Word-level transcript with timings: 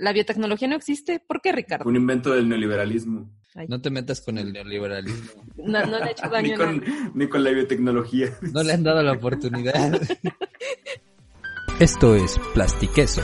¿La 0.00 0.14
biotecnología 0.14 0.66
no 0.66 0.76
existe? 0.76 1.20
¿Por 1.20 1.42
qué, 1.42 1.52
Ricardo? 1.52 1.86
Un 1.86 1.94
invento 1.94 2.30
del 2.34 2.48
neoliberalismo. 2.48 3.30
Ay, 3.54 3.66
No 3.68 3.82
te 3.82 3.90
metas 3.90 4.22
con 4.22 4.38
el 4.38 4.50
neoliberalismo. 4.50 5.42
no, 5.58 5.84
no 5.84 5.98
le 5.98 6.06
he 6.06 6.10
hecho 6.12 6.28
daño 6.32 6.48
Ni 6.48 6.54
con, 6.56 6.76
nadie. 6.80 7.10
ni 7.14 7.28
con 7.28 7.44
la 7.44 7.50
biotecnología. 7.50 8.30
No 8.52 8.62
le 8.62 8.72
han 8.72 8.82
dado 8.82 9.02
la 9.02 9.12
oportunidad. 9.12 10.00
Esto 11.80 12.14
es 12.16 12.38
Plastiqueso, 12.54 13.20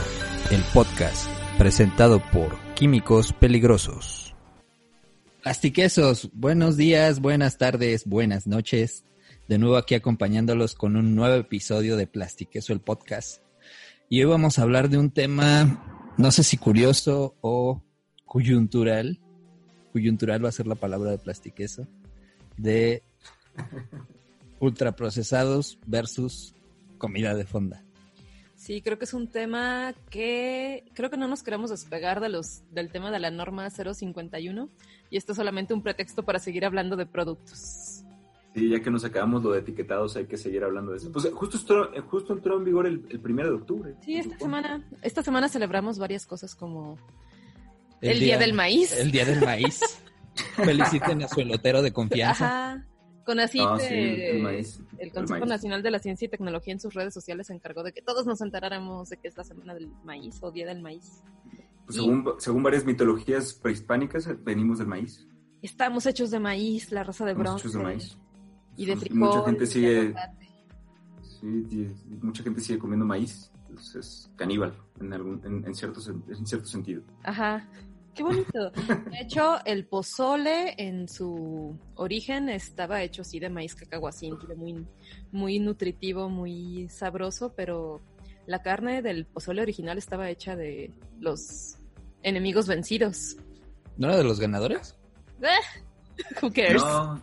el 0.51 0.61
podcast 0.71 1.27
presentado 1.57 2.21
por 2.31 2.55
Químicos 2.75 3.33
Peligrosos. 3.33 4.35
Plastiquesos, 5.41 6.29
buenos 6.33 6.77
días, 6.77 7.19
buenas 7.21 7.57
tardes, 7.57 8.05
buenas 8.05 8.45
noches. 8.45 9.03
De 9.47 9.57
nuevo 9.57 9.77
aquí 9.77 9.95
acompañándolos 9.95 10.75
con 10.75 10.95
un 10.95 11.15
nuevo 11.15 11.35
episodio 11.35 11.97
de 11.97 12.05
Plastiqueso, 12.05 12.71
el 12.73 12.81
podcast. 12.81 13.41
Y 14.09 14.21
hoy 14.23 14.29
vamos 14.29 14.59
a 14.59 14.63
hablar 14.63 14.89
de 14.89 14.97
un 14.97 15.09
tema, 15.09 15.96
no 16.17 16.31
sé 16.31 16.43
si 16.43 16.57
curioso 16.57 17.35
o 17.41 17.81
coyuntural. 18.25 19.19
Coyuntural 19.93 20.43
va 20.43 20.49
a 20.49 20.53
ser 20.53 20.67
la 20.67 20.75
palabra 20.75 21.11
de 21.11 21.17
plastiqueso. 21.17 21.87
De 22.57 23.03
ultraprocesados 24.59 25.79
versus 25.85 26.55
comida 26.97 27.35
de 27.35 27.45
fonda. 27.45 27.83
Sí, 28.55 28.81
creo 28.81 28.97
que 28.97 29.05
es 29.05 29.13
un 29.13 29.27
tema 29.27 29.93
que 30.09 30.83
creo 30.93 31.11
que 31.11 31.17
no 31.17 31.27
nos 31.27 31.43
queremos 31.43 31.69
despegar 31.69 32.19
de 32.19 32.29
los, 32.29 32.63
del 32.71 32.91
tema 32.91 33.11
de 33.11 33.19
la 33.19 33.29
norma 33.29 33.69
051 33.69 34.69
y 35.11 35.17
esto 35.17 35.31
es 35.33 35.35
solamente 35.35 35.75
un 35.75 35.83
pretexto 35.83 36.25
para 36.25 36.39
seguir 36.39 36.65
hablando 36.65 36.95
de 36.95 37.05
productos. 37.05 38.03
Sí, 38.57 38.69
ya 38.69 38.79
que 38.81 38.89
nos 38.89 39.05
acabamos 39.05 39.43
lo 39.43 39.51
de 39.51 39.59
etiquetados, 39.59 40.15
hay 40.17 40.25
que 40.25 40.37
seguir 40.37 40.63
hablando 40.63 40.91
de 40.91 40.97
eso. 40.97 41.11
Pues 41.11 41.29
justo, 41.31 41.57
esto- 41.57 41.89
justo 42.09 42.33
entró 42.33 42.57
en 42.57 42.63
vigor 42.65 42.87
el, 42.87 43.05
el 43.09 43.19
primero 43.19 43.49
de 43.49 43.55
octubre. 43.55 43.95
Sí, 44.03 44.17
esta 44.17 44.37
semana, 44.39 44.83
esta 45.01 45.21
semana 45.21 45.47
celebramos 45.49 45.99
varias 45.99 46.25
cosas 46.25 46.55
como 46.55 46.97
el, 48.01 48.11
El 48.11 48.19
día, 48.19 48.27
día- 48.37 48.37
del 48.39 48.53
maíz. 48.53 48.91
El 48.97 49.11
día 49.11 49.25
del 49.25 49.41
maíz. 49.43 49.79
Feliciten 50.55 51.21
a 51.23 51.27
su 51.27 51.39
elotero 51.41 51.81
de 51.81 51.91
confianza. 51.93 52.45
Ajá. 52.73 52.85
Con 53.25 53.39
así 53.41 53.59
Ah, 53.61 53.77
sí, 53.77 53.93
el 53.93 54.41
maíz, 54.41 54.79
el 54.97 55.07
el 55.07 55.11
Consejo 55.11 55.39
maíz. 55.41 55.49
Nacional 55.49 55.83
de 55.83 55.91
la 55.91 55.99
Ciencia 55.99 56.25
y 56.25 56.29
Tecnología 56.29 56.71
en 56.73 56.79
sus 56.79 56.93
redes 56.93 57.13
sociales 57.13 57.47
se 57.47 57.53
encargó 57.53 57.83
de 57.83 57.91
que 57.91 58.01
todos 58.01 58.25
nos 58.25 58.39
enteráramos 58.41 59.09
de 59.09 59.17
que 59.17 59.27
es 59.27 59.35
la 59.35 59.43
semana 59.43 59.73
del 59.73 59.89
maíz 60.05 60.37
o 60.41 60.49
día 60.51 60.65
del 60.65 60.81
maíz. 60.81 61.21
Pues 61.85 61.97
según, 61.97 62.25
según 62.37 62.63
varias 62.63 62.85
mitologías 62.85 63.53
prehispánicas, 63.53 64.29
venimos 64.43 64.77
del 64.79 64.87
maíz. 64.87 65.27
Estamos 65.61 66.05
hechos 66.05 66.31
de 66.31 66.39
maíz, 66.39 66.91
la 66.91 67.03
raza 67.03 67.25
de 67.25 67.31
Estamos 67.31 67.49
bronce. 67.61 67.67
hechos 67.67 67.73
de 67.73 67.83
maíz. 67.83 68.17
Y 68.77 68.85
de 68.85 68.93
Pues, 68.93 69.05
frijol. 69.05 69.19
Mucha 69.19 69.43
gente 69.45 69.59
de 69.61 69.67
sigue, 69.67 70.15
sí, 71.21 71.87
mucha 72.21 72.43
gente 72.43 72.61
sigue 72.61 72.79
comiendo 72.79 73.05
maíz. 73.05 73.51
Pues 73.73 73.95
es 73.95 74.31
caníbal 74.37 74.73
en, 75.01 75.11
algún, 75.13 75.41
en, 75.43 75.65
en 75.65 75.75
cierto, 75.75 75.99
en 76.09 76.47
cierto 76.47 76.67
sentido. 76.67 77.01
Ajá. 77.23 77.67
Qué 78.15 78.23
bonito. 78.23 78.71
De 79.11 79.19
hecho, 79.21 79.57
el 79.65 79.85
pozole 79.85 80.73
en 80.77 81.07
su 81.07 81.77
origen 81.95 82.49
estaba 82.49 83.03
hecho 83.03 83.21
así 83.21 83.39
de 83.39 83.49
maíz 83.49 83.75
cacahuacintle, 83.75 84.55
muy, 84.55 84.87
muy 85.31 85.59
nutritivo, 85.59 86.27
muy 86.29 86.89
sabroso, 86.89 87.53
pero 87.55 88.01
la 88.47 88.63
carne 88.63 89.03
del 89.03 89.25
pozole 89.27 89.61
original 89.61 89.99
estaba 89.99 90.29
hecha 90.31 90.55
de 90.55 90.91
los 91.19 91.77
enemigos 92.23 92.67
vencidos. 92.67 93.37
¿No 93.97 94.07
era 94.07 94.17
de 94.17 94.23
los 94.23 94.39
ganadores? 94.39 94.95
Eh, 95.41 95.47
Who 96.41 96.51
cares? 96.53 96.81
No, 96.83 97.21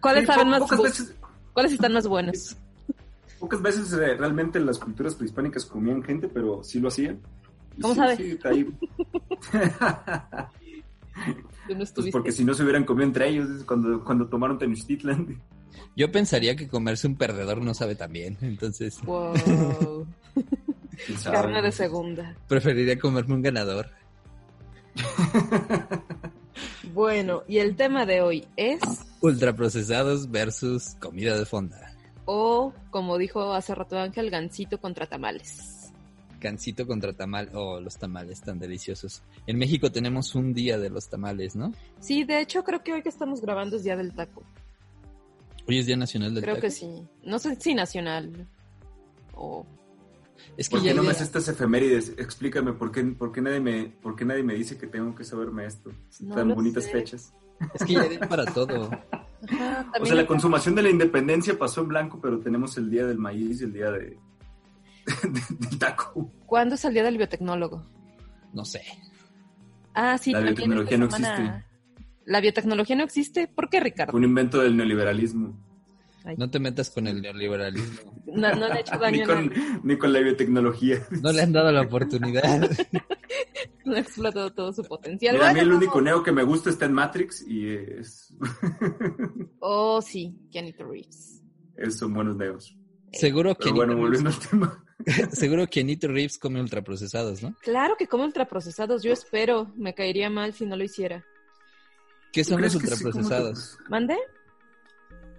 ¿Cuáles 0.00 0.22
sí, 0.22 0.26
saben 0.26 0.44
po- 0.52 0.66
más 0.68 0.78
veces, 0.82 1.14
¿Cuáles 1.52 1.72
están 1.72 1.92
más 1.92 2.06
buenos? 2.06 2.56
Pocas 3.38 3.60
veces 3.62 3.92
eh, 3.94 4.14
realmente 4.16 4.60
las 4.60 4.78
culturas 4.78 5.14
prehispánicas 5.16 5.64
comían 5.66 6.02
gente, 6.02 6.28
pero 6.28 6.62
sí 6.62 6.78
lo 6.80 6.88
hacían. 6.88 7.20
¿Cómo 7.80 7.94
sí, 7.94 8.00
sabe? 8.00 8.16
sí, 8.16 8.30
está 8.30 8.48
ahí. 8.50 8.66
No 11.68 11.76
Pues 11.76 11.88
estuviste. 11.90 12.12
porque 12.12 12.32
si 12.32 12.44
no 12.44 12.54
se 12.54 12.62
hubieran 12.64 12.84
comido 12.84 13.06
entre 13.06 13.28
ellos 13.28 13.48
cuando, 13.64 14.02
cuando 14.02 14.26
tomaron 14.26 14.58
Tenochtitlan. 14.58 15.40
Yo 15.94 16.10
pensaría 16.10 16.56
que 16.56 16.68
comerse 16.68 17.06
un 17.06 17.16
perdedor 17.16 17.62
no 17.62 17.72
sabe 17.74 17.94
tan 17.94 18.12
bien, 18.12 18.36
entonces 18.40 18.98
Wow. 19.04 20.06
Carne 21.22 21.62
de 21.62 21.70
segunda. 21.70 22.34
preferiría 22.48 22.98
comerme 22.98 23.34
un 23.34 23.42
ganador. 23.42 23.90
Bueno, 26.92 27.42
y 27.48 27.58
el 27.58 27.76
tema 27.76 28.06
de 28.06 28.20
hoy 28.20 28.46
es, 28.56 28.80
Ultraprocesados 29.20 30.30
versus 30.30 30.96
comida 31.00 31.38
de 31.38 31.44
fonda. 31.44 31.92
o 32.24 32.72
como 32.90 33.18
dijo 33.18 33.52
hace 33.52 33.74
rato 33.74 33.98
Ángel, 33.98 34.30
gansito 34.30 34.78
contra 34.80 35.06
tamales. 35.06 35.92
Cancito 36.40 36.86
contra 36.88 37.12
tamal. 37.12 37.50
Oh, 37.54 37.78
los 37.80 37.96
tamales 37.96 38.40
tan 38.40 38.58
deliciosos. 38.58 39.22
En 39.46 39.58
México 39.58 39.92
tenemos 39.92 40.34
un 40.34 40.52
día 40.52 40.76
de 40.76 40.90
los 40.90 41.08
tamales, 41.08 41.54
¿no? 41.54 41.72
Sí, 42.00 42.24
de 42.24 42.40
hecho 42.40 42.64
creo 42.64 42.82
que 42.82 42.92
hoy 42.92 43.02
que 43.02 43.10
estamos 43.10 43.40
grabando 43.40 43.76
es 43.76 43.84
Día 43.84 43.96
del 43.96 44.12
Taco. 44.12 44.42
Hoy 45.68 45.78
es 45.78 45.86
Día 45.86 45.96
Nacional 45.96 46.34
del 46.34 46.42
Creo 46.42 46.56
Taco. 46.56 46.66
que 46.66 46.70
sí. 46.72 47.06
No 47.24 47.38
sé 47.38 47.54
si 47.60 47.74
nacional 47.74 48.48
o... 49.34 49.64
Es 50.56 50.68
que 50.68 50.76
¿Por 50.76 50.84
qué 50.84 50.94
no 50.94 51.02
me 51.02 51.10
haces 51.10 51.22
estas 51.22 51.48
efemérides? 51.48 52.10
Explícame, 52.18 52.72
¿por 52.72 52.92
qué, 52.92 53.02
por, 53.04 53.32
qué 53.32 53.40
nadie 53.40 53.60
me, 53.60 53.84
¿por 53.86 54.16
qué 54.16 54.24
nadie 54.24 54.42
me 54.42 54.54
dice 54.54 54.76
que 54.78 54.86
tengo 54.86 55.14
que 55.14 55.24
saberme 55.24 55.66
esto? 55.66 55.90
No 56.20 56.34
Tan 56.34 56.54
bonitas 56.54 56.84
sé. 56.84 56.90
fechas. 56.90 57.32
es 57.74 57.84
que 57.84 57.94
ya 57.94 58.04
día 58.04 58.20
para 58.20 58.44
todo. 58.46 58.90
Ajá, 59.48 59.90
O 60.00 60.04
sea, 60.06 60.14
la 60.14 60.20
hay- 60.22 60.26
consumación 60.26 60.74
de 60.74 60.82
la 60.82 60.90
independencia 60.90 61.58
pasó 61.58 61.80
en 61.80 61.88
blanco, 61.88 62.20
pero 62.20 62.38
tenemos 62.38 62.76
el 62.78 62.90
día 62.90 63.06
del 63.06 63.18
maíz 63.18 63.60
y 63.60 63.64
el 63.64 63.72
día 63.72 63.90
de, 63.90 64.16
del 65.58 65.78
taco. 65.78 66.30
¿Cuándo 66.46 66.74
es 66.76 66.84
el 66.84 66.94
Día 66.94 67.02
del 67.02 67.16
Biotecnólogo? 67.16 67.84
No 68.52 68.64
sé. 68.64 68.82
Ah, 69.94 70.16
sí. 70.18 70.32
La 70.32 70.38
también 70.38 70.54
biotecnología 70.54 70.96
esta 71.04 71.18
no 71.18 71.24
semana- 71.26 71.66
¿La 72.24 72.40
biotecnología 72.40 72.94
no 72.96 73.02
existe? 73.02 73.48
¿Por 73.48 73.68
qué, 73.68 73.80
Ricardo? 73.80 74.16
Un 74.16 74.22
invento 74.24 74.60
del 74.60 74.76
neoliberalismo. 74.76 75.58
Ay, 76.24 76.36
No 76.38 76.48
te 76.50 76.58
metas 76.60 76.90
con 76.90 77.06
el 77.06 77.20
neoliberalismo. 77.22 78.22
no, 78.26 78.54
no 78.54 78.68
le 78.68 78.74
he 78.74 78.80
hecho 78.80 78.96
daño 79.00 79.20
Ni 79.20 79.24
con, 79.26 79.52
ni 79.84 79.96
con 79.98 80.12
la 80.12 80.20
biotecnología. 80.20 81.06
No 81.22 81.32
le 81.32 81.42
han 81.42 81.52
dado 81.52 81.72
la 81.72 81.82
oportunidad. 81.82 82.70
No 83.84 83.96
ha 83.96 83.98
explotado 83.98 84.52
todo 84.52 84.72
su 84.72 84.84
potencial. 84.84 85.34
Mira, 85.34 85.50
a 85.50 85.54
mí 85.54 85.58
el 85.58 85.72
único 85.72 86.00
neo 86.00 86.22
que 86.22 86.30
me 86.30 86.44
gusta 86.44 86.70
está 86.70 86.84
en 86.86 86.92
Matrix 86.92 87.44
y 87.48 87.68
es, 87.68 88.32
Oh, 89.58 90.00
sí, 90.00 90.36
Keanu 90.52 90.70
Reeves. 90.78 91.42
es- 91.76 91.98
son 91.98 92.14
buenos 92.14 92.36
neos. 92.36 92.76
Seguro 93.12 93.56
que 93.56 93.70
bueno, 93.72 93.96
volviendo 93.96 94.30
al 94.30 94.38
tema. 94.38 94.84
Seguro 95.32 95.66
que 95.66 95.82
Nito 95.82 96.06
Reeves 96.06 96.38
come 96.38 96.60
ultraprocesados, 96.60 97.42
¿no? 97.42 97.56
Claro 97.60 97.96
que 97.98 98.06
como 98.06 98.24
ultraprocesados, 98.24 99.02
yo 99.02 99.12
espero. 99.12 99.72
Me 99.76 99.94
caería 99.94 100.30
mal 100.30 100.54
si 100.54 100.64
no 100.64 100.76
lo 100.76 100.84
hiciera. 100.84 101.24
¿Qué 102.32 102.44
son 102.44 102.62
los 102.62 102.76
¿Crees 102.76 102.84
que 102.90 102.96
sí? 102.96 103.02
¿Cómo 103.02 103.12
te- 103.12 103.18
ultraprocesados? 103.18 103.78
¿Mande? 103.90 104.16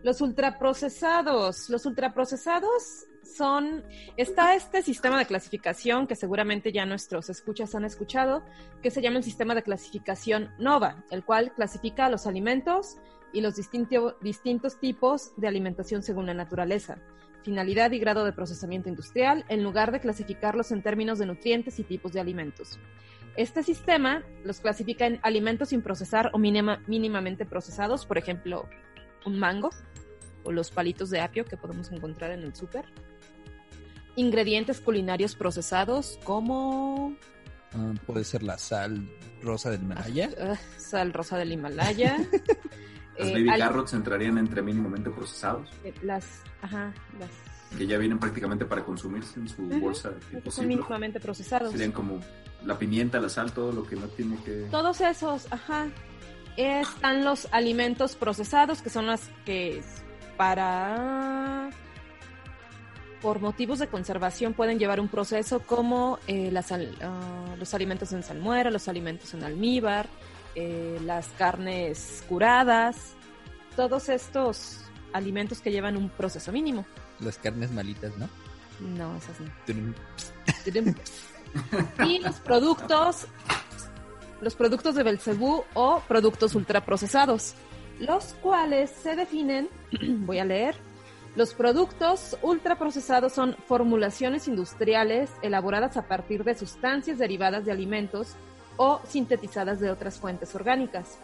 Los 0.04 0.22
ultraprocesados. 0.22 1.70
Los 1.70 1.86
ultraprocesados 1.86 3.06
son. 3.24 3.84
Está 4.18 4.54
este 4.54 4.82
sistema 4.82 5.18
de 5.18 5.26
clasificación 5.26 6.08
que 6.08 6.16
seguramente 6.16 6.72
ya 6.72 6.86
nuestros 6.86 7.30
escuchas 7.30 7.74
han 7.74 7.86
escuchado, 7.86 8.44
que 8.82 8.92
se 8.92 9.02
llama 9.02 9.18
el 9.18 9.24
sistema 9.24 9.56
de 9.56 9.64
clasificación 9.64 10.52
NOVA, 10.60 11.04
el 11.10 11.24
cual 11.24 11.54
clasifica 11.54 12.10
los 12.10 12.28
alimentos 12.28 12.98
y 13.32 13.42
los 13.42 13.56
distinto- 13.56 14.18
distintos 14.22 14.80
tipos 14.80 15.32
de 15.38 15.48
alimentación 15.48 16.04
según 16.04 16.26
la 16.28 16.34
naturaleza, 16.34 16.98
finalidad 17.44 17.92
y 17.92 18.00
grado 18.00 18.26
de 18.26 18.34
procesamiento 18.34 18.90
industrial, 18.90 19.46
en 19.48 19.64
lugar 19.64 19.92
de 19.92 20.02
clasificarlos 20.02 20.72
en 20.72 20.84
términos 20.84 21.18
de 21.18 21.26
nutrientes 21.26 21.80
y 21.80 21.84
tipos 21.84 22.12
de 22.14 22.20
alimentos. 22.20 22.78
Este 23.36 23.64
sistema 23.64 24.22
los 24.44 24.60
clasifica 24.60 25.08
en 25.08 25.20
alimentos 25.24 25.70
sin 25.70 25.82
procesar 25.82 26.30
o 26.34 26.38
mínima- 26.38 26.84
mínimamente 26.88 27.46
procesados, 27.46 28.06
por 28.06 28.18
ejemplo, 28.20 28.70
un 29.26 29.40
mango 29.40 29.72
o 30.44 30.52
los 30.52 30.72
palitos 30.72 31.10
de 31.10 31.20
apio 31.22 31.46
que 31.46 31.58
podemos 31.58 31.92
encontrar 31.92 32.32
en 32.32 32.42
el 32.44 32.56
súper. 32.56 32.86
Ingredientes 34.16 34.80
culinarios 34.80 35.36
procesados 35.36 36.20
como 36.24 37.16
Ah, 37.76 37.92
puede 38.06 38.24
ser 38.24 38.44
la 38.44 38.60
sal 38.60 39.10
rosa 39.42 39.72
del 39.72 39.82
Himalaya. 39.82 40.30
ah, 40.40 40.56
sal 40.78 41.12
rosa 41.12 41.38
del 41.38 41.52
Himalaya. 41.54 42.18
Los 43.18 43.28
eh, 43.30 43.34
baby 43.34 43.50
al- 43.50 43.60
carrots 43.60 43.94
entrarían 43.94 44.38
entre 44.38 44.62
mínimamente 44.62 45.10
procesados, 45.10 45.70
eh, 45.84 45.94
las, 46.04 46.26
ajá, 46.62 46.94
las 47.20 47.30
que 47.78 47.86
ya 47.88 47.98
vienen 47.98 48.20
prácticamente 48.20 48.66
para 48.66 48.84
consumirse 48.86 49.40
en 49.40 49.48
su 49.48 49.64
bolsa 49.64 50.10
de 50.12 50.20
que 50.20 50.36
tipo 50.38 50.52
son 50.52 50.68
mínimamente 50.68 51.20
procesados. 51.20 51.72
Serían 51.72 51.92
como 51.92 52.20
la 52.64 52.78
pimienta, 52.78 53.20
la 53.20 53.30
sal, 53.30 53.52
todo 53.54 53.72
lo 53.72 53.84
que 53.88 53.96
no 53.96 54.08
tiene 54.10 54.38
que... 54.44 54.68
Todos 54.70 55.02
esos, 55.02 55.52
ajá. 55.52 55.88
Están 56.58 57.24
los 57.26 57.48
alimentos 57.52 58.16
procesados, 58.16 58.84
que 58.84 58.92
son 58.92 59.08
las 59.08 59.30
que 59.46 59.82
para 60.44 61.70
por 63.22 63.40
motivos 63.40 63.80
de 63.80 63.88
conservación 63.88 64.54
pueden 64.54 64.78
llevar 64.78 65.00
un 65.00 65.08
proceso 65.08 65.62
como 65.62 66.20
eh, 66.28 66.50
las 66.52 66.70
ah, 66.74 67.56
los 67.58 67.74
alimentos 67.74 68.12
en 68.12 68.24
salmuera, 68.24 68.70
los 68.70 68.90
alimentos 68.90 69.34
en 69.34 69.46
almíbar, 69.46 70.10
eh, 70.56 71.00
las 71.06 71.28
carnes 71.38 72.26
curadas, 72.28 73.14
todos 73.78 74.10
estos 74.10 74.82
alimentos 75.14 75.62
que 75.62 75.72
llevan 75.72 75.96
un 75.96 76.10
proceso 76.10 76.52
mínimo. 76.52 76.86
Las 77.22 77.38
carnes 77.38 77.72
malitas, 77.72 78.12
¿no? 78.18 78.28
No, 78.82 79.16
esas 79.16 79.40
no. 79.40 79.50
Tudum. 79.66 79.94
y 82.06 82.20
los 82.20 82.42
productos, 82.42 83.28
los 84.42 84.56
productos 84.56 84.96
de 84.96 85.04
Belcebú 85.04 85.64
o 85.74 86.02
productos 86.06 86.54
ultraprocesados, 86.54 87.56
los 88.00 88.34
cuales 88.42 88.90
se 88.90 89.16
definen, 89.16 89.70
voy 90.26 90.40
a 90.40 90.46
leer, 90.46 90.76
los 91.36 91.56
productos 91.56 92.38
ultraprocesados 92.44 93.34
son 93.34 93.56
formulaciones 93.68 94.48
industriales 94.48 95.32
elaboradas 95.42 95.98
a 95.98 96.08
partir 96.08 96.44
de 96.44 96.54
sustancias 96.54 97.18
derivadas 97.18 97.66
de 97.66 97.72
alimentos 97.72 98.36
o 98.78 99.02
sintetizadas 99.08 99.80
de 99.80 99.90
otras 99.90 100.20
fuentes 100.20 100.54
orgánicas. 100.54 101.18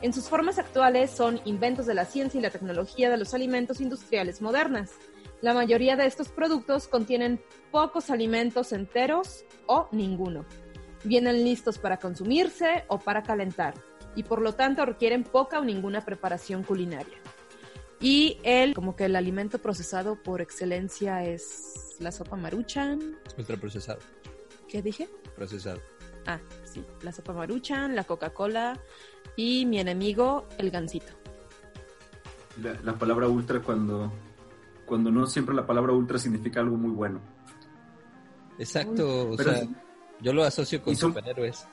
En 0.00 0.12
sus 0.12 0.28
formas 0.28 0.58
actuales 0.58 1.12
son 1.12 1.40
inventos 1.44 1.86
de 1.86 1.94
la 1.94 2.06
ciencia 2.06 2.38
y 2.38 2.42
la 2.42 2.50
tecnología 2.50 3.08
de 3.08 3.18
los 3.18 3.34
alimentos 3.34 3.80
industriales 3.80 4.42
modernas. 4.42 4.90
La 5.42 5.54
mayoría 5.54 5.94
de 5.94 6.06
estos 6.06 6.28
productos 6.28 6.88
contienen 6.88 7.40
pocos 7.70 8.10
alimentos 8.10 8.72
enteros 8.72 9.44
o 9.66 9.86
ninguno. 9.92 10.44
Vienen 11.04 11.44
listos 11.44 11.78
para 11.78 11.98
consumirse 11.98 12.84
o 12.88 12.98
para 12.98 13.22
calentar 13.22 13.74
y 14.16 14.22
por 14.24 14.40
lo 14.40 14.54
tanto 14.54 14.84
requieren 14.84 15.24
poca 15.24 15.58
o 15.60 15.64
ninguna 15.64 16.04
preparación 16.04 16.62
culinaria. 16.62 17.16
Y 18.00 18.38
el, 18.42 18.74
como 18.74 18.96
que 18.96 19.04
el 19.04 19.14
alimento 19.16 19.58
procesado 19.58 20.16
por 20.16 20.40
excelencia 20.40 21.24
es 21.24 21.96
la 22.00 22.10
sopa 22.10 22.36
maruchan. 22.36 23.16
Ultraprocesado. 23.38 24.00
¿Qué 24.68 24.82
dije? 24.82 25.08
Procesado. 25.36 25.80
Ah, 26.26 26.38
sí, 26.64 26.84
la 27.02 27.12
sopa 27.12 27.32
maruchan, 27.32 27.94
la 27.96 28.04
Coca-Cola 28.04 28.78
y 29.36 29.66
mi 29.66 29.78
enemigo, 29.80 30.46
el 30.58 30.70
gansito. 30.70 31.12
La, 32.62 32.74
la 32.82 32.94
palabra 32.98 33.28
ultra 33.28 33.60
cuando, 33.60 34.12
cuando 34.84 35.10
no 35.10 35.26
siempre 35.26 35.54
la 35.54 35.66
palabra 35.66 35.92
ultra 35.92 36.18
significa 36.18 36.60
algo 36.60 36.76
muy 36.76 36.90
bueno. 36.90 37.20
Exacto, 38.58 39.30
o 39.32 39.36
Pero 39.36 39.52
sea, 39.52 39.62
sí. 39.62 39.74
yo 40.20 40.32
lo 40.32 40.44
asocio 40.44 40.82
con 40.82 40.94
son- 40.96 41.10
superhéroes. 41.10 41.66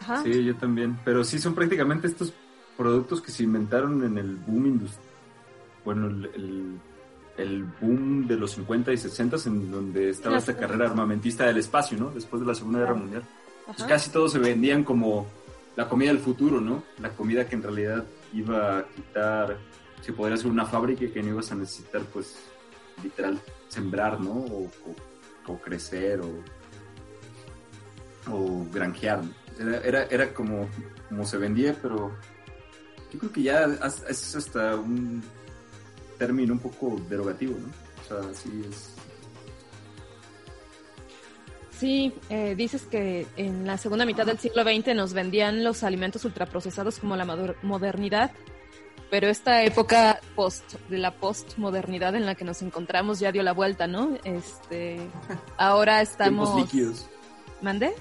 Ajá. 0.00 0.22
Sí, 0.22 0.44
yo 0.44 0.54
también. 0.56 0.98
Pero 1.04 1.24
sí 1.24 1.38
son 1.38 1.54
prácticamente 1.54 2.06
estos 2.06 2.32
productos 2.76 3.20
que 3.22 3.30
se 3.30 3.42
inventaron 3.44 4.02
en 4.04 4.18
el 4.18 4.36
boom 4.36 4.66
industrial. 4.66 5.08
Bueno, 5.84 6.06
el, 6.08 6.24
el- 6.34 6.80
el 7.36 7.64
boom 7.80 8.28
de 8.28 8.36
los 8.36 8.52
50 8.52 8.92
y 8.92 8.96
60 8.96 9.36
en 9.46 9.68
donde 9.72 10.08
estaba 10.10 10.36
esta 10.38 10.56
carrera 10.56 10.86
armamentista 10.88 11.44
del 11.46 11.56
espacio, 11.58 11.98
¿no? 11.98 12.10
Después 12.10 12.40
de 12.40 12.46
la 12.46 12.54
Segunda 12.54 12.78
Guerra. 12.78 12.94
Mundial. 12.94 13.22
Pues 13.66 13.82
casi 13.88 14.10
todos 14.10 14.30
se 14.32 14.38
vendían 14.38 14.84
como 14.84 15.26
la 15.74 15.88
comida 15.88 16.10
del 16.10 16.20
futuro, 16.20 16.60
¿no? 16.60 16.84
La 17.00 17.10
comida 17.10 17.48
que 17.48 17.56
en 17.56 17.62
realidad 17.64 18.04
iba 18.32 18.78
a 18.78 18.84
quitar, 18.86 19.56
si 20.00 20.12
podría 20.12 20.36
ser 20.36 20.46
una 20.48 20.64
fábrica 20.64 21.04
y 21.06 21.08
que 21.10 21.22
no 21.24 21.30
ibas 21.30 21.50
a 21.50 21.56
necesitar, 21.56 22.02
pues, 22.12 22.36
literal, 23.02 23.40
sembrar, 23.68 24.20
¿no? 24.20 24.30
O, 24.30 24.64
o- 24.66 25.52
o 25.52 25.58
crecer 25.60 26.20
o, 26.20 26.30
o 28.32 28.64
granjear. 28.72 29.24
¿no? 29.24 29.30
Era, 29.58 29.78
era, 29.78 30.02
era 30.10 30.34
como, 30.34 30.68
como 31.08 31.24
se 31.24 31.36
vendía, 31.38 31.76
pero 31.80 32.10
yo 33.12 33.18
creo 33.20 33.32
que 33.32 33.42
ya 33.42 33.64
es 34.08 34.34
hasta 34.36 34.74
un 34.76 35.22
término 36.18 36.54
un 36.54 36.58
poco 36.60 37.00
derogativo, 37.08 37.56
¿no? 37.58 37.68
O 38.04 38.22
sea, 38.22 38.34
sí 38.34 38.64
es... 38.68 38.90
Sí, 41.78 42.14
eh, 42.30 42.54
dices 42.56 42.82
que 42.82 43.26
en 43.36 43.66
la 43.66 43.76
segunda 43.78 44.06
mitad 44.06 44.24
del 44.26 44.38
siglo 44.38 44.62
XX 44.62 44.94
nos 44.94 45.12
vendían 45.12 45.64
los 45.64 45.82
alimentos 45.82 46.24
ultraprocesados 46.24 46.98
como 47.00 47.16
la 47.16 47.24
moder- 47.24 47.56
modernidad, 47.62 48.30
pero 49.10 49.28
esta 49.28 49.62
época 49.64 50.20
post 50.36 50.74
de 50.88 50.98
la 50.98 51.12
postmodernidad 51.16 52.14
en 52.14 52.26
la 52.26 52.36
que 52.36 52.44
nos 52.44 52.62
encontramos 52.62 53.18
ya 53.18 53.32
dio 53.32 53.42
la 53.42 53.52
vuelta, 53.52 53.86
¿no? 53.88 54.16
Este, 54.24 54.98
ahora 55.58 56.00
estamos. 56.00 56.54
Tiempos 56.54 56.72
líquidos. 56.72 57.06
¿Mande? 57.60 57.92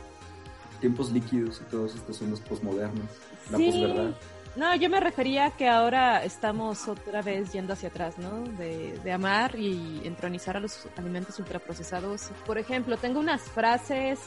Tiempos 0.83 1.13
líquidos 1.13 1.61
y 1.61 1.71
todos 1.71 1.95
estos 1.95 2.17
son 2.17 2.31
los 2.31 2.41
posmodernos. 2.41 3.05
La 3.49 3.57
Sí. 3.57 3.71
posverdad. 3.71 4.11
No, 4.57 4.75
yo 4.75 4.89
me 4.89 4.99
refería 4.99 5.49
que 5.51 5.69
ahora 5.69 6.25
estamos 6.25 6.89
otra 6.89 7.21
vez 7.21 7.53
yendo 7.53 7.71
hacia 7.71 7.87
atrás, 7.87 8.17
¿no? 8.17 8.41
De, 8.57 8.99
de 9.01 9.11
amar 9.13 9.55
y 9.57 10.01
entronizar 10.03 10.57
a 10.57 10.59
los 10.59 10.85
alimentos 10.97 11.39
ultraprocesados. 11.39 12.31
Por 12.45 12.57
ejemplo, 12.57 12.97
tengo 12.97 13.21
unas 13.21 13.43
frases 13.43 14.19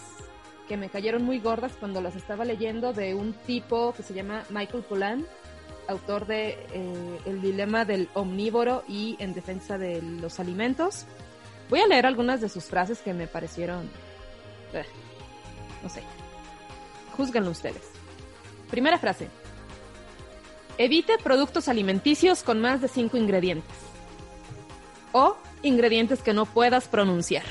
que 0.67 0.79
me 0.79 0.89
cayeron 0.89 1.23
muy 1.25 1.41
gordas 1.41 1.73
cuando 1.79 2.01
las 2.01 2.17
estaba 2.17 2.47
leyendo 2.47 2.95
de 2.95 3.15
un 3.15 3.35
tipo 3.35 3.93
que 3.95 4.03
se 4.03 4.15
llama 4.15 4.43
Michael 4.49 4.83
Pollan, 4.83 5.27
autor 5.89 6.27
de 6.27 6.59
eh, 6.73 7.19
El 7.27 7.43
dilema 7.43 7.85
del 7.85 8.09
omnívoro 8.15 8.83
y 8.89 9.15
en 9.19 9.35
defensa 9.35 9.77
de 9.77 10.01
los 10.01 10.41
alimentos. 10.41 11.05
Voy 11.69 11.81
a 11.81 11.87
leer 11.87 12.07
algunas 12.07 12.41
de 12.41 12.49
sus 12.49 12.65
frases 12.65 13.01
que 13.01 13.13
me 13.13 13.27
parecieron... 13.27 13.91
eh, 14.73 14.87
no 15.83 15.89
sé. 15.91 16.03
Júzganlo 17.17 17.51
ustedes. 17.51 17.83
Primera 18.71 18.99
frase. 18.99 19.29
Evite 20.79 21.17
productos 21.19 21.69
alimenticios 21.69 22.43
con 22.43 22.61
más 22.61 22.81
de 22.81 22.89
cinco 22.89 23.17
ingredientes. 23.17 23.75
O 25.13 25.37
ingredientes 25.63 26.23
que 26.23 26.35
no 26.35 26.45
puedas 26.45 26.89
pronunciar. 26.89 27.45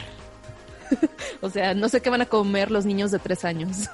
o 1.41 1.49
sea, 1.49 1.73
no 1.73 1.89
sé 1.89 2.01
qué 2.01 2.09
van 2.09 2.21
a 2.21 2.27
comer 2.27 2.69
los 2.69 2.85
niños 2.85 3.11
de 3.11 3.19
tres 3.19 3.45
años. 3.45 3.89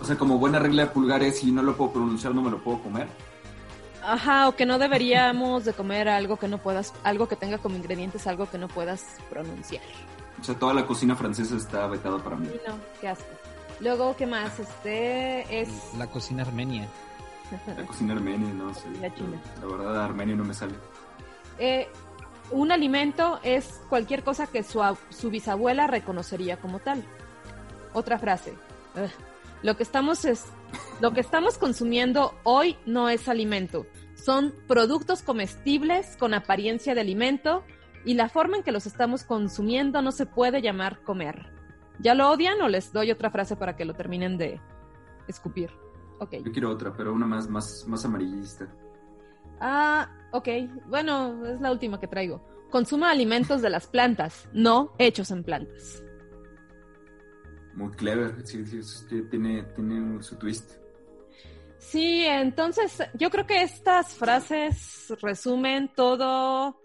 O 0.00 0.04
sea, 0.04 0.16
como 0.16 0.38
buena 0.38 0.58
regla 0.58 0.84
de 0.84 0.90
pulgar 0.90 1.22
es 1.22 1.38
si 1.38 1.50
no 1.50 1.62
lo 1.62 1.76
puedo 1.76 1.92
pronunciar, 1.92 2.34
no 2.34 2.42
me 2.42 2.50
lo 2.50 2.62
puedo 2.62 2.82
comer. 2.82 3.08
Ajá, 4.02 4.48
o 4.48 4.54
que 4.54 4.66
no 4.66 4.78
deberíamos 4.78 5.64
de 5.64 5.72
comer 5.72 6.08
algo 6.08 6.36
que 6.36 6.46
no 6.46 6.58
puedas, 6.58 6.92
algo 7.02 7.26
que 7.26 7.34
tenga 7.34 7.58
como 7.58 7.76
ingredientes 7.76 8.26
algo 8.26 8.48
que 8.48 8.58
no 8.58 8.68
puedas 8.68 9.04
pronunciar. 9.30 9.82
O 10.40 10.44
sea, 10.44 10.54
toda 10.54 10.74
la 10.74 10.86
cocina 10.86 11.16
francesa 11.16 11.56
está 11.56 11.86
vetada 11.86 12.18
para 12.18 12.36
mí. 12.36 12.48
No, 12.68 12.78
qué 13.00 13.08
asco. 13.08 13.26
Luego, 13.80 14.16
¿qué 14.16 14.26
más? 14.26 14.58
Este 14.58 15.60
es... 15.60 15.68
La 15.98 16.06
cocina 16.06 16.42
armenia. 16.42 16.88
La 17.76 17.86
cocina 17.86 18.14
armenia, 18.14 18.52
no 18.52 18.74
sé. 18.74 18.88
La 19.00 19.14
china. 19.14 19.40
La 19.60 19.66
verdad, 19.66 20.04
armenio 20.04 20.36
no 20.36 20.44
me 20.44 20.54
sale. 20.54 20.74
Eh, 21.58 21.88
un 22.50 22.72
alimento 22.72 23.40
es 23.42 23.80
cualquier 23.88 24.22
cosa 24.24 24.46
que 24.46 24.62
su, 24.62 24.82
su 25.10 25.30
bisabuela 25.30 25.86
reconocería 25.86 26.56
como 26.56 26.78
tal. 26.78 27.04
Otra 27.92 28.18
frase. 28.18 28.54
Ugh. 28.96 29.10
Lo 29.62 29.76
que 29.76 29.82
estamos 29.82 30.24
es 30.24 30.44
lo 31.00 31.12
que 31.12 31.20
estamos 31.20 31.58
consumiendo 31.58 32.34
hoy 32.42 32.76
no 32.86 33.08
es 33.08 33.28
alimento. 33.28 33.86
Son 34.14 34.54
productos 34.66 35.22
comestibles 35.22 36.16
con 36.16 36.34
apariencia 36.34 36.94
de 36.94 37.00
alimento 37.00 37.64
y 38.04 38.14
la 38.14 38.28
forma 38.28 38.56
en 38.56 38.62
que 38.62 38.72
los 38.72 38.86
estamos 38.86 39.24
consumiendo 39.24 40.02
no 40.02 40.12
se 40.12 40.26
puede 40.26 40.62
llamar 40.62 41.00
comer. 41.02 41.55
¿Ya 41.98 42.14
lo 42.14 42.30
odian 42.30 42.60
o 42.60 42.68
les 42.68 42.92
doy 42.92 43.10
otra 43.10 43.30
frase 43.30 43.56
para 43.56 43.76
que 43.76 43.84
lo 43.84 43.94
terminen 43.94 44.36
de 44.36 44.60
escupir? 45.28 45.70
Ok. 46.18 46.34
Yo 46.44 46.52
quiero 46.52 46.70
otra, 46.70 46.92
pero 46.96 47.12
una 47.12 47.26
más, 47.26 47.48
más, 47.48 47.84
más 47.86 48.04
amarillista. 48.04 48.68
Ah, 49.60 50.10
ok. 50.32 50.48
Bueno, 50.86 51.46
es 51.46 51.60
la 51.60 51.72
última 51.72 51.98
que 52.00 52.06
traigo. 52.06 52.42
Consuma 52.70 53.10
alimentos 53.10 53.62
de 53.62 53.70
las 53.70 53.86
plantas, 53.86 54.48
no 54.52 54.92
hechos 54.98 55.30
en 55.30 55.44
plantas. 55.44 56.02
Muy 57.74 57.90
clever, 57.92 58.46
sí, 58.46 58.64
sí, 58.66 59.22
tiene, 59.30 59.62
tiene 59.74 60.22
su 60.22 60.36
twist. 60.36 60.72
Sí, 61.78 62.24
entonces 62.24 63.02
yo 63.14 63.30
creo 63.30 63.46
que 63.46 63.62
estas 63.62 64.14
frases 64.14 65.12
resumen 65.20 65.92
todo 65.94 66.80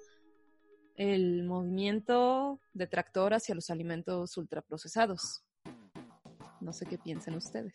el 1.01 1.43
movimiento 1.43 2.60
detractor 2.74 3.34
hacia 3.34 3.55
los 3.55 3.72
alimentos 3.72 4.38
ultraprocesados. 4.38 5.43
No 6.60 6.74
sé 6.74 6.86
qué 6.86 7.00
piensan 7.00 7.36
ustedes. 7.36 7.74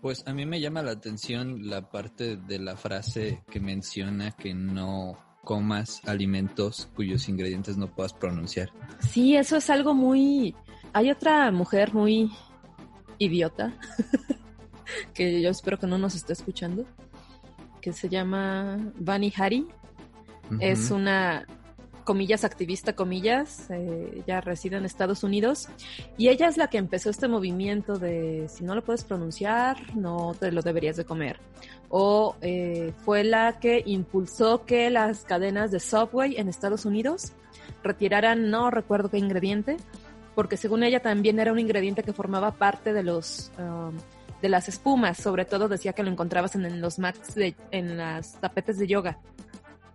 Pues 0.00 0.22
a 0.26 0.32
mí 0.32 0.46
me 0.46 0.60
llama 0.60 0.82
la 0.82 0.92
atención 0.92 1.68
la 1.68 1.90
parte 1.90 2.36
de 2.36 2.60
la 2.60 2.76
frase 2.76 3.42
que 3.50 3.58
menciona 3.58 4.30
que 4.32 4.54
no 4.54 5.18
comas 5.42 6.00
alimentos 6.06 6.88
cuyos 6.94 7.28
ingredientes 7.28 7.76
no 7.76 7.92
puedas 7.92 8.12
pronunciar. 8.12 8.70
Sí, 9.00 9.36
eso 9.36 9.56
es 9.56 9.68
algo 9.68 9.92
muy... 9.92 10.54
Hay 10.92 11.10
otra 11.10 11.50
mujer 11.50 11.92
muy 11.92 12.30
idiota, 13.18 13.76
que 15.12 15.42
yo 15.42 15.50
espero 15.50 15.76
que 15.78 15.88
no 15.88 15.98
nos 15.98 16.14
esté 16.14 16.34
escuchando, 16.34 16.86
que 17.80 17.92
se 17.92 18.08
llama 18.08 18.92
Vani 19.00 19.32
Hari. 19.36 19.66
Es 20.60 20.90
una, 20.90 21.46
comillas, 22.04 22.44
activista, 22.44 22.94
comillas, 22.94 23.70
eh, 23.70 24.22
ella 24.24 24.40
reside 24.40 24.76
en 24.76 24.84
Estados 24.84 25.24
Unidos 25.24 25.68
y 26.16 26.28
ella 26.28 26.48
es 26.48 26.56
la 26.56 26.68
que 26.68 26.78
empezó 26.78 27.10
este 27.10 27.28
movimiento 27.28 27.98
de 27.98 28.46
si 28.48 28.64
no 28.64 28.74
lo 28.74 28.84
puedes 28.84 29.04
pronunciar, 29.04 29.76
no 29.96 30.36
te 30.38 30.52
lo 30.52 30.62
deberías 30.62 30.96
de 30.96 31.04
comer. 31.04 31.40
O 31.88 32.36
eh, 32.40 32.92
fue 33.04 33.24
la 33.24 33.58
que 33.58 33.82
impulsó 33.86 34.64
que 34.64 34.90
las 34.90 35.24
cadenas 35.24 35.70
de 35.70 35.80
Subway 35.80 36.36
en 36.36 36.48
Estados 36.48 36.84
Unidos 36.84 37.32
retiraran, 37.82 38.50
no 38.50 38.70
recuerdo 38.70 39.10
qué 39.10 39.18
ingrediente, 39.18 39.76
porque 40.34 40.56
según 40.56 40.82
ella 40.82 41.00
también 41.00 41.40
era 41.40 41.52
un 41.52 41.58
ingrediente 41.58 42.02
que 42.02 42.12
formaba 42.12 42.52
parte 42.52 42.92
de 42.92 43.02
los... 43.02 43.50
um, 43.58 43.96
de 44.42 44.50
las 44.50 44.68
espumas, 44.68 45.16
sobre 45.16 45.46
todo 45.46 45.68
decía 45.68 45.94
que 45.94 46.02
lo 46.02 46.10
encontrabas 46.10 46.54
en, 46.54 46.66
en 46.66 46.82
los 46.82 46.98
mats, 46.98 47.34
de, 47.34 47.54
en 47.70 47.96
las 47.96 48.38
tapetes 48.42 48.76
de 48.78 48.86
yoga. 48.86 49.16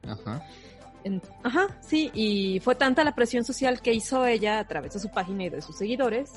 Ajá. 0.07 0.43
Ajá, 1.43 1.67
sí, 1.81 2.11
y 2.13 2.59
fue 2.59 2.75
tanta 2.75 3.03
la 3.03 3.15
presión 3.15 3.43
social 3.43 3.81
que 3.81 3.93
hizo 3.93 4.25
ella 4.25 4.59
a 4.59 4.67
través 4.67 4.93
de 4.93 4.99
su 4.99 5.09
página 5.09 5.45
y 5.45 5.49
de 5.49 5.61
sus 5.61 5.77
seguidores 5.77 6.31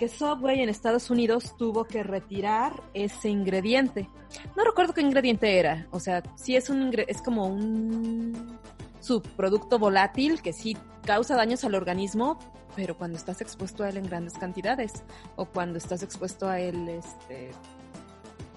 que 0.00 0.08
Subway 0.08 0.62
en 0.62 0.70
Estados 0.70 1.10
Unidos 1.10 1.54
tuvo 1.58 1.84
que 1.84 2.02
retirar 2.02 2.72
ese 2.94 3.28
ingrediente. 3.28 4.08
No 4.56 4.64
recuerdo 4.64 4.94
qué 4.94 5.02
ingrediente 5.02 5.58
era, 5.58 5.88
o 5.90 6.00
sea, 6.00 6.22
sí 6.36 6.56
es 6.56 6.70
un 6.70 6.90
es 7.06 7.20
como 7.20 7.46
un 7.48 8.58
subproducto 9.00 9.78
volátil 9.78 10.40
que 10.40 10.54
sí 10.54 10.74
causa 11.04 11.36
daños 11.36 11.64
al 11.64 11.74
organismo, 11.74 12.38
pero 12.74 12.96
cuando 12.96 13.18
estás 13.18 13.42
expuesto 13.42 13.84
a 13.84 13.90
él 13.90 13.98
en 13.98 14.06
grandes 14.06 14.38
cantidades 14.38 15.04
o 15.36 15.44
cuando 15.44 15.76
estás 15.76 16.02
expuesto 16.02 16.48
a 16.48 16.58
él 16.58 16.88
este 16.88 17.50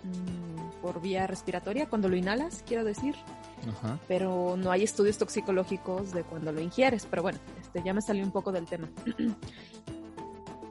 mm, 0.03 0.81
por 0.81 1.01
vía 1.01 1.27
respiratoria, 1.27 1.89
cuando 1.89 2.07
lo 2.07 2.15
inhalas, 2.15 2.63
quiero 2.65 2.85
decir. 2.85 3.15
Pero 4.07 4.55
no 4.57 4.71
hay 4.71 4.83
estudios 4.83 5.17
toxicológicos 5.17 6.11
de 6.11 6.23
cuando 6.23 6.51
lo 6.51 6.61
ingieres, 6.61 7.07
pero 7.09 7.21
bueno, 7.21 7.39
este 7.61 7.81
ya 7.83 7.93
me 7.93 8.01
salió 8.01 8.23
un 8.23 8.31
poco 8.31 8.51
del 8.51 8.65
tema. 8.65 8.89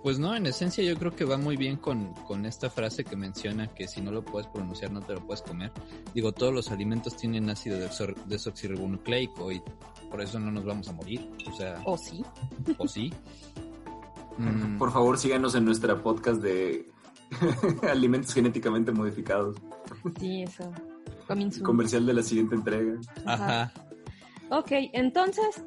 Pues 0.02 0.18
no, 0.18 0.34
en 0.34 0.46
esencia 0.46 0.82
yo 0.82 0.98
creo 0.98 1.14
que 1.14 1.24
va 1.24 1.36
muy 1.36 1.56
bien 1.56 1.76
con, 1.76 2.12
con, 2.26 2.44
esta 2.44 2.68
frase 2.68 3.04
que 3.04 3.14
menciona 3.14 3.68
que 3.68 3.86
si 3.86 4.00
no 4.00 4.10
lo 4.10 4.24
puedes 4.24 4.48
pronunciar 4.48 4.90
no 4.90 5.00
te 5.00 5.14
lo 5.14 5.24
puedes 5.24 5.42
comer. 5.42 5.70
Digo, 6.12 6.32
todos 6.32 6.52
los 6.52 6.72
alimentos 6.72 7.16
tienen 7.16 7.48
ácido 7.48 7.78
desoxirribonucleico 8.26 9.52
y 9.52 9.62
por 10.10 10.20
eso 10.20 10.40
no 10.40 10.50
nos 10.50 10.64
vamos 10.64 10.88
a 10.88 10.92
morir. 10.92 11.30
O 11.48 11.56
sea... 11.56 11.80
¿O 11.84 11.96
sí? 11.96 12.24
¿O 12.78 12.88
sí? 12.88 13.12
Mm. 14.38 14.78
Por 14.78 14.90
favor, 14.90 15.18
síganos 15.18 15.54
en 15.54 15.66
nuestra 15.66 16.02
podcast 16.02 16.40
de 16.40 16.90
alimentos 17.90 18.32
genéticamente 18.32 18.90
modificados. 18.90 19.56
Sí, 20.18 20.42
eso. 20.42 20.72
Comercial 21.62 22.06
de 22.06 22.14
la 22.14 22.22
siguiente 22.22 22.54
entrega. 22.54 22.98
Ajá. 23.24 23.72
Ok, 24.50 24.70
entonces, 24.92 25.62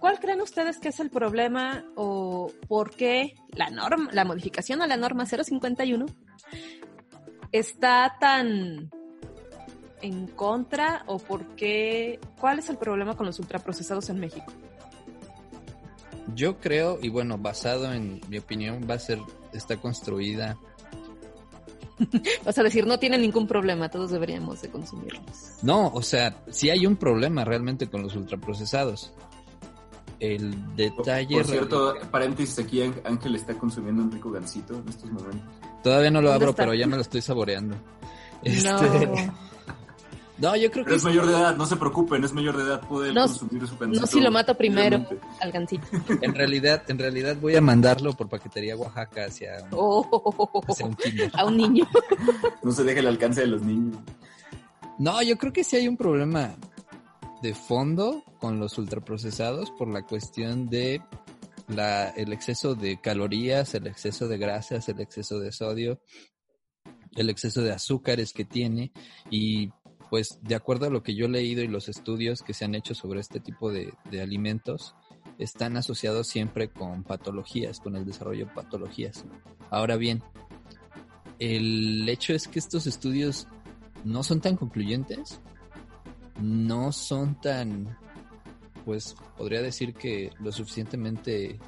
¿Cuál 0.00 0.20
creen 0.20 0.40
ustedes 0.40 0.78
que 0.78 0.88
es 0.88 1.00
el 1.00 1.10
problema 1.10 1.84
o 1.96 2.52
por 2.68 2.94
qué 2.94 3.34
la 3.50 3.70
norma, 3.70 4.08
la 4.12 4.24
modificación 4.24 4.80
a 4.80 4.86
la 4.86 4.96
norma 4.96 5.26
051 5.26 6.06
está 7.50 8.16
tan 8.20 8.90
en 10.00 10.26
contra 10.28 11.02
o 11.06 11.18
por 11.18 11.46
qué, 11.56 12.20
cuál 12.38 12.60
es 12.60 12.68
el 12.68 12.76
problema 12.76 13.16
con 13.16 13.26
los 13.26 13.40
ultraprocesados 13.40 14.08
en 14.10 14.20
México? 14.20 14.52
Yo 16.34 16.58
creo, 16.58 16.98
y 17.02 17.08
bueno, 17.08 17.36
basado 17.36 17.92
en 17.92 18.20
mi 18.28 18.38
opinión, 18.38 18.86
va 18.88 18.94
a 18.94 18.98
ser, 19.00 19.18
está 19.52 19.78
construida. 19.78 20.56
Vas 22.44 22.58
a 22.58 22.62
decir, 22.62 22.86
no 22.86 22.98
tiene 22.98 23.18
ningún 23.18 23.46
problema, 23.46 23.88
todos 23.88 24.10
deberíamos 24.10 24.62
de 24.62 24.70
consumirlos. 24.70 25.22
No, 25.62 25.88
o 25.88 26.02
sea, 26.02 26.42
sí 26.50 26.70
hay 26.70 26.86
un 26.86 26.96
problema 26.96 27.44
realmente 27.44 27.88
con 27.88 28.02
los 28.02 28.14
ultraprocesados 28.16 29.12
el 30.20 30.76
detalle. 30.76 31.36
Por 31.36 31.46
cierto, 31.46 31.94
paréntesis 32.10 32.58
aquí, 32.58 32.82
Ángel 32.82 33.36
está 33.36 33.54
consumiendo 33.54 34.02
un 34.02 34.10
rico 34.10 34.30
gansito 34.30 34.74
en 34.74 34.88
estos 34.88 35.10
momentos. 35.10 35.48
Todavía 35.82 36.10
no 36.10 36.20
lo 36.20 36.32
abro, 36.32 36.54
pero 36.54 36.74
ya 36.74 36.86
me 36.86 36.96
lo 36.96 37.02
estoy 37.02 37.20
saboreando. 37.20 37.76
Este... 38.42 38.68
No. 38.68 39.48
Yo 40.38 40.70
creo 40.70 40.84
que... 40.84 40.94
es 40.94 41.04
mayor 41.04 41.26
de 41.26 41.32
edad, 41.32 41.56
no 41.56 41.66
se 41.66 41.76
preocupen, 41.76 42.24
es 42.24 42.32
mayor 42.32 42.56
de 42.56 42.64
edad, 42.64 42.80
puede 42.86 43.12
consumir 43.12 43.66
su 43.66 43.76
gansito. 43.76 44.00
No 44.00 44.06
si 44.06 44.20
lo 44.20 44.30
mato 44.30 44.56
primero 44.56 45.04
al 45.40 45.52
gansito. 45.52 45.86
En 46.22 46.34
realidad, 46.34 46.82
en 46.88 46.98
realidad 46.98 47.36
voy 47.40 47.56
a 47.56 47.60
mandarlo 47.60 48.12
por 48.14 48.28
paquetería 48.28 48.76
Oaxaca 48.76 49.26
hacia 49.26 49.58
un, 49.64 49.68
oh, 49.72 50.62
hacia 50.68 50.86
un 50.86 50.96
A 51.34 51.44
un 51.44 51.56
niño. 51.56 51.86
no 52.62 52.72
se 52.72 52.84
deje 52.84 53.00
el 53.00 53.06
alcance 53.06 53.42
de 53.42 53.46
los 53.48 53.62
niños. 53.62 53.96
No, 54.98 55.22
yo 55.22 55.36
creo 55.38 55.52
que 55.52 55.64
sí 55.64 55.76
hay 55.76 55.88
un 55.88 55.96
problema 55.96 56.54
de 57.42 57.54
fondo 57.54 58.24
con 58.40 58.58
los 58.58 58.78
ultraprocesados 58.78 59.70
por 59.72 59.88
la 59.88 60.02
cuestión 60.02 60.68
de 60.68 61.00
la, 61.68 62.10
el 62.10 62.32
exceso 62.32 62.74
de 62.74 63.00
calorías, 63.00 63.74
el 63.74 63.86
exceso 63.86 64.26
de 64.28 64.38
grasas, 64.38 64.88
el 64.88 65.00
exceso 65.00 65.38
de 65.38 65.52
sodio, 65.52 66.00
el 67.14 67.30
exceso 67.30 67.62
de 67.62 67.72
azúcares 67.72 68.32
que 68.32 68.44
tiene 68.44 68.92
y 69.30 69.70
pues 70.10 70.38
de 70.42 70.54
acuerdo 70.54 70.86
a 70.86 70.90
lo 70.90 71.02
que 71.02 71.14
yo 71.14 71.26
he 71.26 71.30
leído 71.30 71.62
y 71.62 71.68
los 71.68 71.88
estudios 71.88 72.42
que 72.42 72.54
se 72.54 72.64
han 72.64 72.74
hecho 72.74 72.94
sobre 72.94 73.20
este 73.20 73.40
tipo 73.40 73.70
de, 73.70 73.92
de 74.10 74.22
alimentos, 74.22 74.94
están 75.38 75.76
asociados 75.76 76.26
siempre 76.26 76.68
con 76.68 77.04
patologías, 77.04 77.80
con 77.80 77.96
el 77.96 78.04
desarrollo 78.04 78.46
de 78.46 78.52
patologías. 78.52 79.24
Ahora 79.70 79.96
bien, 79.96 80.22
el 81.38 82.08
hecho 82.08 82.34
es 82.34 82.48
que 82.48 82.58
estos 82.58 82.86
estudios 82.86 83.46
no 84.04 84.22
son 84.22 84.40
tan 84.40 84.56
concluyentes 84.56 85.40
no 86.40 86.92
son 86.92 87.40
tan, 87.40 87.96
pues 88.84 89.16
podría 89.36 89.62
decir 89.62 89.94
que 89.94 90.30
lo 90.40 90.52
suficientemente 90.52 91.58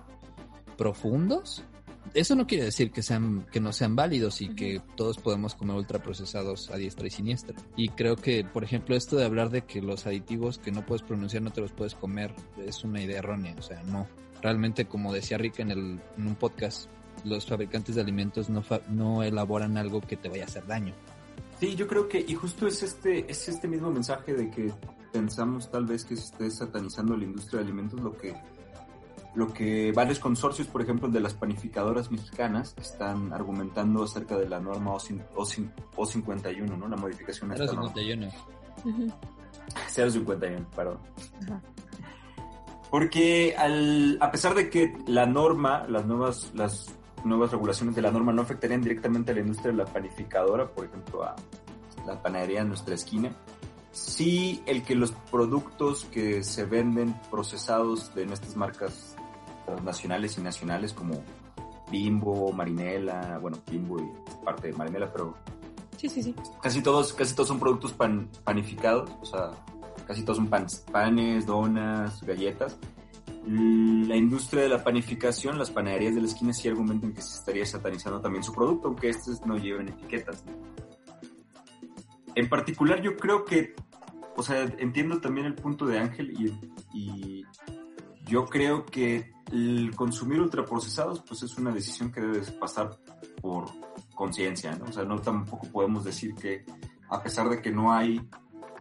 profundos. 0.76 1.64
Eso 2.12 2.34
no 2.34 2.46
quiere 2.46 2.64
decir 2.64 2.90
que 2.90 3.02
sean 3.02 3.46
que 3.52 3.60
no 3.60 3.72
sean 3.72 3.94
válidos 3.94 4.40
y 4.40 4.48
que 4.48 4.82
todos 4.96 5.18
podemos 5.18 5.54
comer 5.54 5.76
ultraprocesados 5.76 6.70
a 6.70 6.76
diestra 6.76 7.06
y 7.06 7.10
siniestra. 7.10 7.54
Y 7.76 7.90
creo 7.90 8.16
que, 8.16 8.44
por 8.44 8.64
ejemplo, 8.64 8.96
esto 8.96 9.16
de 9.16 9.24
hablar 9.24 9.50
de 9.50 9.62
que 9.62 9.80
los 9.80 10.06
aditivos 10.06 10.58
que 10.58 10.72
no 10.72 10.84
puedes 10.84 11.02
pronunciar 11.02 11.42
no 11.42 11.52
te 11.52 11.60
los 11.60 11.72
puedes 11.72 11.94
comer 11.94 12.32
es 12.66 12.82
una 12.84 13.00
idea 13.00 13.18
errónea. 13.18 13.54
O 13.58 13.62
sea, 13.62 13.82
no. 13.84 14.08
Realmente, 14.42 14.86
como 14.86 15.12
decía 15.12 15.38
Rick 15.38 15.60
en, 15.60 15.70
el, 15.70 16.00
en 16.16 16.26
un 16.26 16.34
podcast, 16.34 16.88
los 17.24 17.46
fabricantes 17.46 17.94
de 17.94 18.00
alimentos 18.00 18.50
no, 18.50 18.64
no 18.88 19.22
elaboran 19.22 19.76
algo 19.76 20.00
que 20.00 20.16
te 20.16 20.28
vaya 20.28 20.44
a 20.44 20.46
hacer 20.46 20.66
daño. 20.66 20.94
Sí, 21.60 21.76
yo 21.76 21.86
creo 21.86 22.08
que, 22.08 22.24
y 22.26 22.34
justo 22.34 22.66
es 22.66 22.82
este, 22.82 23.30
es 23.30 23.48
este 23.48 23.68
mismo 23.68 23.90
mensaje 23.90 24.32
de 24.32 24.50
que 24.50 24.72
pensamos 25.12 25.70
tal 25.70 25.86
vez 25.86 26.04
que 26.04 26.16
se 26.16 26.24
esté 26.24 26.50
satanizando 26.50 27.16
la 27.16 27.24
industria 27.24 27.60
de 27.60 27.66
alimentos, 27.66 28.00
lo 28.00 28.16
que, 28.16 28.34
lo 29.34 29.52
que 29.52 29.92
varios 29.92 30.18
consorcios, 30.18 30.68
por 30.68 30.82
ejemplo, 30.82 31.08
de 31.08 31.20
las 31.20 31.34
panificadoras 31.34 32.10
mexicanas, 32.10 32.74
están 32.80 33.32
argumentando 33.32 34.02
acerca 34.02 34.36
de 34.36 34.48
la 34.48 34.60
norma 34.60 34.92
O51, 34.92 36.78
¿no? 36.78 36.88
La 36.88 36.96
modificación 36.96 37.50
de 37.50 37.56
esta 37.56 37.68
051. 37.68 38.26
norma. 38.84 39.14
051, 39.88 40.66
perdón. 40.74 40.98
Porque 42.90 43.54
al, 43.56 44.18
a 44.20 44.30
pesar 44.32 44.54
de 44.54 44.68
que 44.68 44.96
la 45.06 45.26
norma, 45.26 45.86
las 45.88 46.06
nuevas, 46.06 46.50
las 46.54 46.92
nuevas 47.24 47.52
regulaciones 47.52 47.94
de 47.94 48.02
la 48.02 48.10
norma 48.10 48.32
no 48.32 48.42
afectarían 48.42 48.82
directamente 48.82 49.30
a 49.30 49.34
la 49.34 49.40
industria 49.42 49.70
de 49.70 49.78
la 49.78 49.84
panificadora, 49.84 50.68
por 50.68 50.86
ejemplo, 50.86 51.22
a 51.22 51.36
la 52.06 52.20
panadería 52.20 52.62
en 52.62 52.68
nuestra 52.68 52.94
esquina. 52.94 53.32
Sí, 53.92 54.62
el 54.66 54.82
que 54.84 54.94
los 54.94 55.12
productos 55.30 56.04
que 56.06 56.42
se 56.44 56.64
venden 56.64 57.14
procesados 57.30 58.14
de 58.14 58.26
nuestras 58.26 58.56
marcas 58.56 59.09
nacionales 59.78 60.36
y 60.38 60.40
nacionales 60.42 60.92
como 60.92 61.22
Bimbo, 61.90 62.52
Marinela, 62.52 63.38
bueno, 63.38 63.58
Bimbo 63.70 64.00
y 64.00 64.44
parte 64.44 64.68
de 64.68 64.74
Marinela, 64.74 65.12
pero 65.12 65.34
sí, 65.96 66.08
sí, 66.08 66.22
sí. 66.22 66.34
Casi 66.62 66.82
todos, 66.82 67.12
casi 67.12 67.34
todos 67.34 67.48
son 67.48 67.58
productos 67.58 67.94
panificados, 68.44 69.10
o 69.20 69.24
sea, 69.24 69.50
casi 70.06 70.22
todos 70.22 70.38
son 70.38 70.48
panes, 70.48 70.84
panes, 70.90 71.46
donas, 71.46 72.22
galletas 72.22 72.78
la 73.46 74.16
industria 74.16 74.62
de 74.62 74.68
la 74.68 74.84
panificación, 74.84 75.58
las 75.58 75.70
panaderías 75.70 76.14
de 76.14 76.20
la 76.20 76.26
esquina 76.26 76.52
sí 76.52 76.68
argumentan 76.68 77.12
que 77.12 77.22
se 77.22 77.38
estaría 77.38 77.64
satanizando 77.64 78.20
también 78.20 78.44
su 78.44 78.52
producto, 78.52 78.88
aunque 78.88 79.08
estos 79.08 79.44
no 79.46 79.56
lleven 79.56 79.88
etiquetas. 79.88 80.44
En 82.34 82.48
particular 82.48 83.00
yo 83.02 83.16
creo 83.16 83.44
que, 83.44 83.74
o 84.36 84.42
sea, 84.42 84.62
entiendo 84.78 85.20
también 85.20 85.46
el 85.46 85.54
punto 85.54 85.86
de 85.86 85.98
Ángel 85.98 86.32
y, 86.92 87.44
yo 88.26 88.44
creo 88.44 88.86
que 88.86 89.32
el 89.52 89.94
consumir 89.94 90.40
ultraprocesados 90.40 91.20
pues 91.20 91.42
es 91.42 91.56
una 91.58 91.72
decisión 91.72 92.12
que 92.12 92.20
debe 92.20 92.40
pasar 92.52 92.98
por 93.40 93.66
conciencia, 94.14 94.74
¿no? 94.76 94.86
O 94.86 94.92
sea, 94.92 95.04
no 95.04 95.20
tampoco 95.20 95.66
podemos 95.68 96.04
decir 96.04 96.34
que 96.34 96.64
a 97.08 97.22
pesar 97.22 97.48
de 97.48 97.60
que 97.60 97.70
no 97.70 97.92
hay 97.92 98.20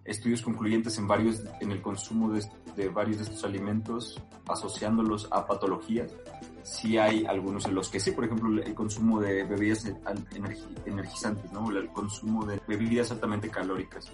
estudios 0.06 0.42
concluyentes 0.42 0.98
en 0.98 1.08
varios 1.08 1.44
en 1.60 1.72
el 1.72 1.82
consumo 1.82 2.32
de, 2.32 2.44
de 2.76 2.90
varios 2.90 3.18
de 3.18 3.24
estos 3.24 3.44
alimentos 3.44 4.22
asociándolos 4.48 5.28
a 5.32 5.46
patologías. 5.46 6.12
Sí 6.64 6.98
hay 6.98 7.26
algunos 7.26 7.66
en 7.66 7.76
los 7.76 7.90
que 7.90 8.00
sí, 8.00 8.12
por 8.12 8.26
ejemplo, 8.26 8.62
el 8.62 8.76
consumo 8.76 9.20
de 9.20 9.44
bebidas 9.44 9.86
energizantes, 10.86 11.52
¿no? 11.52 11.70
El 11.72 11.90
consumo 11.90 12.46
de 12.46 12.60
bebidas 12.68 13.12
altamente 13.12 13.50
calóricas. 13.50 14.12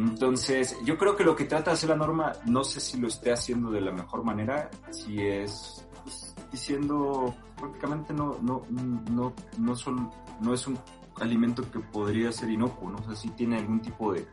Entonces, 0.00 0.78
yo 0.82 0.96
creo 0.96 1.14
que 1.14 1.24
lo 1.24 1.36
que 1.36 1.44
trata 1.44 1.72
de 1.72 1.74
hacer 1.74 1.90
la 1.90 1.96
norma, 1.96 2.32
no 2.46 2.64
sé 2.64 2.80
si 2.80 2.98
lo 2.98 3.06
esté 3.06 3.32
haciendo 3.32 3.70
de 3.70 3.82
la 3.82 3.92
mejor 3.92 4.24
manera, 4.24 4.70
si 4.90 5.20
es 5.20 5.86
pues, 6.02 6.34
diciendo 6.50 7.34
prácticamente 7.54 8.14
no, 8.14 8.38
no, 8.40 8.62
no, 8.70 9.34
no, 9.58 9.76
son, 9.76 10.10
no 10.40 10.54
es 10.54 10.66
un 10.66 10.78
alimento 11.16 11.70
que 11.70 11.80
podría 11.80 12.32
ser 12.32 12.48
inocuo, 12.48 12.88
¿no? 12.90 12.96
O 12.96 13.02
sea, 13.02 13.14
si 13.14 13.28
tiene 13.28 13.58
algún 13.58 13.82
tipo 13.82 14.14
de 14.14 14.26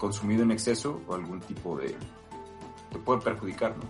consumido 0.00 0.42
en 0.42 0.50
exceso 0.50 1.00
o 1.06 1.14
algún 1.14 1.38
tipo 1.38 1.78
de... 1.78 1.94
te 2.90 2.98
puede 2.98 3.20
perjudicar, 3.20 3.76
¿no? 3.76 3.84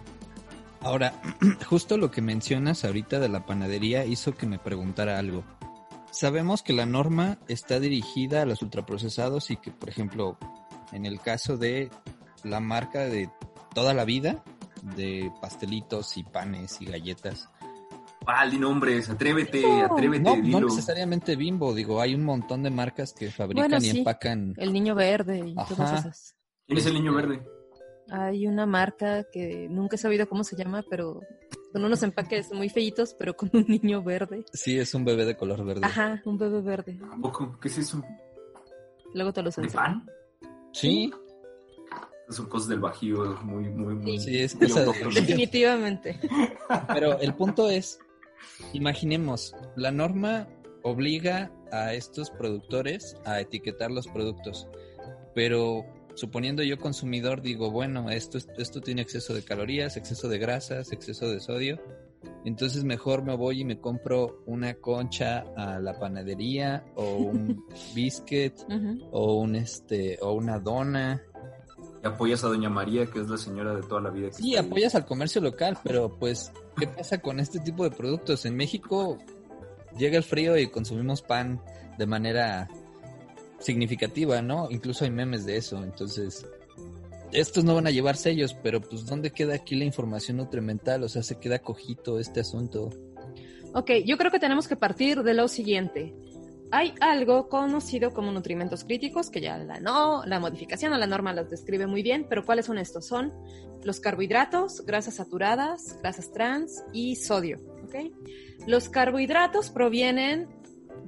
Ahora, 0.87 1.23
justo 1.67 1.97
lo 1.97 2.11
que 2.11 2.21
mencionas 2.21 2.85
ahorita 2.85 3.19
de 3.19 3.31
la 3.31 3.47
panadería 3.47 4.05
hizo 4.05 4.35
que 4.35 4.47
me 4.47 4.59
preguntara 4.59 5.19
algo. 5.19 5.43
Sabemos 6.11 6.63
que 6.63 6.75
la 6.75 6.85
norma 6.85 7.39
está 7.49 7.81
dirigida 7.81 8.43
a 8.43 8.45
los 8.45 8.61
ultraprocesados 8.61 9.51
y 9.51 9.57
que, 9.57 9.73
por 9.73 9.89
ejemplo, 9.89 10.37
en 10.95 11.05
el 11.07 11.21
caso 11.21 11.57
de 11.59 11.91
la 12.45 12.61
marca 12.61 13.01
de 13.05 13.29
toda 13.75 13.93
la 13.95 14.05
vida, 14.05 14.43
de 14.97 15.31
pastelitos 15.41 16.17
y 16.17 16.23
panes 16.25 16.81
y 16.81 16.87
galletas, 16.87 17.49
Ah, 18.27 18.47
di 18.49 18.57
nombres, 18.59 19.11
atrévete, 19.11 19.61
No. 19.63 19.85
atrévete, 19.93 20.37
No, 20.43 20.61
necesariamente 20.61 21.37
Bimbo, 21.37 21.75
digo, 21.75 22.01
hay 22.01 22.15
un 22.15 22.25
montón 22.25 22.63
de 22.63 22.71
marcas 22.71 23.13
que 23.13 23.31
fabrican 23.31 23.69
Bueno, 23.69 23.85
y 23.85 23.91
sí. 23.91 23.99
empacan. 23.99 24.55
El 24.57 24.73
niño 24.73 24.95
verde 24.95 25.41
y 25.47 25.55
Ajá. 25.59 25.75
todas 25.75 25.93
esas. 26.01 26.35
¿Quién 26.67 26.79
es 26.79 26.87
el 26.87 26.95
niño 26.95 27.13
verde? 27.13 27.43
Hay 28.11 28.47
una 28.47 28.65
marca 28.65 29.25
que 29.31 29.67
nunca 29.69 29.97
he 29.97 29.99
sabido 29.99 30.27
cómo 30.27 30.43
se 30.43 30.57
llama, 30.57 30.83
pero 30.89 31.21
con 31.73 31.85
unos 31.85 32.03
empaques 32.03 32.51
muy 32.51 32.71
feitos, 32.71 33.15
pero 33.19 33.37
con 33.37 33.51
un 33.53 33.67
niño 33.69 34.03
verde. 34.03 34.47
Sí, 34.55 34.79
es 34.79 34.95
un 34.95 35.05
bebé 35.05 35.27
de 35.27 35.37
color 35.37 35.63
verde. 35.63 35.83
Ajá, 35.85 36.23
un 36.25 36.39
bebé 36.39 36.63
verde. 36.63 36.99
¿A 37.13 37.21
poco? 37.21 37.59
¿Qué 37.61 37.69
es 37.69 37.77
eso? 37.77 38.03
Luego 39.13 39.35
te 39.35 39.43
los 39.43 39.57
¿De 39.57 39.65
enseño. 39.65 39.83
pan? 39.83 40.07
Sí, 40.75 41.13
Son 42.31 42.47
cosas 42.49 42.69
del 42.69 42.81
bajío, 42.81 43.39
muy, 43.43 43.65
muy, 43.71 43.95
muy. 43.95 44.19
Sí, 44.19 44.39
es 44.39 44.55
cosa 44.55 44.85
de-. 44.85 44.93
Definitivamente. 45.15 46.19
pero 46.93 47.19
el 47.21 47.35
punto 47.35 47.69
es, 47.71 47.99
imaginemos, 48.73 49.55
la 49.77 49.91
norma 49.91 50.49
obliga 50.83 51.51
a 51.73 51.93
estos 51.95 52.31
productores 52.31 53.17
a 53.25 53.41
etiquetar 53.41 53.91
los 53.91 54.07
productos, 54.09 54.69
pero 55.35 55.85
suponiendo 56.15 56.63
yo 56.63 56.79
consumidor 56.79 57.43
digo, 57.43 57.71
bueno, 57.71 58.11
esto, 58.11 58.39
es- 58.39 58.49
esto 58.59 58.81
tiene 58.81 59.03
exceso 59.03 59.35
de 59.35 59.43
calorías, 59.43 59.97
exceso 59.97 60.29
de 60.29 60.39
grasas, 60.39 60.93
exceso 60.93 61.29
de 61.29 61.41
sodio, 61.41 61.81
entonces 62.45 62.85
mejor 62.85 63.23
me 63.25 63.35
voy 63.37 63.61
y 63.61 63.65
me 63.65 63.81
compro 63.81 64.43
una 64.47 64.75
concha 64.75 65.45
a 65.57 65.79
la 65.81 65.99
panadería 65.99 66.85
o 66.95 67.15
un 67.17 67.65
biscuit 67.95 68.55
o 69.11 69.35
un 69.41 69.57
este 69.57 70.19
o 70.21 70.33
una 70.33 70.59
dona. 70.59 71.23
Y 72.03 72.07
apoyas 72.07 72.45
a 72.45 72.49
Doña 72.49 72.69
María, 72.69 73.07
que 73.07 73.21
es 73.21 73.29
la 73.29 73.39
señora 73.39 73.75
de 73.75 73.83
toda 73.83 74.01
la 74.03 74.11
vida. 74.11 74.29
que 74.29 74.35
Sí, 74.35 74.57
ahí. 74.57 74.65
apoyas 74.67 74.95
al 74.95 75.07
comercio 75.07 75.41
local, 75.41 75.79
pero 75.83 76.11
pues 76.19 76.53
¿qué 76.77 76.87
pasa 76.87 77.19
con 77.19 77.41
este 77.41 77.61
tipo 77.61 77.85
de 77.85 77.91
productos? 77.91 78.45
En 78.45 78.57
México 78.57 79.19
llega 79.97 80.19
el 80.19 80.25
frío 80.25 80.59
y 80.59 80.69
consumimos 80.69 81.23
pan 81.23 81.63
de 81.99 82.07
manera 82.07 82.69
significativa, 83.59 84.43
¿no? 84.43 84.71
Incluso 84.71 85.05
hay 85.05 85.11
memes 85.11 85.47
de 85.47 85.57
eso, 85.57 85.83
entonces 85.83 86.47
estos 87.35 87.65
no 87.65 87.75
van 87.75 87.87
a 87.87 87.91
llevar 87.91 88.17
sellos, 88.17 88.55
pero 88.55 88.81
pues 88.81 89.05
¿dónde 89.07 89.33
queda 89.33 89.55
aquí 89.55 89.75
la 89.75 89.85
información 89.85 90.39
nutrimental? 90.39 91.03
O 91.03 91.09
sea, 91.09 91.23
se 91.23 91.39
queda 91.39 91.59
cojito 91.59 92.19
este 92.19 92.41
asunto. 92.41 92.91
Ok, 93.75 93.91
yo 94.07 94.17
creo 94.17 94.31
que 94.31 94.39
tenemos 94.39 94.69
que 94.69 94.77
partir 94.77 95.23
de 95.23 95.35
lo 95.35 95.49
siguiente. 95.49 96.15
Hay 96.71 96.95
algo 97.01 97.49
conocido 97.49 98.13
como 98.13 98.33
nutrimentos 98.33 98.85
críticos, 98.85 99.31
que 99.31 99.41
ya 99.41 99.59
la 99.59 99.81
no, 99.81 100.25
la 100.25 100.41
modificación 100.41 100.93
o 100.93 100.99
la 100.99 101.07
norma 101.07 101.33
las 101.33 101.51
describe 101.51 101.87
muy 101.87 102.03
bien, 102.03 102.27
pero 102.29 102.45
¿cuáles 102.45 102.67
son 102.67 102.79
estos? 102.79 103.07
Son 103.07 103.33
los 103.83 104.01
carbohidratos, 104.01 104.85
grasas 104.87 105.15
saturadas, 105.15 105.99
grasas 106.01 106.33
trans 106.33 106.85
y 106.93 107.17
sodio. 107.17 107.61
¿ok? 107.85 108.13
Los 108.67 108.89
carbohidratos 108.89 109.71
provienen 109.71 110.49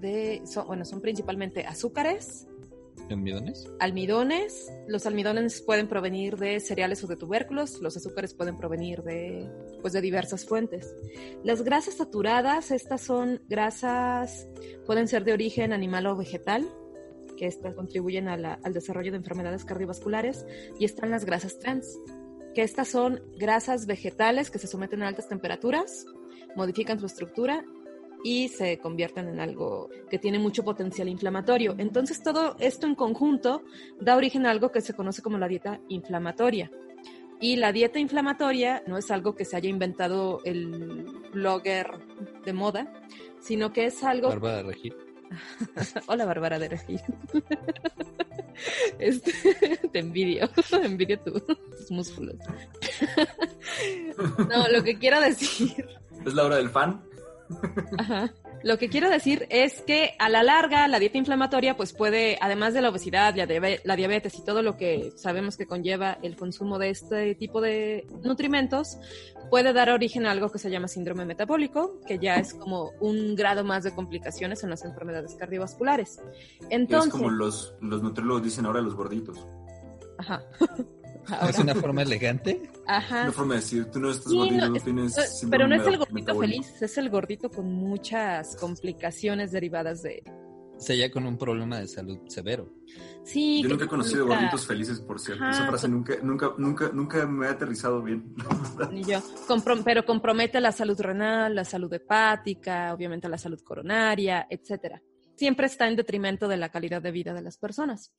de, 0.00 0.42
bueno, 0.66 0.84
son 0.84 1.00
principalmente 1.00 1.64
azúcares, 1.64 2.46
¿Almidones? 3.10 3.70
almidones. 3.78 4.72
Los 4.88 5.06
almidones 5.06 5.62
pueden 5.62 5.88
provenir 5.88 6.36
de 6.36 6.60
cereales 6.60 7.02
o 7.04 7.06
de 7.06 7.16
tubérculos. 7.16 7.80
Los 7.80 7.96
azúcares 7.96 8.34
pueden 8.34 8.56
provenir 8.56 9.02
de, 9.02 9.48
pues, 9.80 9.92
de 9.92 10.00
diversas 10.00 10.44
fuentes. 10.44 10.94
Las 11.44 11.62
grasas 11.62 11.94
saturadas, 11.94 12.70
estas 12.70 13.02
son 13.02 13.42
grasas, 13.48 14.48
pueden 14.86 15.08
ser 15.08 15.24
de 15.24 15.32
origen 15.32 15.72
animal 15.72 16.06
o 16.06 16.16
vegetal, 16.16 16.66
que 17.36 17.46
estas 17.46 17.74
contribuyen 17.74 18.28
a 18.28 18.34
al 18.62 18.72
desarrollo 18.72 19.12
de 19.12 19.18
enfermedades 19.18 19.64
cardiovasculares. 19.64 20.46
Y 20.78 20.84
están 20.84 21.10
las 21.10 21.24
grasas 21.24 21.58
trans, 21.58 21.98
que 22.54 22.62
estas 22.62 22.88
son 22.88 23.20
grasas 23.38 23.86
vegetales 23.86 24.50
que 24.50 24.58
se 24.58 24.66
someten 24.66 25.02
a 25.02 25.08
altas 25.08 25.28
temperaturas, 25.28 26.06
modifican 26.56 26.98
su 26.98 27.06
estructura 27.06 27.64
y 28.28 28.48
se 28.48 28.78
convierten 28.78 29.28
en 29.28 29.38
algo 29.38 29.88
que 30.10 30.18
tiene 30.18 30.40
mucho 30.40 30.64
potencial 30.64 31.08
inflamatorio. 31.08 31.76
Entonces 31.78 32.20
todo 32.24 32.56
esto 32.58 32.88
en 32.88 32.96
conjunto 32.96 33.62
da 34.00 34.16
origen 34.16 34.46
a 34.46 34.50
algo 34.50 34.72
que 34.72 34.80
se 34.80 34.94
conoce 34.94 35.22
como 35.22 35.38
la 35.38 35.46
dieta 35.46 35.78
inflamatoria. 35.88 36.68
Y 37.40 37.54
la 37.54 37.70
dieta 37.70 38.00
inflamatoria 38.00 38.82
no 38.88 38.98
es 38.98 39.12
algo 39.12 39.36
que 39.36 39.44
se 39.44 39.56
haya 39.56 39.68
inventado 39.68 40.40
el 40.44 41.06
blogger 41.32 41.86
de 42.44 42.52
moda, 42.52 42.92
sino 43.38 43.72
que 43.72 43.84
es 43.86 44.02
algo... 44.02 44.28
Barba 44.30 44.56
de 44.56 44.62
regir. 44.64 44.96
Hola 46.08 46.24
Bárbara 46.24 46.58
de 46.58 46.68
Regil. 46.68 47.00
Este, 48.98 49.30
te 49.92 49.98
envidio, 49.98 50.48
envidio 50.82 51.20
tu- 51.20 51.38
tus 51.40 51.90
músculos. 51.90 52.36
No, 54.48 54.66
lo 54.68 54.82
que 54.82 54.96
quiero 54.98 55.20
decir 55.20 55.86
¿Es 56.24 56.32
la 56.32 56.44
hora 56.44 56.56
del 56.56 56.70
fan? 56.70 57.02
Ajá. 57.98 58.32
Lo 58.62 58.78
que 58.78 58.88
quiero 58.88 59.10
decir 59.10 59.46
es 59.50 59.80
que 59.82 60.14
a 60.18 60.28
la 60.28 60.42
larga 60.42 60.88
la 60.88 60.98
dieta 60.98 61.18
inflamatoria 61.18 61.76
pues 61.76 61.92
puede, 61.92 62.38
además 62.40 62.74
de 62.74 62.82
la 62.82 62.88
obesidad, 62.88 63.34
la, 63.36 63.46
la 63.84 63.96
diabetes 63.96 64.34
y 64.38 64.44
todo 64.44 64.62
lo 64.62 64.76
que 64.76 65.12
sabemos 65.16 65.56
que 65.56 65.66
conlleva 65.66 66.18
el 66.22 66.36
consumo 66.36 66.78
de 66.78 66.90
este 66.90 67.34
tipo 67.34 67.60
de 67.60 68.06
nutrimentos, 68.24 68.98
puede 69.50 69.72
dar 69.72 69.90
origen 69.90 70.26
a 70.26 70.32
algo 70.32 70.50
que 70.50 70.58
se 70.58 70.70
llama 70.70 70.88
síndrome 70.88 71.24
metabólico, 71.24 72.00
que 72.06 72.18
ya 72.18 72.36
es 72.36 72.54
como 72.54 72.92
un 73.00 73.36
grado 73.36 73.62
más 73.64 73.84
de 73.84 73.94
complicaciones 73.94 74.64
en 74.64 74.70
las 74.70 74.84
enfermedades 74.84 75.34
cardiovasculares. 75.34 76.20
Entonces, 76.70 77.08
es 77.08 77.12
como 77.12 77.30
los, 77.30 77.74
los 77.80 78.02
nutriólogos 78.02 78.42
dicen 78.42 78.66
ahora 78.66 78.80
los 78.80 78.94
gorditos. 78.94 79.38
ajá. 80.18 80.42
¿Es 81.26 81.32
Ahora, 81.32 81.60
una 81.60 81.74
forma 81.74 82.02
elegante? 82.02 82.70
ajá. 82.86 83.22
Una 83.24 83.32
forma 83.32 83.54
de 83.54 83.60
decir, 83.60 83.84
tú 83.86 83.98
no 84.00 84.10
estás 84.10 84.30
Sí, 84.30 84.36
gordito, 84.38 84.68
no, 84.68 84.74
tú 84.74 84.80
tienes 84.84 85.16
No, 85.16 85.22
síndrome 85.24 85.50
Pero 85.50 85.68
no 85.68 85.74
es 85.82 85.86
el 85.88 85.98
gordito 85.98 86.38
feliz, 86.38 86.82
es 86.82 86.98
el 86.98 87.10
gordito 87.10 87.50
con 87.50 87.72
muchas 87.72 88.56
complicaciones 88.56 89.52
derivadas 89.52 90.02
de... 90.02 90.22
O 90.76 90.80
sea, 90.80 90.94
ya 90.94 91.10
con 91.10 91.26
un 91.26 91.38
problema 91.38 91.78
de 91.80 91.88
salud 91.88 92.18
severo. 92.28 92.70
Sí, 93.24 93.62
Yo 93.62 93.70
nunca 93.70 93.86
he 93.86 93.88
conocido 93.88 94.20
nunca- 94.24 94.34
gorditos 94.36 94.66
felices, 94.66 95.00
por 95.00 95.18
cierto. 95.18 95.42
Ajá. 95.42 95.52
Esa 95.52 95.66
frase 95.68 95.88
nunca, 95.88 96.16
nunca, 96.22 96.52
nunca, 96.58 96.90
nunca 96.92 97.26
me 97.26 97.46
ha 97.46 97.52
aterrizado 97.52 98.02
bien. 98.02 98.34
Ni 98.92 99.02
yo. 99.02 99.20
Comprom- 99.48 99.82
pero 99.84 100.04
compromete 100.04 100.60
la 100.60 100.72
salud 100.72 101.00
renal, 101.00 101.54
la 101.54 101.64
salud 101.64 101.90
hepática, 101.94 102.92
obviamente 102.92 103.26
la 103.28 103.38
salud 103.38 103.58
coronaria, 103.62 104.46
etcétera. 104.50 105.00
Siempre 105.34 105.66
está 105.66 105.88
en 105.88 105.96
detrimento 105.96 106.46
de 106.46 106.56
la 106.58 106.68
calidad 106.68 107.00
de 107.02 107.10
vida 107.10 107.32
de 107.34 107.42
las 107.42 107.56
personas. 107.58 108.12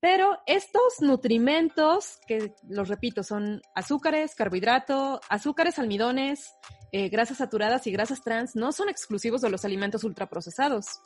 Pero 0.00 0.38
estos 0.46 1.00
nutrimentos, 1.00 2.18
que 2.26 2.54
los 2.68 2.88
repito, 2.88 3.22
son 3.22 3.60
azúcares, 3.74 4.34
carbohidrato, 4.34 5.20
azúcares, 5.28 5.78
almidones, 5.78 6.54
eh, 6.90 7.10
grasas 7.10 7.36
saturadas 7.38 7.86
y 7.86 7.92
grasas 7.92 8.22
trans, 8.22 8.56
no 8.56 8.72
son 8.72 8.88
exclusivos 8.88 9.42
de 9.42 9.50
los 9.50 9.64
alimentos 9.66 10.02
ultraprocesados. 10.02 11.00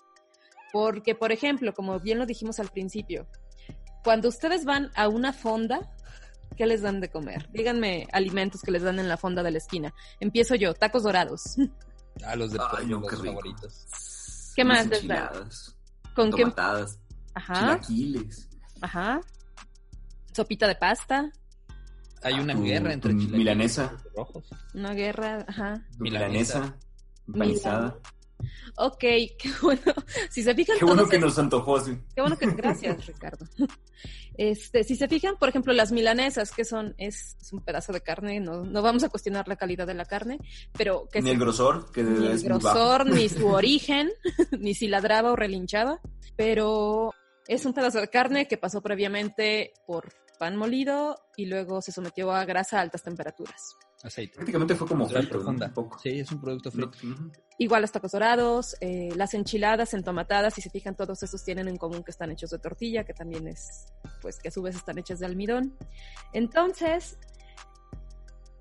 Porque, 0.73 1.17
por 1.17 1.33
ejemplo, 1.33 1.75
como 1.75 1.99
bien 1.99 2.19
lo 2.19 2.27
dijimos 2.27 2.61
al 2.61 2.69
principio, 2.69 3.27
cuando 4.05 4.29
ustedes 4.29 4.65
van 4.65 4.93
a 4.95 5.09
una 5.09 5.33
fonda, 5.33 5.81
¿qué 6.57 6.67
les 6.67 6.83
dan 6.83 7.01
de 7.01 7.11
comer? 7.11 7.49
Díganme 7.51 8.07
alimentos 8.13 8.63
que 8.63 8.71
les 8.71 8.83
dan 8.83 9.01
en 9.01 9.09
la 9.09 9.17
fonda 9.17 9.43
de 9.43 9.51
la 9.51 9.59
esquina. 9.59 9.93
Empiezo 10.21 10.55
yo, 10.55 10.73
tacos 10.73 11.03
dorados. 11.03 11.57
A 12.25 12.37
los 12.37 12.53
de 12.53 12.61
Ay, 12.61 12.67
pollo, 12.71 13.01
no, 13.01 13.07
qué 13.09 13.17
favoritos. 13.17 14.53
¿Qué 14.55 14.63
Unas 14.63 14.79
más 14.79 14.87
les 14.87 15.09
dan? 15.09 15.49
¿Con 16.15 16.31
qué? 16.31 16.45
Ajá, 17.35 17.81
chilaquiles. 17.81 18.54
Ajá. 18.85 19.21
Sopita 20.33 20.67
de 20.67 20.75
pasta, 20.77 21.31
Hay 22.23 22.35
una 22.41 22.55
Tu- 22.55 22.63
guerra 22.65 22.93
entre 22.93 23.13
milanesa. 23.13 23.93
y 24.13 24.17
rojos. 24.17 24.49
una 24.75 24.95
guerra, 24.95 25.45
ajá. 25.47 25.87
Milanesa. 25.99 26.59
Milanesa, 26.61 26.77
empanizada. 27.29 27.99
Ok, 28.77 28.99
qué 29.01 29.51
bueno. 29.63 29.83
Si 30.31 30.43
se 30.43 30.55
fijan 30.55 30.77
Qué 30.79 30.85
bueno 30.85 31.03
todos 31.03 31.11
que 31.11 31.19
nos 31.19 31.39
antojó 31.39 31.77
así. 31.77 31.97
Qué 32.15 32.21
bueno 32.23 32.37
que 32.39 32.47
gracias, 32.47 33.07
Ricardo. 33.07 33.47
Este, 34.37 34.83
si 34.83 34.97
se 34.97 35.07
fijan, 35.07 35.37
por 35.37 35.49
ejemplo, 35.49 35.73
las 35.73 35.93
milanesas, 35.93 36.51
que 36.51 36.65
son, 36.65 36.95
es, 36.99 37.37
es 37.41 37.53
un 37.53 37.61
pedazo 37.61 37.93
de 37.93 38.01
carne, 38.01 38.41
no, 38.41 38.65
no 38.65 38.83
vamos 38.83 39.05
a 39.05 39.09
cuestionar 39.09 39.47
la 39.47 39.55
calidad 39.57 39.87
de 39.87 39.95
la 39.95 40.05
carne, 40.07 40.39
pero 40.77 41.09
que 41.13 41.21
Ni 41.21 41.29
se- 41.29 41.35
el 41.35 41.39
grosor, 41.41 41.93
que 41.93 42.03
ni 42.03 42.27
el 42.27 42.33
es 42.33 42.43
muy 42.43 42.59
bajo. 42.59 42.61
grosor, 42.79 43.07
ni 43.07 43.29
su 43.29 43.47
origen, 43.49 44.11
ni 44.59 44.75
si 44.75 44.89
ladraba 44.89 45.31
o 45.31 45.37
relinchaba, 45.37 46.01
pero 46.37 47.13
es 47.49 47.65
un 47.65 47.75
pedazo 47.75 48.01
de 48.01 48.09
carne 48.09 48.47
que 48.47 48.57
pasó 48.57 48.81
previamente 48.81 49.73
por 49.87 50.13
pan 50.39 50.57
molido 50.57 51.17
y 51.37 51.47
luego 51.47 51.81
se 51.81 51.93
sometió 51.93 52.33
a 52.33 52.45
grasa 52.45 52.79
a 52.79 52.83
altas 52.83 53.03
temperaturas. 53.03 53.75
Aceite. 54.03 54.35
Prácticamente 54.35 54.75
fue 54.75 54.87
como 54.87 55.07
Grasa 55.07 55.21
frito, 55.21 55.39
profunda. 55.39 55.67
Un 55.67 55.73
poco. 55.73 55.99
Sí, 55.99 56.21
es 56.21 56.31
un 56.31 56.41
producto 56.41 56.71
frito. 56.71 56.99
Igual 57.57 57.83
los 57.83 57.91
tacos 57.91 58.13
dorados, 58.13 58.77
eh, 58.81 59.11
las 59.17 59.33
enchiladas 59.33 59.95
entomatadas, 59.95 60.53
si 60.55 60.61
se 60.61 60.69
fijan, 60.69 60.95
todos 60.95 61.23
esos 61.23 61.43
tienen 61.43 61.69
en 61.69 61.79
común 61.79 62.03
que 62.03 62.11
están 62.11 62.31
hechos 62.31 62.51
de 62.51 62.59
tortilla, 62.59 63.05
que 63.05 63.15
también 63.15 63.49
es, 63.49 63.87
pues 64.21 64.39
que 64.41 64.49
a 64.49 64.51
su 64.51 64.61
vez 64.61 64.77
están 64.77 64.99
hechas 64.99 65.21
de 65.21 65.27
almidón. 65.27 65.79
Entonces, 66.35 67.17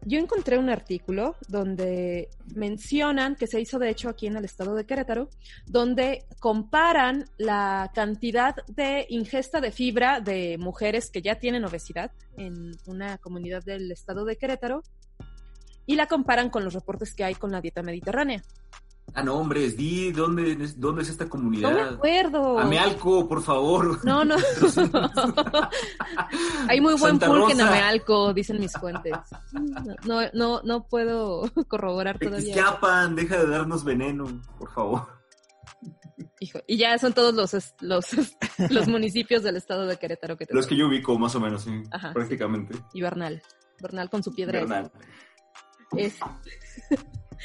yo 0.06 0.20
encontré 0.20 0.58
un 0.58 0.70
artículo 0.70 1.36
donde 1.48 2.30
mencionan, 2.56 3.36
que 3.36 3.48
se 3.48 3.62
hizo 3.62 3.80
de 3.80 3.90
hecho 3.90 4.10
aquí 4.10 4.28
en 4.28 4.36
el 4.36 4.46
estado 4.46 4.76
de 4.76 4.86
Querétaro, 4.86 5.30
donde 5.66 6.26
comparan 6.40 7.26
la 7.38 7.92
cantidad 7.94 8.56
de 8.68 9.06
ingesta 9.10 9.62
de 9.62 9.72
fibra 9.72 10.20
de 10.20 10.58
mujeres 10.58 11.10
que 11.10 11.22
ya 11.22 11.36
tienen 11.36 11.66
obesidad 11.66 12.12
en 12.38 12.72
una 12.86 13.18
comunidad 13.18 13.64
del 13.64 13.92
estado 13.92 14.26
de 14.26 14.38
Querétaro 14.38 14.84
y 15.86 15.96
la 15.96 16.08
comparan 16.08 16.50
con 16.50 16.64
los 16.64 16.74
reportes 16.74 17.14
que 17.14 17.24
hay 17.24 17.36
con 17.36 17.52
la 17.52 17.62
dieta 17.62 17.84
mediterránea. 17.84 18.42
Ah, 19.16 19.22
no, 19.22 19.36
hombre, 19.36 19.70
di 19.72 20.12
dónde, 20.12 20.54
es- 20.54 20.80
dónde 20.80 21.04
es 21.04 21.10
esta 21.10 21.30
comunidad. 21.30 21.70
No 21.70 21.76
me 21.76 21.82
acuerdo. 21.96 22.58
Amealco, 22.60 23.28
por 23.28 23.44
favor. 23.44 24.04
No, 24.04 24.26
no. 24.26 24.36
Hay 26.68 26.82
muy 26.82 26.94
buen 26.96 27.20
Santa 27.20 27.28
pulque 27.28 27.54
en. 27.54 27.62
Amealco, 27.62 28.34
dicen 28.34 28.60
mis 28.60 28.74
fuentes. 28.74 29.14
No, 30.06 30.22
no, 30.34 30.62
no 30.64 30.88
puedo 30.88 31.44
corroborar 31.68 32.18
todavía. 32.18 32.56
Exquiapan, 32.56 33.16
deja 33.16 33.38
de 33.38 33.48
darnos 33.48 33.84
veneno, 33.84 34.42
por 34.58 34.72
favor. 34.72 35.08
Hijo, 36.40 36.60
y 36.68 36.78
ya 36.78 36.98
son 36.98 37.14
todos 37.14 37.34
los, 37.34 37.54
los, 37.82 38.06
los 38.72 38.88
municipios 38.88 39.44
del 39.44 39.58
estado 39.58 39.86
de 39.86 39.98
Querétaro 39.98 40.38
que 40.38 40.46
te 40.46 40.54
Los 40.54 40.68
que 40.68 40.76
yo 40.76 40.88
ubico, 40.88 41.18
más 41.20 41.36
o 41.36 41.40
menos, 41.40 41.64
sí, 41.64 41.84
Ajá. 41.92 42.14
prácticamente. 42.14 42.76
Y 42.94 43.02
Bernal. 43.02 43.42
Bernal 43.82 44.10
con 44.10 44.24
su 44.24 44.34
piedra. 44.34 44.60
Bernal. 44.60 44.92
Es... 45.96 46.16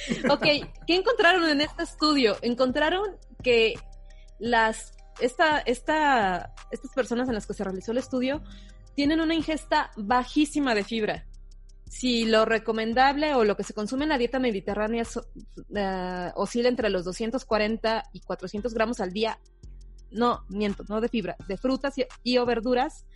ok, 0.30 0.42
¿qué 0.86 0.96
encontraron 0.96 1.48
en 1.48 1.60
este 1.60 1.82
estudio? 1.82 2.36
Encontraron 2.42 3.16
que 3.42 3.74
las 4.38 4.92
esta, 5.20 5.58
esta, 5.60 6.54
estas 6.70 6.92
personas 6.92 7.28
en 7.28 7.34
las 7.34 7.46
que 7.46 7.54
se 7.54 7.64
realizó 7.64 7.92
el 7.92 7.98
estudio 7.98 8.42
tienen 8.94 9.20
una 9.20 9.34
ingesta 9.34 9.90
bajísima 9.96 10.74
de 10.74 10.84
fibra. 10.84 11.26
Si 11.88 12.26
lo 12.26 12.44
recomendable 12.44 13.34
o 13.34 13.44
lo 13.44 13.56
que 13.56 13.64
se 13.64 13.72
consume 13.72 14.04
en 14.04 14.10
la 14.10 14.18
dieta 14.18 14.38
mediterránea 14.38 15.04
eh, 15.74 16.30
oscila 16.34 16.68
entre 16.68 16.90
los 16.90 17.04
240 17.04 18.10
y 18.12 18.20
400 18.20 18.74
gramos 18.74 19.00
al 19.00 19.12
día, 19.12 19.38
no, 20.10 20.44
miento, 20.48 20.84
no 20.88 21.00
de 21.00 21.08
fibra, 21.08 21.36
de 21.46 21.56
frutas 21.56 21.96
y, 21.98 22.04
y 22.22 22.38
o 22.38 22.46
verduras, 22.46 23.06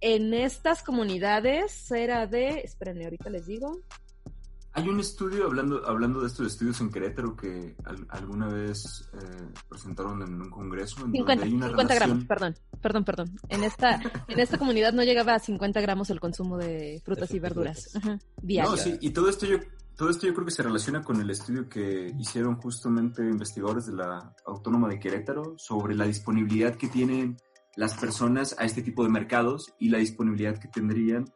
en 0.00 0.34
estas 0.34 0.82
comunidades 0.82 1.90
era 1.90 2.26
de, 2.26 2.60
espérenme, 2.60 3.04
ahorita 3.04 3.30
les 3.30 3.46
digo, 3.46 3.80
Hay 4.76 4.88
un 4.88 4.98
estudio, 4.98 5.46
hablando, 5.46 5.86
hablando 5.86 6.20
de 6.20 6.26
estos 6.26 6.46
estudios 6.48 6.80
en 6.80 6.90
Querétaro, 6.90 7.36
que 7.36 7.76
al- 7.84 8.06
alguna 8.10 8.48
vez 8.48 9.08
eh, 9.14 9.48
presentaron 9.68 10.20
en 10.22 10.40
un 10.42 10.50
congreso. 10.50 11.04
En 11.04 11.12
50, 11.12 11.32
donde 11.32 11.44
hay 11.44 11.54
una 11.54 11.68
50 11.68 11.94
gramos, 11.94 12.24
perdón, 12.24 12.54
perdón, 12.80 13.04
perdón. 13.04 13.30
En 13.48 13.62
esta, 13.64 14.00
en 14.28 14.40
esta 14.40 14.58
comunidad 14.58 14.92
no 14.92 15.04
llegaba 15.04 15.34
a 15.34 15.38
50 15.38 15.80
gramos 15.80 16.10
el 16.10 16.18
consumo 16.18 16.56
de 16.58 17.00
frutas 17.04 17.28
De 17.28 17.36
y 17.36 17.38
verduras 17.40 17.90
frutas. 17.92 18.18
No, 18.64 18.76
sí, 18.76 18.98
y 19.00 19.10
todo 19.10 19.28
esto 19.28 19.46
yo, 19.46 19.58
todo 19.96 20.10
esto 20.10 20.26
yo 20.26 20.34
creo 20.34 20.44
que 20.44 20.50
se 20.52 20.62
relaciona 20.64 21.02
con 21.04 21.20
el 21.20 21.30
estudio 21.30 21.68
que 21.68 22.12
hicieron 22.18 22.56
justamente 22.56 23.22
investigadores 23.22 23.86
de 23.86 23.92
la 23.92 24.34
Autónoma 24.44 24.88
de 24.88 24.98
Querétaro 24.98 25.54
sobre 25.56 25.94
la 25.94 26.04
disponibilidad 26.06 26.74
que 26.74 26.88
tienen 26.88 27.36
las 27.76 27.94
personas 27.94 28.56
a 28.58 28.64
este 28.64 28.82
tipo 28.82 29.04
de 29.04 29.08
mercados 29.10 29.72
y 29.78 29.88
la 29.90 29.98
disponibilidad 29.98 30.58
que 30.58 30.66
tendrían 30.68 31.26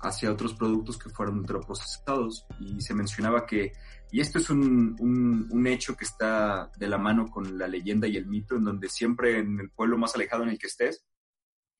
hacia 0.00 0.30
otros 0.32 0.54
productos 0.54 0.98
que 0.98 1.10
fueran 1.10 1.38
ultraprocesados. 1.38 2.46
Y 2.60 2.80
se 2.80 2.94
mencionaba 2.94 3.46
que, 3.46 3.72
y 4.10 4.20
esto 4.20 4.38
es 4.38 4.50
un, 4.50 4.96
un, 5.00 5.48
un 5.50 5.66
hecho 5.66 5.96
que 5.96 6.04
está 6.04 6.70
de 6.76 6.88
la 6.88 6.98
mano 6.98 7.26
con 7.30 7.58
la 7.58 7.66
leyenda 7.68 8.06
y 8.06 8.16
el 8.16 8.26
mito, 8.26 8.56
en 8.56 8.64
donde 8.64 8.88
siempre 8.88 9.38
en 9.38 9.60
el 9.60 9.70
pueblo 9.70 9.98
más 9.98 10.14
alejado 10.14 10.42
en 10.44 10.50
el 10.50 10.58
que 10.58 10.66
estés, 10.68 11.04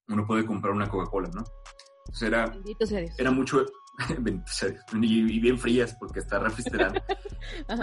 uno 0.08 0.26
puede 0.26 0.46
comprar 0.46 0.72
una 0.72 0.88
Coca-Cola, 0.88 1.28
¿no? 1.34 1.44
Entonces 2.06 2.28
era, 2.28 2.50
era 3.18 3.30
mucho 3.30 3.66
y, 5.02 5.36
y 5.36 5.40
bien 5.40 5.58
frías 5.58 5.94
porque 6.00 6.20
está 6.20 6.38
refrigerado 6.38 6.94
Ajá. 7.68 7.82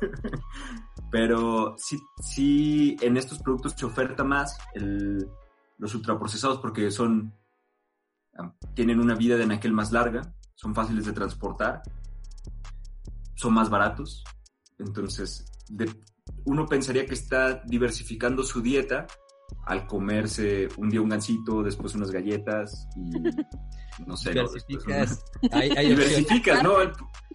pero 1.10 1.74
sí 1.78 1.98
sí 2.20 2.96
en 3.00 3.16
estos 3.16 3.38
productos 3.40 3.74
se 3.76 3.86
oferta 3.86 4.24
más 4.24 4.56
el- 4.74 5.28
los 5.78 5.94
ultraprocesados 5.94 6.58
porque 6.60 6.90
son 6.90 7.34
tienen 8.74 9.00
una 9.00 9.14
vida 9.14 9.36
de 9.36 9.44
anaquel 9.44 9.72
más 9.72 9.92
larga 9.92 10.34
son 10.54 10.74
fáciles 10.74 11.04
de 11.04 11.12
transportar 11.12 11.82
son 13.34 13.54
más 13.54 13.68
baratos. 13.68 14.24
Entonces 14.78 15.44
uno 16.44 16.66
pensaría 16.66 17.06
que 17.06 17.14
está 17.14 17.62
diversificando 17.64 18.42
su 18.42 18.60
dieta 18.60 19.06
al 19.66 19.86
comerse 19.86 20.68
un 20.76 20.90
día 20.90 21.00
un 21.00 21.08
gansito 21.08 21.62
después 21.62 21.94
unas 21.94 22.10
galletas 22.10 22.86
y 22.96 23.10
no 24.06 24.16
sé 24.16 24.30
Diversificas. 24.32 25.24
una- 25.42 25.56
Hay, 25.56 25.70
hay 25.70 25.92
opción. 25.92 26.08
diversificas, 26.08 26.62
¿no? 26.62 26.74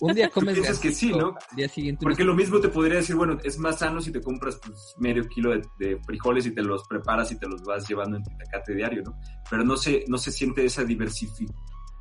Un 0.02 0.14
día 0.14 0.30
comes 0.30 0.54
piensas 0.56 0.80
que 0.80 0.92
sí, 0.92 1.12
¿no? 1.12 1.36
Día 1.56 1.68
siguiente 1.68 2.04
Porque 2.04 2.24
lo 2.24 2.34
mismo 2.36 2.60
te 2.60 2.70
podría 2.70 2.98
decir, 2.98 3.16
bueno, 3.16 3.38
es 3.44 3.58
más 3.58 3.80
sano 3.80 4.00
si 4.02 4.12
te 4.12 4.22
compras 4.22 4.60
pues, 4.66 4.94
medio 5.00 5.28
kilo 5.28 5.52
de, 5.52 5.62
de 5.80 6.00
frijoles 6.04 6.46
y 6.46 6.52
te 6.52 6.62
los 6.62 6.88
preparas 6.88 7.32
y 7.32 7.38
te 7.40 7.48
los 7.48 7.64
vas 7.64 7.88
llevando 7.90 8.18
en 8.18 8.24
tu 8.24 8.30
tacate 8.38 8.76
diario, 8.76 9.02
¿no? 9.04 9.20
Pero 9.50 9.64
no 9.64 9.76
se, 9.76 10.06
no 10.08 10.18
se 10.18 10.32
siente 10.32 10.64
esa 10.64 10.84
diversifi- 10.84 11.52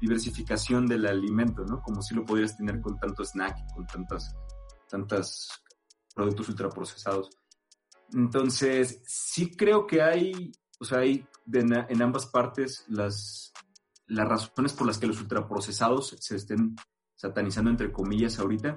diversificación 0.00 0.86
del 0.86 1.06
alimento, 1.06 1.64
¿no? 1.64 1.80
Como 1.82 2.02
si 2.02 2.14
lo 2.14 2.24
podrías 2.24 2.56
tener 2.56 2.80
con 2.80 2.98
tanto 2.98 3.24
snack, 3.24 3.56
con 3.74 3.86
tantas, 3.86 4.36
tantas 4.88 5.48
productos 6.14 6.48
ultraprocesados. 6.50 7.30
Entonces, 8.12 9.02
sí 9.06 9.54
creo 9.56 9.86
que 9.86 10.02
hay, 10.02 10.52
o 10.80 10.84
sea, 10.84 10.98
hay 11.00 11.26
en 11.52 12.02
ambas 12.02 12.26
partes 12.26 12.84
las, 12.88 13.52
las 14.06 14.28
razones 14.28 14.72
por 14.72 14.86
las 14.86 14.98
que 14.98 15.06
los 15.06 15.20
ultraprocesados 15.20 16.16
se 16.18 16.36
estén 16.36 16.76
satanizando 17.14 17.70
entre 17.70 17.92
comillas 17.92 18.38
ahorita, 18.38 18.76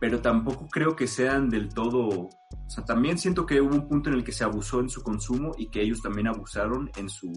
pero 0.00 0.20
tampoco 0.20 0.68
creo 0.68 0.94
que 0.94 1.06
sean 1.06 1.50
del 1.50 1.68
todo, 1.68 2.08
o 2.08 2.70
sea, 2.70 2.84
también 2.84 3.18
siento 3.18 3.46
que 3.46 3.60
hubo 3.60 3.74
un 3.74 3.88
punto 3.88 4.10
en 4.10 4.16
el 4.16 4.24
que 4.24 4.32
se 4.32 4.44
abusó 4.44 4.80
en 4.80 4.88
su 4.88 5.02
consumo 5.02 5.52
y 5.56 5.70
que 5.70 5.82
ellos 5.82 6.00
también 6.00 6.28
abusaron 6.28 6.90
en 6.96 7.08
su 7.08 7.32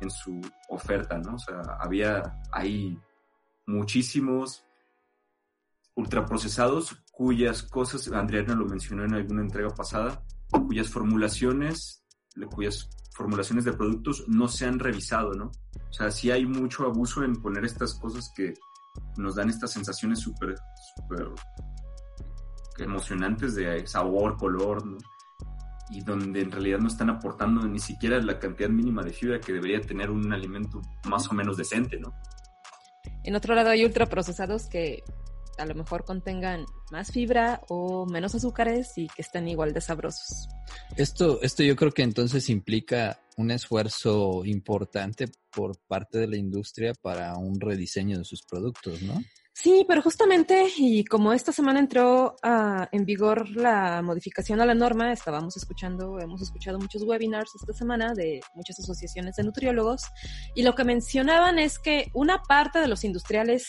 en 0.00 0.10
su 0.10 0.40
oferta, 0.68 1.18
¿no? 1.18 1.36
O 1.36 1.38
sea, 1.38 1.62
había 1.80 2.38
ahí 2.52 2.98
muchísimos 3.66 4.64
ultraprocesados 5.94 7.02
cuyas 7.12 7.62
cosas, 7.62 8.06
Andriana 8.12 8.54
lo 8.54 8.66
mencionó 8.66 9.04
en 9.04 9.14
alguna 9.14 9.42
entrega 9.42 9.70
pasada, 9.70 10.22
cuyas 10.50 10.88
formulaciones, 10.88 12.04
cuyas 12.50 12.88
formulaciones 13.14 13.64
de 13.64 13.72
productos 13.72 14.24
no 14.28 14.48
se 14.48 14.66
han 14.66 14.78
revisado, 14.78 15.32
¿no? 15.32 15.46
O 15.46 15.92
sea, 15.92 16.10
sí 16.10 16.30
hay 16.30 16.44
mucho 16.44 16.84
abuso 16.84 17.24
en 17.24 17.36
poner 17.36 17.64
estas 17.64 17.94
cosas 17.94 18.30
que 18.36 18.54
nos 19.16 19.36
dan 19.36 19.48
estas 19.48 19.72
sensaciones 19.72 20.20
súper, 20.20 20.54
súper 20.94 21.28
emocionantes 22.78 23.54
de 23.54 23.86
sabor, 23.86 24.36
color, 24.36 24.84
¿no? 24.84 24.98
Y 25.90 26.02
donde 26.02 26.40
en 26.40 26.50
realidad 26.50 26.78
no 26.78 26.88
están 26.88 27.10
aportando 27.10 27.66
ni 27.66 27.78
siquiera 27.78 28.20
la 28.20 28.38
cantidad 28.38 28.68
mínima 28.68 29.02
de 29.02 29.12
fibra 29.12 29.40
que 29.40 29.52
debería 29.52 29.80
tener 29.80 30.10
un 30.10 30.32
alimento 30.32 30.82
más 31.08 31.30
o 31.30 31.34
menos 31.34 31.56
decente, 31.56 31.98
¿no? 31.98 32.12
En 33.22 33.34
otro 33.34 33.54
lado 33.54 33.70
hay 33.70 33.84
ultraprocesados 33.84 34.66
que 34.68 35.02
a 35.58 35.66
lo 35.66 35.74
mejor 35.74 36.04
contengan 36.04 36.64
más 36.90 37.10
fibra 37.10 37.60
o 37.68 38.06
menos 38.06 38.34
azúcares 38.34 38.92
y 38.96 39.08
que 39.08 39.22
estén 39.22 39.48
igual 39.48 39.72
de 39.72 39.80
sabrosos. 39.80 40.48
Esto, 40.96 41.40
esto 41.42 41.62
yo 41.62 41.76
creo 41.76 41.92
que 41.92 42.02
entonces 42.02 42.48
implica 42.48 43.20
un 43.36 43.50
esfuerzo 43.50 44.44
importante 44.44 45.26
por 45.50 45.78
parte 45.86 46.18
de 46.18 46.28
la 46.28 46.36
industria 46.36 46.92
para 47.00 47.36
un 47.36 47.60
rediseño 47.60 48.18
de 48.18 48.24
sus 48.24 48.42
productos, 48.42 49.02
¿no? 49.02 49.20
Sí, 49.58 49.86
pero 49.88 50.02
justamente, 50.02 50.66
y 50.76 51.02
como 51.06 51.32
esta 51.32 51.50
semana 51.50 51.80
entró 51.80 52.36
ah, 52.42 52.90
en 52.92 53.06
vigor 53.06 53.48
la 53.56 54.02
modificación 54.02 54.60
a 54.60 54.66
la 54.66 54.74
norma, 54.74 55.14
estábamos 55.14 55.56
escuchando, 55.56 56.20
hemos 56.20 56.42
escuchado 56.42 56.78
muchos 56.78 57.04
webinars 57.04 57.52
esta 57.58 57.72
semana 57.72 58.12
de 58.12 58.40
muchas 58.54 58.78
asociaciones 58.80 59.34
de 59.36 59.44
nutriólogos, 59.44 60.02
y 60.54 60.62
lo 60.62 60.74
que 60.74 60.84
mencionaban 60.84 61.58
es 61.58 61.78
que 61.78 62.10
una 62.12 62.42
parte 62.42 62.80
de 62.80 62.86
los 62.86 63.02
industriales 63.02 63.66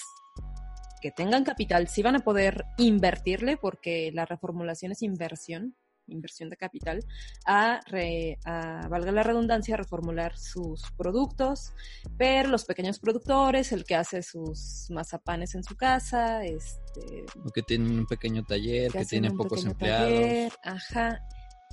que 1.02 1.12
tengan 1.12 1.44
capital 1.44 1.88
sí 1.88 2.02
van 2.02 2.16
a 2.16 2.20
poder 2.20 2.66
invertirle, 2.78 3.58
porque 3.58 4.12
la 4.14 4.26
reformulación 4.26 4.92
es 4.92 5.02
inversión, 5.02 5.76
inversión 6.10 6.50
de 6.50 6.56
capital, 6.56 7.04
a, 7.46 7.82
re- 7.88 8.40
a, 8.46 8.88
valga 8.88 9.12
la 9.12 9.24
redundancia, 9.24 9.76
a 9.76 9.78
reformular 9.78 10.38
sus 10.38 10.82
productos, 10.98 11.74
pero 12.18 12.48
los 12.50 12.64
pequeños 12.64 13.00
productores, 13.00 13.72
el 13.74 13.84
que 13.84 13.96
hace 13.96 14.24
sus 14.24 14.88
mazapanes 14.90 15.54
en 15.56 15.64
su 15.64 15.76
casa, 15.76 16.46
este, 16.46 17.26
O 17.44 17.50
que 17.50 17.62
tienen 17.62 17.92
un 18.00 18.06
pequeño 18.06 18.44
taller, 18.44 18.92
que, 18.92 19.00
hacen 19.00 19.22
tiene 19.24 19.32
pocos 19.32 19.66
empleados. 19.66 20.10
taller, 20.10 20.54
ajá, 20.64 21.20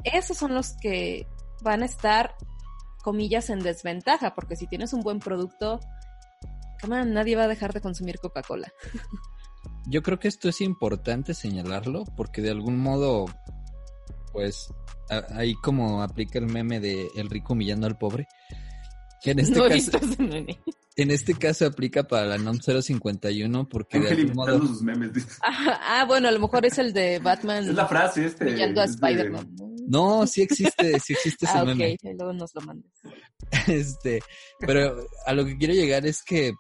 esos 0.03 0.37
son 0.37 0.53
los 0.55 0.73
que 0.81 1.29
van 1.63 1.83
a 1.83 1.87
estar, 1.87 2.35
comillas, 3.05 3.51
en 3.51 3.61
desventaja, 3.61 4.35
porque 4.35 4.57
si 4.57 4.67
tienes 4.67 4.93
un 4.93 5.03
buen 5.03 5.21
producto, 5.21 5.79
come 6.85 7.01
on, 7.01 7.13
nadie 7.13 7.37
va 7.37 7.45
a 7.45 7.49
dejar 7.49 7.73
de 7.73 7.81
consumir 7.81 8.19
Coca-Cola. 8.19 8.73
Yo 9.87 10.03
creo 10.03 10.19
que 10.19 10.29
esto 10.29 10.49
es 10.49 10.61
importante 10.61 11.35
señalarlo 11.35 12.05
porque 12.17 12.43
de 12.43 12.51
algún 12.51 12.79
modo, 12.79 13.27
pues, 14.33 14.73
a- 15.11 15.25
ahí 15.39 15.55
como 15.55 16.03
aplica 16.03 16.39
el 16.39 16.47
meme 16.47 16.81
de 16.81 17.09
el 17.17 17.29
rico 17.31 17.53
humillando 17.53 17.87
al 17.87 17.97
pobre. 17.99 18.27
Que 19.23 19.31
en 19.31 19.39
este 19.41 19.59
no 19.59 19.69
caso, 19.69 19.91
en 20.97 21.11
este 21.11 21.35
caso 21.35 21.65
aplica 21.67 22.03
para 22.05 22.27
la 22.27 22.37
NOM 22.39 22.59
051 22.61 23.67
porque 23.69 23.99
de 23.99 24.09
algún 24.11 24.35
modo 24.35 24.59
sus 24.61 24.83
memes. 24.83 25.13
Ah, 25.43 25.81
ah, 26.01 26.05
bueno, 26.07 26.29
a 26.29 26.31
lo 26.31 26.41
mejor 26.41 26.67
es 26.67 26.77
el 26.79 26.93
de 26.93 27.19
Batman 27.21 27.65
Es 27.69 27.75
la 27.75 27.87
frase 27.87 28.27
este. 28.27 28.45
humillando 28.45 28.83
a 28.83 28.87
de- 28.87 28.91
Spider-Man. 28.93 29.55
¿no? 29.87 30.27
Sí 30.27 30.41
existe, 30.43 30.99
sí 31.01 31.13
existe 31.15 31.47
ese 31.47 31.59
Ah, 31.59 31.63
ok, 31.63 31.69
meme. 31.69 31.97
luego 32.03 32.33
nos 32.35 32.55
lo 32.55 32.61
mandas. 32.63 32.91
Este, 33.69 34.21
pero 34.61 35.07
a 35.27 35.33
lo 35.35 35.45
que 35.45 35.57
quiero 35.57 35.75
llegar 35.75 36.05
es 36.07 36.23
que, 36.23 36.53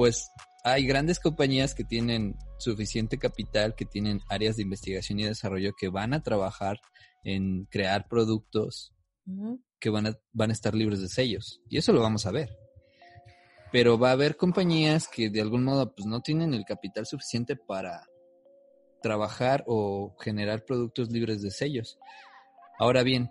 pues, 0.00 0.32
hay 0.64 0.86
grandes 0.86 1.20
compañías 1.20 1.74
que 1.74 1.84
tienen 1.84 2.34
suficiente 2.58 3.18
capital, 3.18 3.74
que 3.74 3.84
tienen 3.84 4.22
áreas 4.30 4.56
de 4.56 4.62
investigación 4.62 5.20
y 5.20 5.24
desarrollo 5.24 5.74
que 5.78 5.90
van 5.90 6.14
a 6.14 6.22
trabajar 6.22 6.78
en 7.22 7.66
crear 7.66 8.08
productos 8.08 8.94
que 9.78 9.90
van 9.90 10.06
a, 10.06 10.18
van 10.32 10.48
a 10.48 10.52
estar 10.54 10.74
libres 10.74 11.02
de 11.02 11.08
sellos. 11.08 11.60
Y 11.68 11.76
eso 11.76 11.92
lo 11.92 12.00
vamos 12.00 12.24
a 12.24 12.30
ver. 12.30 12.48
Pero 13.72 13.98
va 13.98 14.08
a 14.08 14.12
haber 14.12 14.38
compañías 14.38 15.06
que 15.06 15.28
de 15.28 15.42
algún 15.42 15.64
modo 15.64 15.94
pues 15.94 16.06
no 16.06 16.22
tienen 16.22 16.54
el 16.54 16.64
capital 16.64 17.04
suficiente 17.04 17.54
para 17.54 18.06
trabajar 19.02 19.64
o 19.66 20.16
generar 20.18 20.64
productos 20.64 21.10
libres 21.10 21.42
de 21.42 21.50
sellos. 21.50 21.98
Ahora 22.78 23.02
bien, 23.02 23.28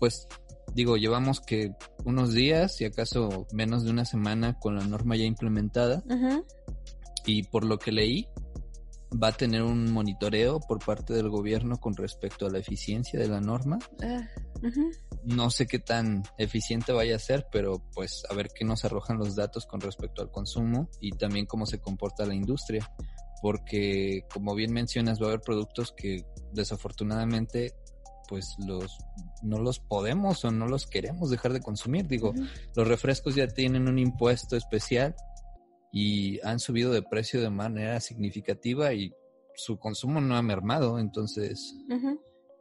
pues 0.00 0.28
digo, 0.74 0.96
llevamos 0.96 1.40
que 1.40 1.72
unos 2.04 2.32
días, 2.32 2.80
y 2.80 2.84
acaso 2.84 3.46
menos 3.52 3.84
de 3.84 3.90
una 3.90 4.04
semana 4.04 4.58
con 4.58 4.76
la 4.76 4.84
norma 4.84 5.16
ya 5.16 5.24
implementada. 5.24 6.02
Y 7.26 7.44
por 7.44 7.64
lo 7.64 7.78
que 7.78 7.92
leí, 7.92 8.28
va 9.22 9.28
a 9.28 9.32
tener 9.32 9.62
un 9.62 9.92
monitoreo 9.92 10.60
por 10.60 10.84
parte 10.84 11.14
del 11.14 11.28
gobierno 11.28 11.78
con 11.78 11.94
respecto 11.94 12.46
a 12.46 12.50
la 12.50 12.58
eficiencia 12.58 13.18
de 13.18 13.28
la 13.28 13.40
norma. 13.40 13.78
Ah, 14.02 14.28
no 15.24 15.50
sé 15.50 15.66
qué 15.66 15.78
tan 15.78 16.22
eficiente 16.38 16.92
vaya 16.92 17.16
a 17.16 17.20
ser, 17.20 17.46
pero 17.50 17.82
pues 17.94 18.24
a 18.28 18.34
ver 18.34 18.48
qué 18.54 18.64
nos 18.64 18.84
arrojan 18.84 19.18
los 19.18 19.36
datos 19.36 19.66
con 19.66 19.80
respecto 19.80 20.22
al 20.22 20.30
consumo 20.30 20.88
y 21.00 21.12
también 21.12 21.46
cómo 21.46 21.66
se 21.66 21.80
comporta 21.80 22.26
la 22.26 22.34
industria. 22.34 22.90
Porque 23.40 24.24
como 24.32 24.54
bien 24.54 24.72
mencionas, 24.72 25.20
va 25.20 25.26
a 25.26 25.28
haber 25.28 25.40
productos 25.40 25.92
que 25.92 26.24
desafortunadamente 26.52 27.74
pues 28.28 28.56
los 28.66 28.98
no 29.42 29.58
los 29.58 29.78
podemos 29.78 30.44
o 30.44 30.50
no 30.50 30.66
los 30.66 30.86
queremos 30.86 31.30
dejar 31.30 31.52
de 31.52 31.60
consumir. 31.60 32.06
Digo, 32.06 32.32
los 32.74 32.88
refrescos 32.88 33.34
ya 33.34 33.46
tienen 33.46 33.88
un 33.88 33.98
impuesto 33.98 34.56
especial 34.56 35.14
y 35.92 36.40
han 36.46 36.58
subido 36.58 36.92
de 36.92 37.02
precio 37.02 37.40
de 37.40 37.50
manera 37.50 38.00
significativa 38.00 38.92
y 38.92 39.12
su 39.56 39.78
consumo 39.78 40.20
no 40.20 40.36
ha 40.36 40.42
mermado, 40.42 40.98
entonces 40.98 41.76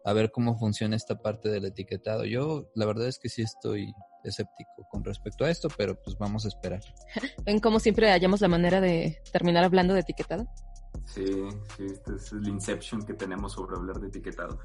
a 0.06 0.14
ver 0.14 0.32
cómo 0.32 0.58
funciona 0.58 0.96
esta 0.96 1.20
parte 1.20 1.50
del 1.50 1.66
etiquetado. 1.66 2.26
Yo 2.26 2.70
la 2.76 2.86
verdad 2.86 3.08
es 3.08 3.20
que 3.20 3.30
sí 3.30 3.42
estoy 3.42 3.94
escéptico 4.24 4.88
con 4.90 5.04
respecto 5.04 5.46
a 5.46 5.50
esto, 5.50 5.70
pero 5.78 6.00
pues 6.02 6.18
vamos 6.18 6.46
a 6.46 6.50
esperar. 6.50 6.82
¿Ven 7.46 7.60
cómo 7.60 7.80
siempre 7.80 8.10
hallamos 8.10 8.42
la 8.42 8.48
manera 8.48 8.82
de 8.82 9.22
terminar 9.32 9.64
hablando 9.64 9.94
de 9.94 10.02
etiquetado? 10.02 10.48
Sí, 11.06 11.26
sí, 11.76 11.86
este 11.86 12.16
es 12.16 12.32
el 12.32 12.48
inception 12.48 13.04
que 13.06 13.14
tenemos 13.14 13.54
sobre 13.54 13.76
hablar 13.76 14.00
de 14.00 14.08
etiquetado. 14.08 14.60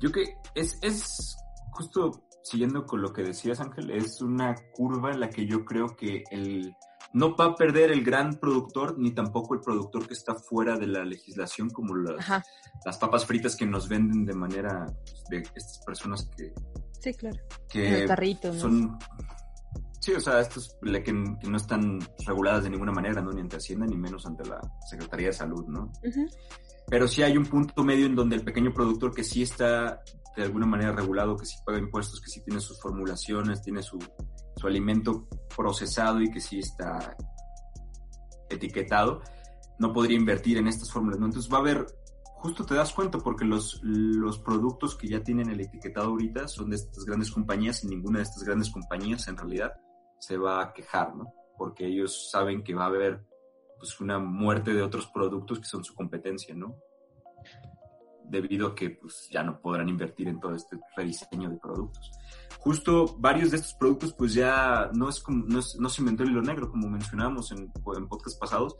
Yo 0.00 0.10
que 0.10 0.24
es, 0.54 0.78
es 0.82 1.36
justo 1.70 2.24
siguiendo 2.42 2.84
con 2.86 3.00
lo 3.00 3.12
que 3.12 3.22
decías 3.22 3.60
Ángel, 3.60 3.90
es 3.90 4.20
una 4.20 4.54
curva 4.74 5.12
en 5.12 5.20
la 5.20 5.30
que 5.30 5.46
yo 5.46 5.64
creo 5.64 5.96
que 5.96 6.24
el 6.30 6.76
no 7.14 7.36
va 7.36 7.46
a 7.46 7.54
perder 7.54 7.92
el 7.92 8.04
gran 8.04 8.34
productor 8.34 8.98
ni 8.98 9.12
tampoco 9.12 9.54
el 9.54 9.60
productor 9.60 10.06
que 10.06 10.14
está 10.14 10.34
fuera 10.34 10.76
de 10.76 10.88
la 10.88 11.04
legislación 11.04 11.70
como 11.70 11.94
las, 11.94 12.42
las 12.84 12.98
papas 12.98 13.24
fritas 13.24 13.56
que 13.56 13.66
nos 13.66 13.88
venden 13.88 14.24
de 14.24 14.34
manera 14.34 14.86
pues, 14.86 15.24
de 15.30 15.38
estas 15.38 15.80
personas 15.86 16.28
que 16.36 16.52
sí 17.00 17.14
claro. 17.14 17.38
que 17.68 18.02
el 18.02 18.08
carrito 18.08 18.52
son 18.52 18.98
Sí, 20.04 20.12
o 20.12 20.20
sea, 20.20 20.38
estos 20.38 20.76
que, 20.82 21.12
no 21.14 21.56
están 21.56 21.98
reguladas 22.26 22.64
de 22.64 22.68
ninguna 22.68 22.92
manera, 22.92 23.22
¿no? 23.22 23.32
Ni 23.32 23.40
ante 23.40 23.56
Hacienda, 23.56 23.86
ni 23.86 23.96
menos 23.96 24.26
ante 24.26 24.46
la 24.46 24.60
Secretaría 24.86 25.28
de 25.28 25.32
Salud, 25.32 25.64
¿no? 25.66 25.90
Pero 26.90 27.08
sí 27.08 27.22
hay 27.22 27.38
un 27.38 27.46
punto 27.46 27.82
medio 27.82 28.04
en 28.04 28.14
donde 28.14 28.36
el 28.36 28.44
pequeño 28.44 28.74
productor 28.74 29.14
que 29.14 29.24
sí 29.24 29.40
está 29.40 30.02
de 30.36 30.42
alguna 30.42 30.66
manera 30.66 30.92
regulado, 30.92 31.38
que 31.38 31.46
sí 31.46 31.56
paga 31.64 31.78
impuestos, 31.78 32.20
que 32.20 32.28
sí 32.28 32.42
tiene 32.44 32.60
sus 32.60 32.78
formulaciones, 32.82 33.62
tiene 33.62 33.82
su, 33.82 33.98
su 34.54 34.66
alimento 34.66 35.26
procesado 35.56 36.20
y 36.20 36.30
que 36.30 36.42
sí 36.42 36.58
está 36.58 37.16
etiquetado, 38.50 39.22
no 39.78 39.94
podría 39.94 40.18
invertir 40.18 40.58
en 40.58 40.68
estas 40.68 40.92
fórmulas, 40.92 41.18
¿no? 41.18 41.24
Entonces 41.24 41.50
va 41.50 41.56
a 41.56 41.60
haber, 41.60 41.86
justo 42.42 42.66
te 42.66 42.74
das 42.74 42.92
cuenta 42.92 43.16
porque 43.16 43.46
los, 43.46 43.80
los 43.82 44.38
productos 44.38 44.96
que 44.96 45.08
ya 45.08 45.22
tienen 45.22 45.48
el 45.48 45.62
etiquetado 45.62 46.08
ahorita 46.08 46.46
son 46.46 46.68
de 46.68 46.76
estas 46.76 47.06
grandes 47.06 47.30
compañías 47.30 47.82
y 47.84 47.86
ninguna 47.86 48.18
de 48.18 48.24
estas 48.24 48.42
grandes 48.44 48.68
compañías 48.68 49.26
en 49.28 49.38
realidad 49.38 49.72
se 50.26 50.38
va 50.38 50.62
a 50.62 50.72
quejar, 50.72 51.14
¿no? 51.14 51.32
Porque 51.56 51.86
ellos 51.86 52.30
saben 52.30 52.62
que 52.62 52.74
va 52.74 52.84
a 52.84 52.88
haber 52.88 53.24
pues 53.78 54.00
una 54.00 54.18
muerte 54.18 54.72
de 54.72 54.82
otros 54.82 55.06
productos 55.08 55.60
que 55.60 55.66
son 55.66 55.84
su 55.84 55.94
competencia, 55.94 56.54
¿no? 56.54 56.76
Debido 58.24 58.68
a 58.68 58.74
que 58.74 58.90
pues 58.90 59.28
ya 59.30 59.42
no 59.42 59.60
podrán 59.60 59.88
invertir 59.88 60.28
en 60.28 60.40
todo 60.40 60.54
este 60.54 60.78
rediseño 60.96 61.50
de 61.50 61.58
productos. 61.58 62.10
Justo 62.58 63.16
varios 63.18 63.50
de 63.50 63.58
estos 63.58 63.74
productos 63.74 64.14
pues 64.14 64.32
ya 64.32 64.90
no 64.94 65.10
es 65.10 65.20
como, 65.20 65.44
no, 65.46 65.60
se 65.60 66.00
inventó 66.00 66.22
el 66.22 66.30
hilo 66.30 66.40
negro 66.40 66.70
como 66.70 66.88
mencionábamos 66.88 67.52
en, 67.52 67.70
en 67.96 68.08
podcasts 68.08 68.38
pasados. 68.38 68.76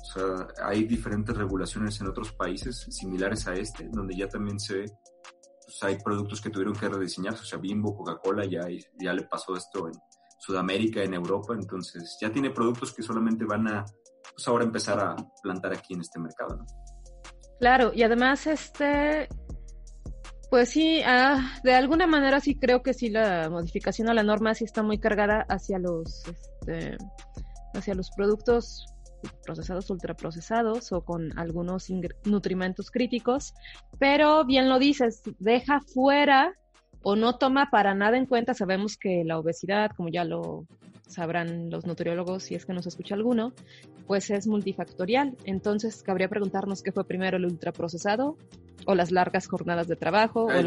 O 0.00 0.04
sea, 0.04 0.48
hay 0.64 0.84
diferentes 0.84 1.36
regulaciones 1.36 2.00
en 2.00 2.08
otros 2.08 2.32
países 2.32 2.86
similares 2.90 3.46
a 3.46 3.54
este, 3.54 3.88
donde 3.88 4.16
ya 4.16 4.28
también 4.28 4.58
se 4.58 4.86
pues 5.64 5.82
hay 5.82 5.98
productos 6.02 6.40
que 6.40 6.48
tuvieron 6.48 6.74
que 6.74 6.88
rediseñarse, 6.88 7.42
o 7.42 7.44
sea, 7.44 7.58
Bimbo, 7.58 7.94
Coca-Cola, 7.94 8.46
ya, 8.46 8.66
ya 8.98 9.12
le 9.12 9.24
pasó 9.24 9.54
esto 9.54 9.86
en, 9.86 9.92
Sudamérica, 10.38 11.02
en 11.02 11.14
Europa, 11.14 11.54
entonces 11.54 12.16
ya 12.20 12.30
tiene 12.30 12.50
productos 12.50 12.94
que 12.94 13.02
solamente 13.02 13.44
van 13.44 13.66
a, 13.68 13.84
pues 14.34 14.46
ahora 14.46 14.64
empezar 14.64 14.98
a 15.00 15.16
plantar 15.42 15.72
aquí 15.72 15.94
en 15.94 16.00
este 16.00 16.18
mercado, 16.18 16.56
¿no? 16.56 16.66
Claro, 17.58 17.92
y 17.92 18.02
además 18.04 18.46
este, 18.46 19.28
pues 20.48 20.70
sí, 20.70 21.02
ah, 21.04 21.58
de 21.64 21.74
alguna 21.74 22.06
manera 22.06 22.40
sí 22.40 22.54
creo 22.54 22.82
que 22.82 22.94
sí 22.94 23.10
la 23.10 23.50
modificación 23.50 24.08
a 24.08 24.14
la 24.14 24.22
norma 24.22 24.54
sí 24.54 24.64
está 24.64 24.82
muy 24.82 24.98
cargada 24.98 25.44
hacia 25.48 25.78
los, 25.78 26.22
este, 26.26 26.96
hacia 27.74 27.94
los 27.94 28.10
productos 28.12 28.86
procesados, 29.44 29.90
ultraprocesados 29.90 30.92
o 30.92 31.04
con 31.04 31.36
algunos 31.38 31.88
nutrimentos 32.24 32.90
críticos, 32.90 33.54
pero 33.98 34.44
bien 34.44 34.68
lo 34.68 34.78
dices, 34.78 35.22
deja 35.38 35.80
fuera 35.80 36.54
o 37.02 37.16
no 37.16 37.36
toma 37.36 37.70
para 37.70 37.94
nada 37.94 38.16
en 38.16 38.26
cuenta, 38.26 38.54
sabemos 38.54 38.96
que 38.96 39.24
la 39.24 39.38
obesidad, 39.38 39.90
como 39.96 40.08
ya 40.08 40.24
lo 40.24 40.66
sabrán 41.08 41.70
los 41.70 41.86
nutriólogos 41.86 42.44
si 42.44 42.54
es 42.54 42.66
que 42.66 42.72
nos 42.72 42.86
escucha 42.86 43.14
alguno, 43.14 43.52
pues 44.06 44.30
es 44.30 44.46
multifactorial. 44.46 45.36
Entonces, 45.44 46.02
cabría 46.02 46.28
preguntarnos 46.28 46.82
qué 46.82 46.92
fue 46.92 47.04
primero 47.04 47.36
el 47.36 47.46
ultraprocesado 47.46 48.36
o 48.86 48.94
las 48.94 49.10
largas 49.10 49.46
jornadas 49.46 49.88
de 49.88 49.96
trabajo. 49.96 50.48
Ah, 50.50 50.60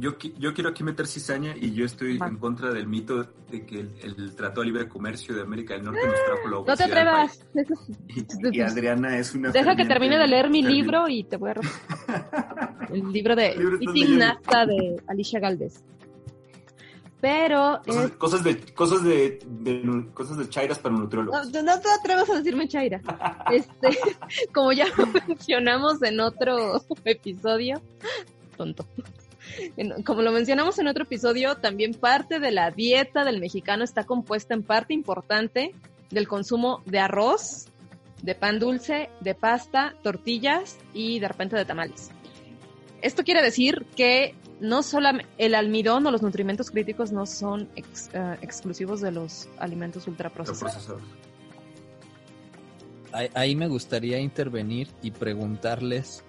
yo, 0.00 0.16
yo, 0.38 0.54
quiero 0.54 0.70
aquí 0.70 0.82
meter 0.82 1.06
cizaña 1.06 1.54
y 1.60 1.74
yo 1.74 1.84
estoy 1.84 2.12
en 2.12 2.38
contra 2.38 2.72
del 2.72 2.86
mito 2.86 3.22
de 3.50 3.66
que 3.66 3.80
el, 3.80 4.34
Tratado 4.34 4.62
de 4.62 4.68
Libre 4.68 4.88
Comercio 4.88 5.34
de 5.34 5.42
América 5.42 5.74
del 5.74 5.84
Norte 5.84 6.00
nos 6.06 6.24
trajo 6.24 6.48
la 6.48 6.56
obesidad. 6.58 6.88
No 6.88 6.94
te 6.94 7.00
atrevas. 7.00 7.46
Y, 8.52 8.60
Adriana 8.62 9.18
es 9.18 9.34
una... 9.34 9.50
Deja 9.50 9.76
que 9.76 9.84
termine 9.84 10.16
de 10.16 10.26
leer 10.26 10.48
mi 10.48 10.62
libro 10.62 11.06
y 11.06 11.24
te 11.24 11.36
voy 11.36 11.50
a... 11.50 11.54
el 12.92 13.12
libro 13.12 13.36
de 13.36 13.56
Eating 13.80 14.18
Nasta 14.18 14.66
de 14.66 15.00
Alicia 15.06 15.40
Galvez. 15.40 15.82
Pero 17.20 17.82
cosas, 18.16 18.42
de 18.42 18.58
cosas 18.72 19.04
de, 19.04 19.38
cosas 20.14 20.38
de 20.38 20.48
chairas 20.48 20.78
para 20.78 20.94
nutriólogos. 20.94 21.52
No, 21.52 21.62
no 21.62 21.80
te 21.80 21.90
atrevas 21.90 22.30
a 22.30 22.36
decirme 22.36 22.66
chaira. 22.66 23.00
Este, 23.52 23.98
como 24.54 24.72
ya 24.72 24.86
mencionamos 25.26 26.02
en 26.02 26.20
otro 26.20 26.80
episodio, 27.04 27.82
tonto. 28.56 28.86
Como 30.04 30.22
lo 30.22 30.30
mencionamos 30.30 30.78
en 30.78 30.86
otro 30.86 31.02
episodio, 31.02 31.56
también 31.56 31.94
parte 31.94 32.38
de 32.38 32.52
la 32.52 32.70
dieta 32.70 33.24
del 33.24 33.40
mexicano 33.40 33.84
está 33.84 34.04
compuesta 34.04 34.54
en 34.54 34.62
parte 34.62 34.94
importante 34.94 35.74
del 36.10 36.28
consumo 36.28 36.82
de 36.86 37.00
arroz, 37.00 37.66
de 38.22 38.34
pan 38.34 38.58
dulce, 38.58 39.10
de 39.20 39.34
pasta, 39.34 39.94
tortillas 40.02 40.78
y 40.94 41.18
de 41.18 41.28
repente 41.28 41.56
de 41.56 41.64
tamales. 41.64 42.10
Esto 43.02 43.24
quiere 43.24 43.42
decir 43.42 43.86
que 43.96 44.34
no 44.60 44.82
solo 44.82 45.08
el 45.38 45.54
almidón 45.54 46.06
o 46.06 46.10
los 46.10 46.22
nutrimentos 46.22 46.70
críticos 46.70 47.12
no 47.12 47.26
son 47.26 47.68
eh, 47.76 48.36
exclusivos 48.42 49.00
de 49.00 49.10
los 49.10 49.48
alimentos 49.58 50.06
ultraprocesados. 50.06 51.00
Ahí 53.34 53.56
me 53.56 53.66
gustaría 53.66 54.20
intervenir 54.20 54.88
y 55.02 55.10
preguntarles, 55.10 56.22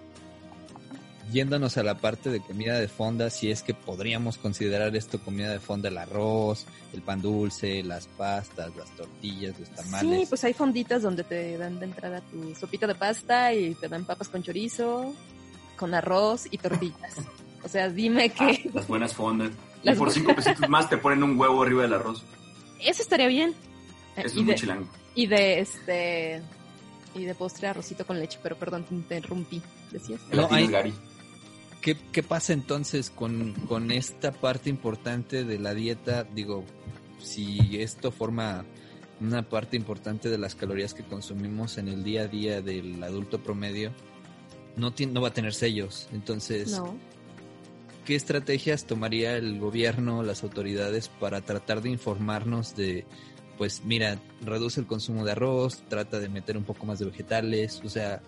yéndonos 1.32 1.78
a 1.78 1.84
la 1.84 1.96
parte 1.96 2.32
de 2.32 2.40
comida 2.40 2.80
de 2.80 2.88
fonda, 2.88 3.30
si 3.30 3.52
es 3.52 3.62
que 3.62 3.76
podríamos 3.76 4.40
considerar 4.40 4.96
esto 4.96 5.20
comida 5.20 5.52
de 5.52 5.60
fonda, 5.60 5.90
el 5.90 5.98
arroz, 6.00 6.66
el 6.94 7.04
pan 7.04 7.22
dulce, 7.22 7.84
las 7.84 8.08
pastas, 8.08 8.76
las 8.76 8.90
tortillas, 8.96 9.60
los 9.60 9.70
tamales. 9.70 10.22
Sí, 10.22 10.26
pues 10.28 10.44
hay 10.44 10.54
fonditas 10.54 11.04
donde 11.04 11.24
te 11.24 11.56
dan 11.58 11.80
de 11.80 11.86
entrada 11.86 12.22
tu 12.32 12.56
sopita 12.56 12.88
de 12.88 12.96
pasta 12.96 13.54
y 13.54 13.76
te 13.76 13.88
dan 13.88 14.04
papas 14.04 14.30
con 14.30 14.42
chorizo, 14.42 15.14
con 15.82 15.96
arroz 15.96 16.48
y 16.52 16.60
tortillas. 16.60 17.16
O 17.64 17.68
sea, 17.68 17.90
dime 17.90 18.30
que... 18.30 18.70
las 18.72 18.88
buenas 18.88 19.16
fondas. 19.16 19.50
y 19.82 19.92
por 19.96 20.12
cinco 20.12 20.36
pesitos 20.36 20.70
más 20.70 20.88
te 20.88 20.98
ponen 20.98 21.24
un 21.24 21.38
huevo 21.40 21.64
arriba 21.64 21.82
del 21.82 21.94
arroz. 21.96 22.24
Eso 22.80 23.02
estaría 23.02 23.28
bien. 23.28 23.56
Eso 24.16 24.40
y 24.40 24.52
es 24.52 24.62
de, 24.62 24.86
Y 25.16 25.26
de 25.26 25.60
este... 25.60 26.42
Y 27.16 27.26
de 27.26 27.34
postre 27.34 27.68
arrocito 27.68 28.06
con 28.06 28.20
leche, 28.20 28.38
pero 28.44 28.56
perdón, 28.58 28.84
te 28.84 28.94
interrumpí. 28.94 29.60
¿Decías? 29.92 30.22
No, 30.32 30.48
hay... 30.52 30.94
¿Qué, 31.82 31.98
¿Qué, 32.12 32.22
pasa 32.22 32.54
entonces 32.54 33.10
con, 33.10 33.54
con 33.68 33.90
esta 33.90 34.32
parte 34.32 34.70
importante 34.70 35.44
de 35.44 35.58
la 35.58 35.74
dieta? 35.74 36.26
Digo, 36.26 36.64
si 37.20 37.82
esto 37.82 38.12
forma 38.12 38.66
una 39.20 39.42
parte 39.42 39.78
importante 39.78 40.30
de 40.30 40.38
las 40.38 40.54
calorías 40.54 40.94
que 40.94 41.04
consumimos 41.04 41.80
en 41.80 41.88
el 41.88 42.04
día 42.04 42.22
a 42.22 42.28
día 42.28 42.62
del 42.62 43.04
adulto 43.04 43.40
promedio 43.40 43.92
no, 44.76 44.94
no 45.12 45.22
va 45.22 45.30
a 45.30 45.34
tener 45.34 45.54
sellos. 45.54 46.08
Entonces, 46.12 46.82
¿qué 48.06 48.16
estrategias 48.16 48.86
tomaría 48.86 49.36
el 49.38 49.60
gobierno, 49.60 50.24
las 50.24 50.44
autoridades 50.44 51.10
para 51.10 51.42
tratar 51.42 51.82
de 51.82 51.90
informarnos 51.90 52.76
de, 52.76 53.06
pues 53.58 53.84
mira, 53.86 54.20
reduce 54.42 54.80
el 54.80 54.88
consumo 54.88 55.26
de 55.26 55.34
arroz, 55.34 55.84
trata 55.88 56.20
de 56.20 56.30
meter 56.30 56.58
un 56.58 56.64
poco 56.64 56.86
más 56.86 57.00
de 57.00 57.06
vegetales, 57.06 57.82
o 57.84 57.90
sea, 57.90 58.22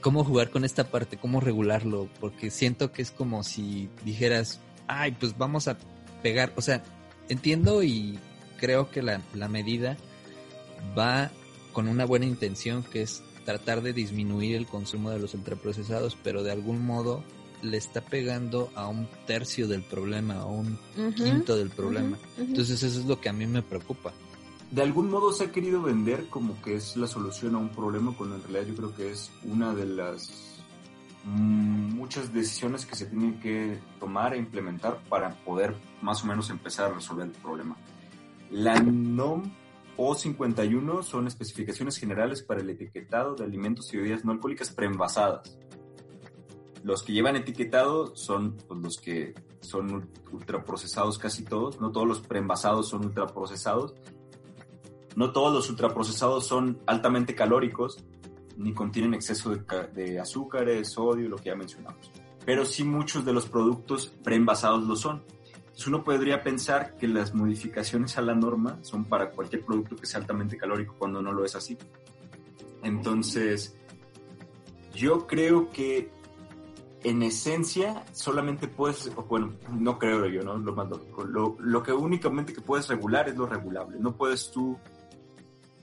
cómo 0.00 0.24
jugar 0.24 0.50
con 0.50 0.64
esta 0.64 0.84
parte, 0.84 1.16
cómo 1.16 1.40
regularlo, 1.40 2.08
porque 2.20 2.50
siento 2.50 2.92
que 2.92 3.02
es 3.02 3.10
como 3.10 3.42
si 3.42 3.88
dijeras, 4.04 4.60
ay, 4.86 5.12
pues 5.12 5.38
vamos 5.38 5.68
a 5.68 5.78
pegar, 6.22 6.52
o 6.56 6.62
sea, 6.62 6.82
entiendo 7.28 7.82
y 7.82 8.18
creo 8.58 8.90
que 8.90 9.02
la, 9.02 9.22
la 9.34 9.48
medida 9.48 9.96
va 10.96 11.30
con 11.72 11.88
una 11.88 12.04
buena 12.04 12.26
intención 12.26 12.82
que 12.82 13.02
es 13.02 13.22
tratar 13.44 13.82
de 13.82 13.92
disminuir 13.92 14.56
el 14.56 14.66
consumo 14.66 15.10
de 15.10 15.18
los 15.18 15.34
ultraprocesados, 15.34 16.16
pero 16.22 16.42
de 16.42 16.52
algún 16.52 16.84
modo 16.84 17.22
le 17.62 17.76
está 17.78 18.00
pegando 18.02 18.70
a 18.74 18.88
un 18.88 19.08
tercio 19.26 19.68
del 19.68 19.82
problema, 19.82 20.34
a 20.34 20.46
un 20.46 20.78
quinto 21.14 21.56
del 21.56 21.70
problema. 21.70 22.18
Entonces 22.38 22.82
eso 22.82 23.00
es 23.00 23.06
lo 23.06 23.20
que 23.20 23.28
a 23.28 23.32
mí 23.32 23.46
me 23.46 23.62
preocupa. 23.62 24.12
De 24.70 24.82
algún 24.82 25.10
modo 25.10 25.32
se 25.32 25.44
ha 25.44 25.52
querido 25.52 25.82
vender 25.82 26.26
como 26.28 26.60
que 26.60 26.74
es 26.74 26.96
la 26.96 27.06
solución 27.06 27.54
a 27.54 27.58
un 27.58 27.68
problema, 27.68 28.14
cuando 28.16 28.36
en 28.36 28.42
realidad 28.42 28.66
yo 28.66 28.74
creo 28.74 28.94
que 28.94 29.10
es 29.10 29.30
una 29.44 29.74
de 29.74 29.86
las 29.86 30.50
muchas 31.24 32.34
decisiones 32.34 32.84
que 32.84 32.96
se 32.96 33.06
tienen 33.06 33.40
que 33.40 33.78
tomar 33.98 34.34
e 34.34 34.38
implementar 34.38 35.00
para 35.08 35.34
poder 35.44 35.74
más 36.02 36.22
o 36.22 36.26
menos 36.26 36.50
empezar 36.50 36.90
a 36.90 36.94
resolver 36.94 37.26
el 37.26 37.32
problema. 37.32 37.76
La 38.50 38.78
NOM 38.78 39.50
O51 39.96 41.02
son 41.02 41.26
especificaciones 41.26 41.96
generales 41.96 42.42
para 42.42 42.60
el 42.60 42.70
etiquetado 42.70 43.34
de 43.34 43.44
alimentos 43.44 43.92
y 43.92 43.98
bebidas 43.98 44.24
no 44.24 44.32
alcohólicas 44.32 44.70
preenvasadas. 44.70 45.58
Los 46.82 47.02
que 47.02 47.12
llevan 47.12 47.36
etiquetado 47.36 48.14
son 48.14 48.56
pues, 48.68 48.80
los 48.80 48.96
que 48.98 49.34
son 49.60 50.10
ultraprocesados 50.32 51.18
casi 51.18 51.44
todos, 51.44 51.80
no 51.80 51.92
todos 51.92 52.06
los 52.06 52.20
preenvasados 52.20 52.88
son 52.88 53.06
ultraprocesados, 53.06 53.94
no 55.16 55.32
todos 55.32 55.54
los 55.54 55.70
ultraprocesados 55.70 56.46
son 56.46 56.80
altamente 56.86 57.34
calóricos, 57.34 58.04
ni 58.56 58.72
contienen 58.72 59.14
exceso 59.14 59.54
de, 59.54 60.20
azúcares, 60.20 60.92
sodio, 60.92 61.28
lo 61.28 61.36
que 61.36 61.50
ya 61.50 61.56
mencionamos. 61.56 62.10
Pero 62.44 62.64
sí 62.64 62.84
muchos 62.84 63.24
de 63.24 63.32
los 63.32 63.46
productos 63.46 64.08
preenvasados 64.22 64.84
lo 64.84 64.96
son. 64.96 65.24
Uno 65.86 66.02
podría 66.02 66.42
pensar 66.42 66.96
que 66.96 67.06
las 67.06 67.34
modificaciones 67.34 68.16
a 68.16 68.22
la 68.22 68.34
norma 68.34 68.78
son 68.82 69.04
para 69.04 69.30
cualquier 69.30 69.64
producto 69.64 69.96
que 69.96 70.06
sea 70.06 70.20
altamente 70.20 70.56
calórico 70.56 70.94
cuando 70.98 71.20
no 71.20 71.32
lo 71.32 71.44
es 71.44 71.54
así. 71.54 71.76
Entonces, 72.82 73.76
yo 74.94 75.26
creo 75.26 75.70
que 75.70 76.10
en 77.02 77.22
esencia 77.22 78.02
solamente 78.12 78.66
puedes, 78.66 79.14
bueno, 79.28 79.52
no 79.70 79.98
creo 79.98 80.26
yo, 80.26 80.42
¿no? 80.42 80.56
Lo 80.56 80.74
más 80.74 80.88
lógico. 80.88 81.24
Lo, 81.24 81.56
lo 81.60 81.82
que 81.82 81.92
únicamente 81.92 82.54
que 82.54 82.62
puedes 82.62 82.88
regular 82.88 83.28
es 83.28 83.36
lo 83.36 83.46
regulable. 83.46 83.98
No 84.00 84.16
puedes 84.16 84.50
tú 84.50 84.78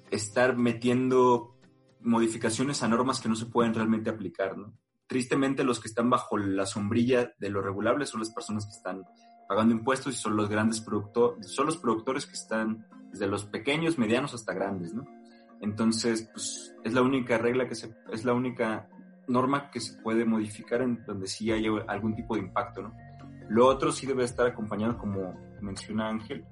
estar 0.09 0.57
metiendo 0.57 1.55
modificaciones 2.01 2.81
a 2.81 2.87
normas 2.87 3.19
que 3.19 3.29
no 3.29 3.35
se 3.35 3.45
pueden 3.45 3.75
realmente 3.75 4.09
aplicar, 4.09 4.57
¿no? 4.57 4.73
Tristemente 5.05 5.63
los 5.63 5.79
que 5.79 5.89
están 5.89 6.09
bajo 6.09 6.37
la 6.37 6.65
sombrilla 6.65 7.33
de 7.37 7.49
lo 7.49 7.61
regulable 7.61 8.05
son 8.05 8.21
las 8.21 8.31
personas 8.31 8.65
que 8.65 8.71
están 8.71 9.03
pagando 9.51 9.75
impuestos 9.75 10.13
y 10.13 10.17
son 10.17 10.37
los 10.37 10.47
grandes 10.47 10.79
productores, 10.79 11.45
son 11.51 11.65
los 11.65 11.75
productores 11.75 12.25
que 12.25 12.35
están 12.35 12.87
desde 13.11 13.27
los 13.27 13.43
pequeños, 13.43 13.97
medianos 13.97 14.33
hasta 14.33 14.53
grandes, 14.53 14.93
¿no? 14.93 15.03
Entonces, 15.59 16.29
pues 16.31 16.73
es 16.85 16.93
la 16.93 17.01
única 17.01 17.37
regla 17.37 17.67
que 17.67 17.75
se, 17.75 17.93
es 18.13 18.23
la 18.23 18.31
única 18.31 18.87
norma 19.27 19.69
que 19.69 19.81
se 19.81 20.01
puede 20.01 20.23
modificar 20.23 20.81
en 20.81 21.03
donde 21.05 21.27
sí 21.27 21.51
haya 21.51 21.69
algún 21.89 22.15
tipo 22.15 22.35
de 22.35 22.43
impacto, 22.43 22.81
¿no? 22.81 22.95
Lo 23.49 23.67
otro 23.67 23.91
sí 23.91 24.07
debe 24.07 24.23
estar 24.23 24.47
acompañado, 24.47 24.97
como 24.97 25.37
menciona 25.59 26.07
Ángel, 26.07 26.45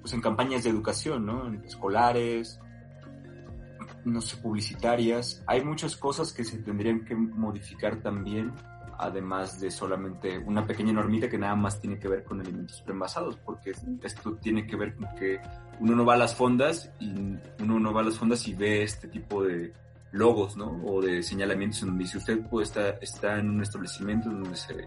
pues 0.00 0.14
en 0.14 0.22
campañas 0.22 0.64
de 0.64 0.70
educación, 0.70 1.26
¿no? 1.26 1.52
Escolares, 1.64 2.58
no 4.06 4.22
sé, 4.22 4.38
publicitarias. 4.38 5.44
Hay 5.46 5.62
muchas 5.62 5.98
cosas 5.98 6.32
que 6.32 6.44
se 6.44 6.56
tendrían 6.60 7.04
que 7.04 7.14
modificar 7.14 8.00
también, 8.00 8.54
además 8.98 9.60
de 9.60 9.70
solamente 9.70 10.38
una 10.38 10.66
pequeña 10.66 10.92
normita 10.92 11.28
que 11.28 11.38
nada 11.38 11.54
más 11.54 11.80
tiene 11.80 11.98
que 11.98 12.08
ver 12.08 12.24
con 12.24 12.40
alimentos 12.40 12.82
preenvasados, 12.82 13.36
porque 13.36 13.72
esto 14.02 14.34
tiene 14.34 14.66
que 14.66 14.76
ver 14.76 14.96
con 14.96 15.06
que 15.14 15.40
uno 15.80 15.94
no 15.94 16.04
va 16.04 16.14
a 16.14 16.18
las 16.18 16.34
fondas 16.34 16.90
y 16.98 17.14
uno 17.60 17.78
no 17.78 17.92
va 17.92 18.00
a 18.00 18.04
las 18.04 18.18
fondas 18.18 18.46
y 18.48 18.54
ve 18.54 18.82
este 18.82 19.06
tipo 19.08 19.44
de 19.44 19.72
logos, 20.10 20.56
¿no? 20.56 20.82
O 20.84 21.00
de 21.00 21.22
señalamientos 21.22 21.82
en 21.82 21.88
donde 21.88 22.04
dice 22.04 22.18
usted 22.18 22.40
puede 22.48 22.64
estar, 22.64 22.98
está 23.00 23.38
en 23.38 23.50
un 23.50 23.62
establecimiento 23.62 24.30
donde 24.30 24.56
se 24.56 24.86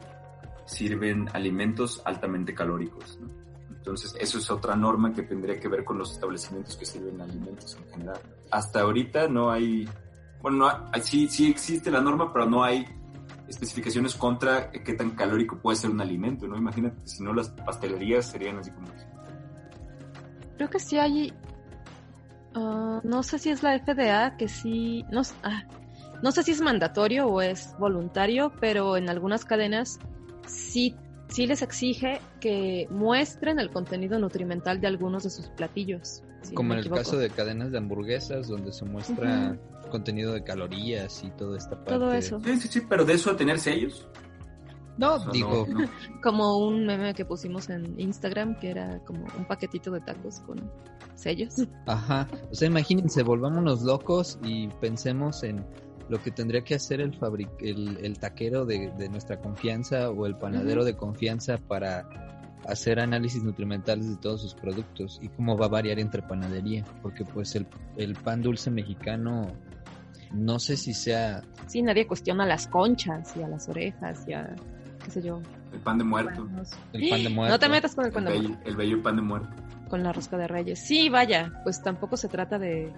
sirven 0.65 1.29
alimentos 1.33 2.01
altamente 2.03 2.53
calóricos, 2.53 3.17
¿no? 3.21 3.27
Entonces, 3.69 4.13
eso 4.19 4.37
es 4.37 4.51
otra 4.51 4.75
norma 4.75 5.11
que 5.11 5.23
tendría 5.23 5.59
que 5.59 5.67
ver 5.67 5.83
con 5.83 5.97
los 5.97 6.11
establecimientos 6.11 6.77
que 6.77 6.85
sirven 6.85 7.19
alimentos 7.19 7.75
en 7.77 7.89
general. 7.91 8.21
Hasta 8.51 8.81
ahorita 8.81 9.27
no 9.27 9.49
hay, 9.49 9.89
bueno, 10.39 10.57
no 10.57 10.91
sí, 11.01 11.27
sí 11.27 11.49
existe 11.49 11.89
la 11.89 11.99
norma, 11.99 12.31
pero 12.31 12.45
no 12.45 12.63
hay 12.63 12.85
especificaciones 13.51 14.15
contra 14.15 14.71
qué 14.71 14.93
tan 14.93 15.11
calórico 15.11 15.57
puede 15.59 15.77
ser 15.77 15.89
un 15.89 16.01
alimento, 16.01 16.47
¿no? 16.47 16.57
Imagínate, 16.57 17.07
si 17.07 17.23
no 17.23 17.33
las 17.33 17.49
pastelerías 17.49 18.25
serían 18.25 18.57
así 18.57 18.71
como... 18.71 18.87
Creo 20.57 20.69
que 20.69 20.79
sí 20.79 20.97
hay 20.97 21.33
Ah, 22.53 22.99
no 23.03 23.23
sé 23.23 23.39
si 23.39 23.49
es 23.49 23.63
la 23.63 23.79
FDA 23.79 24.35
que 24.37 24.47
sí, 24.47 25.05
no, 25.11 25.21
ah, 25.43 25.63
no 26.21 26.31
sé 26.31 26.43
si 26.43 26.51
es 26.51 26.61
mandatorio 26.61 27.27
o 27.27 27.41
es 27.41 27.75
voluntario, 27.79 28.51
pero 28.59 28.97
en 28.97 29.09
algunas 29.09 29.45
cadenas 29.45 29.99
sí, 30.45 30.95
sí 31.29 31.47
les 31.47 31.61
exige 31.61 32.19
que 32.41 32.87
muestren 32.89 33.59
el 33.59 33.71
contenido 33.71 34.19
nutrimental 34.19 34.81
de 34.81 34.87
algunos 34.87 35.23
de 35.23 35.29
sus 35.29 35.47
platillos. 35.47 36.23
Como 36.53 36.73
en 36.73 36.79
el 36.79 36.89
caso 36.89 37.17
de 37.17 37.29
cadenas 37.29 37.71
de 37.71 37.77
hamburguesas, 37.77 38.47
donde 38.47 38.73
se 38.73 38.83
muestra 38.83 39.57
contenido 39.91 40.33
de 40.33 40.43
calorías 40.43 41.23
y 41.23 41.29
toda 41.31 41.57
esta 41.57 41.75
parte. 41.75 41.93
Todo 41.93 42.13
eso. 42.13 42.39
Sí, 42.43 42.57
sí, 42.57 42.67
sí, 42.67 42.81
pero 42.89 43.05
de 43.05 43.13
eso 43.13 43.29
a 43.29 43.37
tener 43.37 43.59
sellos. 43.59 44.07
No, 44.97 45.19
digo. 45.31 45.67
Como 46.23 46.57
un 46.57 46.85
meme 46.85 47.13
que 47.13 47.25
pusimos 47.25 47.69
en 47.69 47.99
Instagram 47.99 48.59
que 48.59 48.71
era 48.71 48.99
como 49.05 49.25
un 49.37 49.45
paquetito 49.45 49.91
de 49.91 50.01
tacos 50.01 50.39
con 50.41 50.71
sellos. 51.15 51.55
Ajá. 51.87 52.27
O 52.51 52.55
sea, 52.55 52.67
imagínense, 52.67 53.23
volvámonos 53.23 53.81
locos 53.81 54.37
y 54.43 54.67
pensemos 54.79 55.43
en 55.43 55.65
lo 56.09 56.21
que 56.21 56.29
tendría 56.29 56.61
que 56.61 56.75
hacer 56.75 56.99
el, 56.99 57.17
el, 57.61 58.19
taquero 58.19 58.65
de, 58.65 58.91
nuestra 59.09 59.39
confianza 59.39 60.09
o 60.09 60.25
el 60.25 60.35
panadero 60.35 60.83
de 60.83 60.95
confianza 60.95 61.57
para 61.57 62.07
hacer 62.67 62.99
análisis 62.99 63.43
nutrimentales 63.43 64.09
de 64.09 64.17
todos 64.17 64.41
sus 64.41 64.53
productos 64.53 65.19
y 65.21 65.29
cómo 65.29 65.57
va 65.57 65.67
a 65.67 65.69
variar 65.69 65.99
entre 65.99 66.21
panadería, 66.21 66.83
porque 67.01 67.23
pues 67.23 67.55
el, 67.55 67.65
el 67.97 68.13
pan 68.15 68.41
dulce 68.41 68.69
mexicano 68.69 69.47
no 70.33 70.59
sé 70.59 70.77
si 70.77 70.93
sea... 70.93 71.41
Sí, 71.67 71.81
nadie 71.81 72.07
cuestiona 72.07 72.45
las 72.45 72.67
conchas 72.67 73.35
y 73.35 73.43
a 73.43 73.47
las 73.47 73.67
orejas 73.69 74.23
y 74.27 74.33
a 74.33 74.55
qué 75.03 75.11
sé 75.11 75.21
yo. 75.21 75.41
El 75.73 75.79
pan 75.79 75.97
de 75.97 76.03
muerto. 76.03 76.47
El 76.93 77.09
pan 77.09 77.23
de 77.23 77.29
muerto. 77.29 77.53
No 77.53 77.59
te 77.59 77.69
metas 77.69 77.95
con 77.95 78.05
el 78.05 78.11
pan 78.11 78.25
de 78.25 78.39
muerto. 78.39 78.59
El 78.65 78.75
bello 78.75 79.01
pan 79.01 79.15
de 79.15 79.21
muerto. 79.21 79.49
Con 79.89 80.03
la 80.03 80.13
rosca 80.13 80.37
de 80.37 80.47
reyes. 80.47 80.79
Sí, 80.79 81.09
vaya, 81.09 81.51
pues 81.63 81.81
tampoco 81.81 82.17
se 82.17 82.27
trata 82.27 82.57
de... 82.57 82.91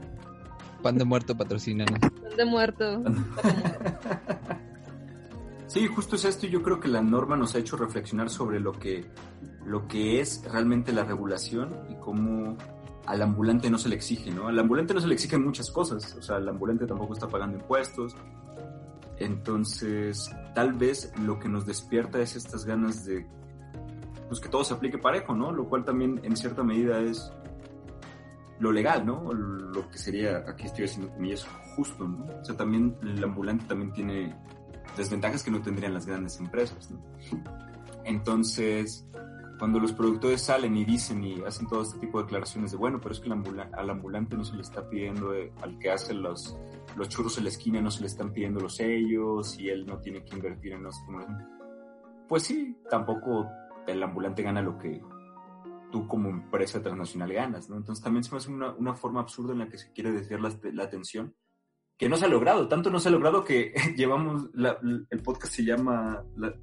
Pan 0.81 0.97
de 0.97 1.05
muerto 1.05 1.35
patrocina, 1.35 1.85
Pan 2.01 2.37
de 2.37 2.45
muerto. 2.45 3.03
sí, 5.67 5.87
justo 5.87 6.15
es 6.15 6.25
esto 6.25 6.45
y 6.45 6.49
yo 6.49 6.61
creo 6.61 6.79
que 6.79 6.87
la 6.87 7.01
norma 7.01 7.37
nos 7.37 7.55
ha 7.55 7.59
hecho 7.59 7.77
reflexionar 7.77 8.29
sobre 8.29 8.59
lo 8.59 8.73
que, 8.73 9.05
lo 9.65 9.87
que 9.87 10.19
es 10.19 10.43
realmente 10.51 10.91
la 10.91 11.03
regulación 11.03 11.73
y 11.89 11.95
cómo 11.95 12.57
al 13.05 13.21
ambulante 13.21 13.69
no 13.69 13.77
se 13.77 13.89
le 13.89 13.95
exige, 13.95 14.31
¿no? 14.31 14.47
Al 14.47 14.57
ambulante 14.59 14.93
no 14.93 15.01
se 15.01 15.07
le 15.07 15.13
exigen 15.13 15.43
muchas 15.43 15.69
cosas, 15.71 16.15
o 16.15 16.21
sea, 16.21 16.37
el 16.37 16.47
ambulante 16.47 16.85
tampoco 16.85 17.13
está 17.13 17.27
pagando 17.27 17.57
impuestos, 17.57 18.15
entonces, 19.17 20.32
tal 20.55 20.73
vez 20.73 21.11
lo 21.19 21.39
que 21.39 21.47
nos 21.47 21.65
despierta 21.65 22.19
es 22.19 22.36
estas 22.36 22.65
ganas 22.65 23.05
de 23.05 23.25
pues 24.28 24.39
que 24.39 24.49
todo 24.49 24.63
se 24.63 24.73
aplique 24.73 24.97
parejo, 24.97 25.36
¿no? 25.36 25.51
Lo 25.51 25.67
cual 25.69 25.86
también 25.86 26.19
en 26.23 26.36
cierta 26.36 26.63
medida 26.63 26.99
es 26.99 27.32
lo 28.59 28.71
legal, 28.71 29.05
¿no? 29.05 29.32
Lo 29.32 29.89
que 29.89 29.97
sería, 29.97 30.43
aquí 30.47 30.65
estoy 30.65 30.86
haciendo 30.86 31.13
comillas, 31.13 31.45
justo, 31.75 32.07
¿no? 32.07 32.25
O 32.25 32.43
sea, 32.43 32.55
también 32.57 32.97
el 33.03 33.23
ambulante 33.23 33.65
también 33.65 33.91
tiene 33.93 34.36
desventajas 34.97 35.43
que 35.43 35.51
no 35.51 35.61
tendrían 35.61 35.93
las 35.93 36.05
grandes 36.05 36.39
empresas, 36.39 36.89
¿no? 36.91 36.99
Entonces, 38.05 39.07
cuando 39.64 39.80
los 39.80 39.93
productores 39.93 40.41
salen 40.41 40.76
y 40.76 40.84
dicen 40.84 41.24
y 41.24 41.41
hacen 41.43 41.70
todo 41.70 41.84
este 41.84 41.97
tipo 41.97 42.18
de 42.18 42.26
declaraciones 42.26 42.72
de, 42.72 42.78
bueno, 42.78 42.99
pero 42.99 43.14
es 43.14 43.22
que 43.22 43.32
al 43.32 43.89
ambulante 43.89 44.36
no 44.36 44.43
se 44.43 44.57
le 44.57 44.61
está 44.61 44.89
pidiendo, 44.89 45.34
eh, 45.34 45.53
al 45.61 45.80
que 45.80 45.89
hace 45.89 46.14
los, 46.14 46.57
los 46.97 47.07
churros 47.07 47.38
en 47.38 47.45
la 47.45 47.49
esquina 47.49 47.80
no 47.80 47.89
se 47.89 48.01
le 48.01 48.07
están 48.07 48.34
pidiendo 48.34 48.59
los 48.59 48.76
sellos 48.76 49.57
y 49.57 49.70
él 49.70 49.86
no 49.86 49.99
tiene 49.99 50.26
que 50.26 50.36
invertir 50.36 50.74
en 50.74 50.84
los... 50.84 51.01
Pues 52.28 52.43
sí, 52.43 52.78
tampoco 52.89 53.47
el 53.88 54.03
ambulante 54.03 54.43
gana 54.43 54.61
lo 54.61 54.78
que 54.78 55.01
tú 55.93 56.09
como 56.09 56.28
empresa 56.28 56.82
transnacional 56.82 57.32
ganas, 57.32 57.70
¿no? 57.70 57.78
Entonces 57.78 58.03
también 58.03 58.26
se 58.26 58.32
me 58.32 58.39
hace 58.39 58.51
una, 58.51 58.74
una 58.74 58.95
forma 58.95 59.22
absurda 59.22 59.53
en 59.53 59.59
la 59.59 59.70
que 59.70 59.78
se 59.78 59.93
quiere 59.93 60.11
desviar 60.11 60.41
la, 60.41 60.51
la 60.74 60.84
atención, 60.84 61.34
que 61.97 62.09
no 62.09 62.18
se 62.18 62.26
ha 62.26 62.28
logrado, 62.28 62.68
tanto 62.68 62.89
no 62.89 62.99
se 62.99 63.07
ha 63.07 63.11
logrado 63.14 63.45
que 63.45 63.74
llevamos, 63.95 64.49
la- 64.53 64.78
el 65.09 65.22
podcast 65.22 65.53
se 65.53 65.64
llama 65.64 66.22
la- 66.36 66.53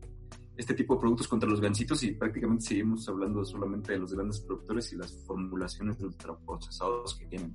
este 0.57 0.75
tipo 0.75 0.95
de 0.95 1.01
productos 1.01 1.29
contra 1.29 1.49
los 1.49 1.61
gancitos 1.61 2.03
y 2.03 2.13
prácticamente 2.13 2.67
seguimos 2.67 3.09
hablando 3.09 3.45
solamente 3.45 3.93
de 3.93 3.99
los 3.99 4.13
grandes 4.13 4.41
productores 4.41 4.93
y 4.93 4.97
las 4.97 5.13
formulaciones 5.25 5.99
de 5.99 6.07
ultraprocesados 6.07 7.15
que 7.15 7.27
tienen. 7.27 7.55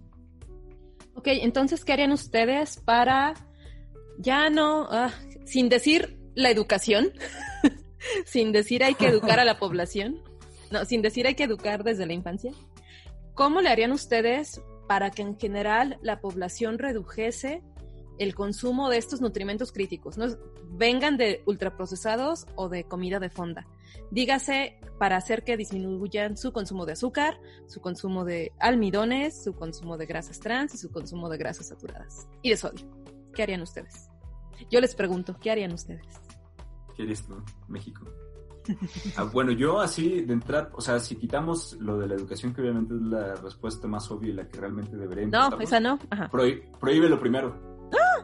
Ok, 1.13 1.27
entonces, 1.27 1.85
¿qué 1.85 1.93
harían 1.93 2.11
ustedes 2.11 2.77
para 2.77 3.33
ya 4.17 4.49
no, 4.49 4.87
ah, 4.89 5.11
sin 5.45 5.69
decir 5.69 6.19
la 6.35 6.49
educación, 6.49 7.11
sin 8.25 8.51
decir 8.51 8.83
hay 8.83 8.95
que 8.95 9.07
educar 9.07 9.39
a 9.39 9.45
la 9.45 9.59
población, 9.59 10.21
no, 10.71 10.83
sin 10.85 11.01
decir 11.01 11.27
hay 11.27 11.35
que 11.35 11.43
educar 11.43 11.83
desde 11.83 12.05
la 12.05 12.13
infancia? 12.13 12.51
¿Cómo 13.33 13.61
le 13.61 13.69
harían 13.69 13.91
ustedes 13.91 14.61
para 14.87 15.11
que 15.11 15.21
en 15.21 15.37
general 15.37 15.97
la 16.01 16.21
población 16.21 16.79
redujese 16.79 17.61
el 18.17 18.33
consumo 18.35 18.89
de 18.89 18.97
estos 18.97 19.21
nutrimentos 19.21 19.71
críticos? 19.71 20.17
¿no? 20.17 20.25
Vengan 20.71 21.17
de 21.17 21.43
ultraprocesados 21.45 22.45
o 22.55 22.69
de 22.69 22.83
comida 22.85 23.19
de 23.19 23.29
fonda. 23.29 23.65
Dígase 24.11 24.79
para 24.99 25.17
hacer 25.17 25.43
que 25.43 25.57
disminuyan 25.57 26.37
su 26.37 26.51
consumo 26.53 26.85
de 26.85 26.93
azúcar, 26.93 27.39
su 27.67 27.81
consumo 27.81 28.23
de 28.23 28.51
almidones, 28.59 29.43
su 29.43 29.53
consumo 29.53 29.97
de 29.97 30.05
grasas 30.05 30.39
trans 30.39 30.73
y 30.73 30.77
su 30.77 30.91
consumo 30.91 31.27
de 31.29 31.37
grasas 31.37 31.67
saturadas 31.67 32.27
y 32.41 32.49
de 32.51 32.57
sodio. 32.57 32.85
¿Qué 33.33 33.43
harían 33.43 33.61
ustedes? 33.61 34.09
Yo 34.69 34.79
les 34.79 34.95
pregunto, 34.95 35.35
¿qué 35.41 35.51
harían 35.51 35.73
ustedes? 35.73 36.05
¿Qué 36.95 37.03
eres 37.03 37.25
tú, 37.25 37.35
México? 37.67 38.05
Ah, 39.15 39.25
bueno, 39.31 39.51
yo 39.51 39.79
así 39.79 40.21
de 40.21 40.33
entrada, 40.33 40.71
o 40.73 40.81
sea, 40.81 40.99
si 40.99 41.15
quitamos 41.17 41.73
lo 41.79 41.99
de 41.99 42.07
la 42.07 42.15
educación, 42.15 42.51
que 42.51 42.61
obviamente 42.61 42.95
es 42.95 43.01
la 43.01 43.35
respuesta 43.35 43.87
más 43.87 44.09
obvia 44.09 44.29
y 44.29 44.33
la 44.33 44.47
que 44.49 44.59
realmente 44.59 44.97
debería 44.97 45.27
No, 45.27 45.59
esa 45.59 45.79
no. 45.79 45.99
Ajá. 46.09 46.31
prohí- 46.31 46.63
prohíbelo 46.79 47.19
primero. 47.19 47.74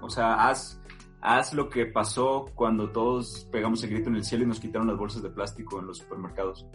O 0.02 0.10
sea, 0.10 0.48
haz, 0.48 0.82
haz 1.22 1.54
lo 1.54 1.70
que 1.70 1.86
pasó 1.86 2.46
cuando 2.56 2.92
todos 2.92 3.48
pegamos 3.52 3.84
el 3.84 3.92
grito 3.92 4.10
en 4.10 4.16
el 4.16 4.24
cielo 4.24 4.44
y 4.44 4.48
nos 4.48 4.60
quitaron 4.60 4.88
las 4.88 4.98
bolsas 4.98 5.22
de 5.22 5.30
plástico 5.30 5.80
en 5.80 5.88
los 5.88 5.98
supermercados. 6.00 6.66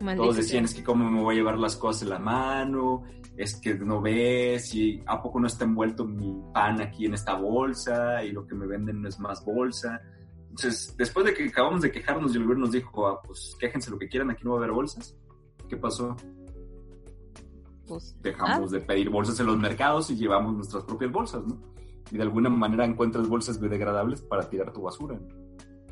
Maldita 0.00 0.22
Todos 0.22 0.36
decían, 0.36 0.64
es 0.64 0.74
que 0.74 0.84
cómo 0.84 1.08
me 1.08 1.22
voy 1.22 1.34
a 1.34 1.38
llevar 1.38 1.58
las 1.58 1.76
cosas 1.76 2.02
en 2.02 2.10
la 2.10 2.18
mano, 2.18 3.04
es 3.36 3.56
que 3.60 3.74
no 3.74 4.00
ves, 4.00 4.74
y 4.74 5.02
a 5.06 5.22
poco 5.22 5.40
no 5.40 5.46
está 5.46 5.64
envuelto 5.64 6.04
mi 6.04 6.42
pan 6.52 6.80
aquí 6.80 7.06
en 7.06 7.14
esta 7.14 7.34
bolsa, 7.34 8.22
y 8.24 8.32
lo 8.32 8.46
que 8.46 8.54
me 8.54 8.66
venden 8.66 9.02
no 9.02 9.08
es 9.08 9.18
más 9.18 9.44
bolsa. 9.44 10.00
Entonces, 10.50 10.94
después 10.96 11.26
de 11.26 11.34
que 11.34 11.48
acabamos 11.48 11.82
de 11.82 11.90
quejarnos 11.90 12.32
y 12.32 12.36
el 12.36 12.44
gobierno 12.44 12.66
nos 12.66 12.72
dijo, 12.72 13.08
ah, 13.08 13.20
pues 13.22 13.56
quéjense 13.58 13.90
lo 13.90 13.98
que 13.98 14.08
quieran, 14.08 14.30
aquí 14.30 14.44
no 14.44 14.50
va 14.50 14.56
a 14.56 14.58
haber 14.60 14.72
bolsas, 14.72 15.16
¿qué 15.68 15.76
pasó? 15.76 16.16
Pues, 17.86 18.16
Dejamos 18.22 18.70
de 18.70 18.80
pedir 18.80 19.10
bolsas 19.10 19.38
en 19.40 19.46
los 19.46 19.58
mercados 19.58 20.10
y 20.10 20.16
llevamos 20.16 20.54
nuestras 20.54 20.84
propias 20.84 21.10
bolsas, 21.10 21.44
¿no? 21.44 21.58
Y 22.10 22.16
de 22.16 22.22
alguna 22.22 22.48
manera 22.50 22.84
encuentras 22.84 23.28
bolsas 23.28 23.60
biodegradables 23.60 24.22
para 24.22 24.48
tirar 24.48 24.72
tu 24.72 24.82
basura. 24.82 25.18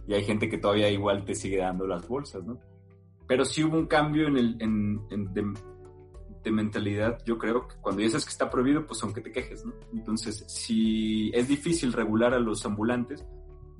Y 0.06 0.14
hay 0.14 0.24
gente 0.24 0.48
que 0.48 0.58
todavía 0.58 0.90
igual 0.90 1.24
te 1.24 1.34
sigue 1.34 1.58
dando 1.58 1.86
las 1.86 2.06
bolsas, 2.06 2.44
¿no? 2.44 2.58
Pero 3.26 3.44
sí 3.44 3.62
hubo 3.64 3.76
un 3.78 3.86
cambio 3.86 4.26
en 4.28 4.36
el, 4.36 4.56
en, 4.60 5.00
en- 5.10 5.32
de, 5.32 5.52
de 6.44 6.50
mentalidad, 6.50 7.18
yo 7.24 7.38
creo 7.38 7.68
que 7.68 7.76
cuando 7.80 8.02
ya 8.02 8.08
sabes 8.10 8.24
que 8.24 8.30
está 8.32 8.50
prohibido, 8.50 8.84
pues 8.86 9.02
aunque 9.04 9.20
te 9.20 9.30
quejes, 9.32 9.64
¿no? 9.64 9.72
Entonces, 9.92 10.44
si 10.48 11.30
es 11.32 11.46
difícil 11.48 11.92
regular 11.92 12.34
a 12.34 12.40
los 12.40 12.66
ambulantes, 12.66 13.24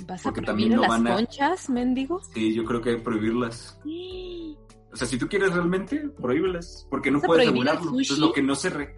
¿Vas 0.06 0.20
a 0.20 0.30
porque 0.30 0.42
prohibir 0.42 0.46
también 0.70 0.76
no 0.76 0.82
las 0.82 0.88
van 0.90 1.06
a- 1.08 1.14
conchas, 1.16 1.68
mendigo? 1.68 2.20
sí, 2.32 2.54
yo 2.54 2.64
creo 2.64 2.80
que 2.80 2.90
hay 2.90 2.96
que 2.96 3.02
prohibirlas. 3.02 3.78
O 3.84 4.96
sea, 4.96 5.06
si 5.06 5.18
tú 5.18 5.26
quieres 5.26 5.52
realmente, 5.54 6.08
prohíbelas, 6.20 6.86
porque 6.90 7.10
no 7.10 7.18
¿Vas 7.18 7.24
a 7.24 7.26
puedes 7.26 7.46
regularlo. 7.46 7.80
Entonces, 7.90 8.18
lo 8.18 8.32
que 8.32 8.42
no 8.42 8.54
se... 8.54 8.70
re- 8.70 8.96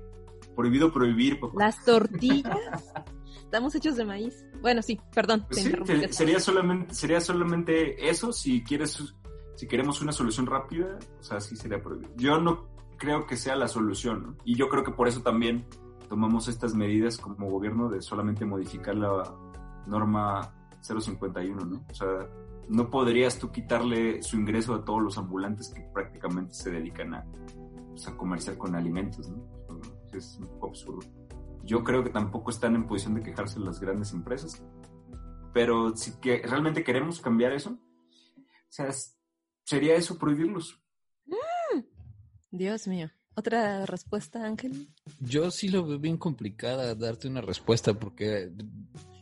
Prohibido 0.55 0.93
prohibir, 0.93 1.41
papá. 1.41 1.55
Las 1.59 1.85
tortillas. 1.85 2.55
Estamos 3.55 3.73
hechos 3.77 3.95
de 3.95 4.05
maíz. 4.05 4.45
Bueno, 4.63 4.83
sí, 4.83 5.01
perdón. 5.15 5.45
Pues 5.49 5.63
sí, 5.63 5.71
te- 5.85 6.13
sería 6.13 6.41
solamente 6.41 6.93
sería 6.93 7.21
solamente 7.21 8.09
eso 8.11 8.33
si 8.33 8.65
quieres 8.65 9.15
si 9.55 9.69
queremos 9.69 10.03
una 10.03 10.11
solución 10.11 10.47
rápida, 10.47 10.99
o 11.21 11.23
sea, 11.23 11.41
sí 11.41 11.55
sería 11.55 11.81
prohibido. 11.81 12.11
Yo 12.17 12.41
no 12.41 12.67
creo 12.99 13.29
que 13.29 13.37
sea 13.37 13.55
la 13.55 13.69
solución, 13.69 14.23
¿no? 14.25 14.37
Y 14.45 14.57
yo 14.57 14.69
creo 14.69 14.83
que 14.83 14.91
por 14.91 15.07
eso 15.07 15.23
también 15.23 15.67
tomamos 16.09 16.49
estas 16.49 16.75
medidas 16.75 17.17
como 17.17 17.49
gobierno 17.49 17.89
de 17.89 18.03
solamente 18.03 18.45
modificar 18.45 18.97
la 18.97 19.23
norma 19.87 20.53
051, 20.83 21.65
¿no? 21.65 21.85
O 21.89 21.95
sea, 21.95 22.29
no 22.69 22.91
podrías 22.91 23.39
tú 23.39 23.53
quitarle 23.53 24.21
su 24.25 24.37
ingreso 24.37 24.75
a 24.75 24.85
todos 24.85 25.01
los 25.01 25.17
ambulantes 25.17 25.69
que 25.69 25.83
prácticamente 25.95 26.55
se 26.55 26.73
dedican 26.73 27.15
a, 27.15 27.25
pues, 27.91 28.09
a 28.09 28.17
comerciar 28.17 28.59
con 28.59 28.75
alimentos, 28.75 29.29
¿no? 29.31 29.47
Es 30.13 30.39
un 30.41 30.49
poco 30.49 30.69
absurdo. 30.71 31.07
Yo 31.65 31.83
creo 31.85 32.05
que 32.05 32.11
tampoco 32.11 32.51
están 32.51 32.75
en 32.75 32.87
posición 32.87 33.15
de 33.15 33.23
quejarse 33.23 33.59
las 33.61 33.81
grandes 33.81 34.13
empresas, 34.13 34.63
pero 35.53 35.97
si 35.97 36.13
que 36.21 36.43
realmente 36.47 36.85
queremos 36.85 37.21
cambiar 37.21 37.53
eso, 37.53 37.71
o 37.71 37.79
sea, 38.69 38.89
es- 38.89 39.17
sería 39.65 39.95
eso 39.95 40.19
prohibirlos. 40.19 40.81
Dios 42.51 42.87
mío. 42.87 43.11
¿Otra 43.37 43.85
respuesta, 43.87 44.45
Ángel? 44.47 44.89
Yo 45.19 45.51
sí 45.51 45.69
lo 45.69 45.85
veo 45.85 45.99
bien 45.99 46.17
complicada 46.17 46.95
darte 46.95 47.27
una 47.27 47.41
respuesta 47.41 47.93
porque... 47.95 48.53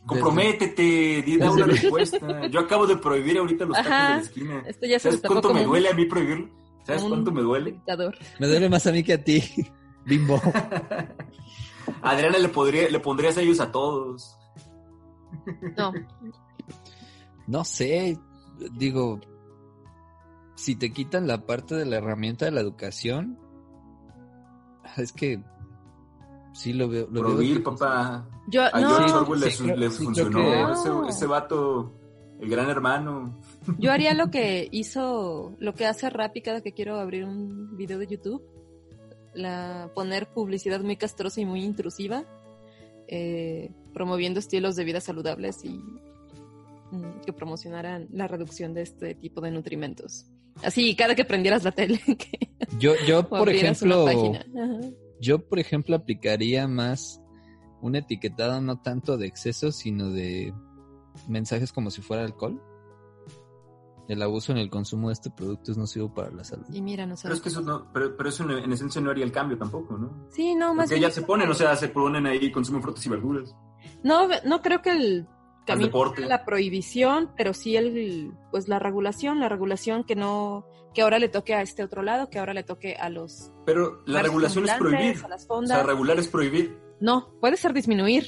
Comprométete, 0.05 1.23
di 1.25 1.37
da 1.37 1.45
desde- 1.47 1.63
una 1.63 1.65
respuesta. 1.73 2.47
Yo 2.47 2.59
acabo 2.59 2.85
de 2.85 2.97
prohibir 2.97 3.37
ahorita 3.39 3.65
los 3.65 3.75
tacos 3.75 3.91
Ajá. 3.91 4.07
de 4.09 4.15
la 4.15 4.21
esquina. 4.21 4.63
Esto 4.67 4.85
ya 4.85 4.99
se 4.99 5.11
¿Sabes 5.13 5.21
cuánto 5.25 5.51
me 5.51 5.61
un- 5.61 5.67
duele 5.67 5.89
a 5.89 5.93
mí 5.95 6.05
prohibirlo? 6.05 6.49
¿Sabes 6.85 7.01
cuánto 7.03 7.31
me 7.31 7.41
duele? 7.41 7.71
dictador. 7.71 8.15
Me 8.39 8.45
duele 8.47 8.69
más 8.69 8.85
a 8.85 8.91
mí 8.91 9.01
que 9.03 9.13
a 9.13 9.23
ti, 9.23 9.41
bimbo. 10.05 10.39
Adriana 12.03 12.37
le, 12.37 12.49
podría, 12.49 12.89
le 12.89 12.99
pondrías 12.99 13.37
a 13.37 13.41
ellos 13.41 13.59
a 13.59 13.71
todos. 13.71 14.37
No, 15.77 15.91
No 17.47 17.63
sé, 17.65 18.17
digo, 18.77 19.19
si 20.55 20.75
te 20.75 20.91
quitan 20.93 21.27
la 21.27 21.45
parte 21.45 21.75
de 21.75 21.85
la 21.85 21.97
herramienta 21.97 22.45
de 22.45 22.51
la 22.51 22.61
educación, 22.61 23.37
es 24.97 25.11
que 25.11 25.41
sí 26.53 26.73
lo 26.73 26.87
veo. 26.87 27.07
Lo 27.11 27.21
veo 27.21 27.23
Prohibir, 27.33 27.57
difícil. 27.57 27.63
papá. 27.63 28.27
yo 28.47 28.61
A 28.63 28.79
no. 28.79 28.89
George 28.89 29.13
Orwell 29.15 29.39
le, 29.41 29.51
sí 29.51 29.63
creo- 29.63 29.75
le 29.77 29.89
sí 29.89 29.95
creo 29.97 30.05
funcionó. 30.05 30.37
que- 30.39 30.71
Ese, 30.73 30.89
ese 31.09 31.25
vato, 31.27 31.93
el 32.39 32.49
gran 32.49 32.69
hermano. 32.69 33.39
Yo 33.79 33.91
haría 33.91 34.13
lo 34.13 34.29
que 34.29 34.67
hizo, 34.71 35.55
lo 35.59 35.73
que 35.73 35.85
hace 35.87 36.09
Rappi 36.09 36.41
cada 36.41 36.61
que 36.61 36.73
quiero 36.73 36.99
abrir 36.99 37.25
un 37.25 37.75
video 37.75 37.97
de 37.97 38.07
YouTube. 38.07 38.43
La, 39.33 39.91
poner 39.95 40.27
publicidad 40.27 40.81
muy 40.81 40.97
castrosa 40.97 41.41
y 41.41 41.45
muy 41.45 41.63
intrusiva, 41.63 42.25
eh, 43.07 43.71
promoviendo 43.93 44.39
estilos 44.39 44.75
de 44.75 44.83
vida 44.83 45.01
saludables 45.01 45.63
y 45.63 45.79
mm, 46.91 47.21
que 47.25 47.33
promocionaran 47.33 48.07
la 48.11 48.27
reducción 48.27 48.73
de 48.73 48.83
este 48.83 49.15
tipo 49.15 49.41
de 49.41 49.51
nutrimentos. 49.51 50.27
Así, 50.61 50.95
cada 50.95 51.15
que 51.15 51.25
prendieras 51.25 51.63
la 51.63 51.71
tele, 51.71 51.99
que 52.05 52.49
Yo, 52.77 52.93
yo 53.07 53.27
por 53.27 53.49
una 53.49 53.51
ejemplo, 53.51 54.05
yo 55.19 55.47
por 55.47 55.59
ejemplo 55.59 55.95
aplicaría 55.95 56.67
más 56.67 57.21
un 57.81 57.95
etiquetado 57.95 58.61
no 58.61 58.81
tanto 58.81 59.17
de 59.17 59.27
exceso, 59.27 59.71
sino 59.71 60.09
de 60.09 60.53
mensajes 61.27 61.71
como 61.71 61.91
si 61.91 62.01
fuera 62.01 62.23
alcohol. 62.23 62.61
El 64.07 64.21
abuso 64.21 64.51
en 64.51 64.57
el 64.57 64.69
consumo 64.69 65.07
de 65.07 65.13
este 65.13 65.29
producto 65.29 65.71
es 65.71 65.77
nocivo 65.77 66.13
para 66.13 66.29
la 66.31 66.43
salud. 66.43 66.65
Y 66.71 66.81
mira, 66.81 67.05
no 67.05 67.15
Pero 67.21 67.33
es 67.35 67.41
que 67.41 67.49
eso 67.49 67.61
no, 67.61 67.87
pero, 67.93 68.15
pero 68.17 68.29
eso 68.29 68.43
en, 68.43 68.51
en 68.51 68.71
esencia 68.73 68.99
no 69.01 69.09
haría 69.11 69.23
el 69.23 69.31
cambio 69.31 69.57
tampoco, 69.57 69.97
¿no? 69.97 70.27
Sí, 70.29 70.55
no, 70.55 70.73
más 70.73 70.85
Porque 70.85 70.95
bien- 70.99 71.09
ya 71.09 71.13
se 71.15 71.21
ponen, 71.21 71.49
o 71.49 71.53
sea, 71.53 71.75
se 71.75 71.87
ponen 71.89 72.25
ahí, 72.27 72.51
consumen 72.51 72.81
frutas 72.81 73.05
y 73.05 73.09
verduras. 73.09 73.55
No, 74.03 74.27
no 74.45 74.61
creo 74.61 74.81
que 74.81 74.91
el 74.91 75.27
camino 75.65 75.87
deporte. 75.87 76.17
sea 76.21 76.27
la 76.27 76.43
prohibición, 76.45 77.31
pero 77.37 77.53
sí 77.53 77.77
el, 77.77 78.33
pues 78.51 78.67
la 78.67 78.79
regulación, 78.79 79.39
la 79.39 79.47
regulación 79.47 80.03
que 80.03 80.15
no, 80.15 80.65
que 80.93 81.01
ahora 81.01 81.17
le 81.19 81.29
toque 81.29 81.53
a 81.55 81.61
este 81.61 81.83
otro 81.83 82.01
lado, 82.03 82.29
que 82.29 82.39
ahora 82.39 82.53
le 82.53 82.63
toque 82.63 82.95
a 82.95 83.09
los 83.09 83.51
Pero 83.65 84.01
la 84.05 84.21
regulación 84.21 84.65
es 84.67 84.73
prohibir. 84.73 85.21
a 85.23 85.27
las 85.29 85.45
O 85.49 85.65
sea, 85.65 85.83
regular 85.83 86.19
es 86.19 86.27
prohibir. 86.27 86.77
No, 86.99 87.33
puede 87.39 87.55
ser 87.57 87.71
disminuir. 87.73 88.25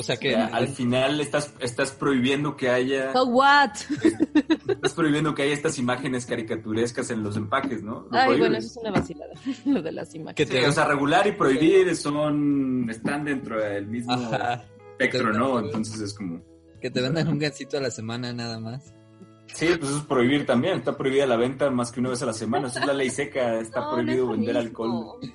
O 0.00 0.02
sea 0.02 0.16
que 0.16 0.34
al 0.34 0.68
final 0.68 1.20
estás, 1.20 1.54
estás 1.60 1.92
prohibiendo 1.92 2.56
que 2.56 2.68
haya 2.70 3.12
So 3.12 3.24
what? 3.26 3.70
estás 4.68 4.92
prohibiendo 4.94 5.34
que 5.34 5.42
haya 5.42 5.52
estas 5.52 5.78
imágenes 5.78 6.26
caricaturescas 6.26 7.10
en 7.10 7.22
los 7.22 7.36
empaques, 7.36 7.82
¿no? 7.82 8.06
Lo 8.10 8.18
Ay, 8.18 8.26
prohíbes. 8.26 8.38
bueno, 8.40 8.56
eso 8.58 8.66
es 8.68 8.76
una 8.78 8.90
vacilada, 8.90 9.32
lo 9.66 9.82
de 9.82 9.92
las 9.92 10.10
Que 10.10 10.18
imágenes. 10.18 10.48
Sí, 10.52 10.64
o 10.64 10.72
sea, 10.72 10.84
regular 10.86 11.26
y 11.26 11.32
prohibir 11.32 11.94
son 11.96 12.88
están 12.90 13.24
dentro 13.24 13.60
del 13.60 13.86
mismo 13.86 14.12
Ajá. 14.12 14.64
espectro, 14.98 15.32
¿no? 15.32 15.60
Entonces 15.60 16.00
es 16.00 16.14
como 16.14 16.40
Que 16.80 16.90
te 16.90 17.00
vendan 17.00 17.28
un 17.28 17.38
gancito 17.38 17.76
a 17.78 17.80
la 17.80 17.90
semana 17.90 18.32
nada 18.32 18.58
más. 18.58 18.94
Sí, 19.52 19.66
pues 19.78 19.90
eso 19.90 19.98
es 19.98 20.04
prohibir 20.04 20.46
también. 20.46 20.78
Está 20.78 20.96
prohibida 20.96 21.26
la 21.26 21.36
venta 21.36 21.70
más 21.70 21.90
que 21.90 21.98
una 22.00 22.10
vez 22.10 22.22
a 22.22 22.26
la 22.26 22.32
semana. 22.32 22.68
Eso 22.68 22.78
es 22.78 22.86
la 22.86 22.94
ley 22.94 23.10
seca. 23.10 23.58
Está 23.58 23.80
No, 23.80 23.90
prohibido 23.94 24.26
no 24.26 24.32
es 24.34 24.38
lo 24.38 24.44
vender 24.46 24.54
mismo. 24.54 24.60
alcohol. 24.68 25.32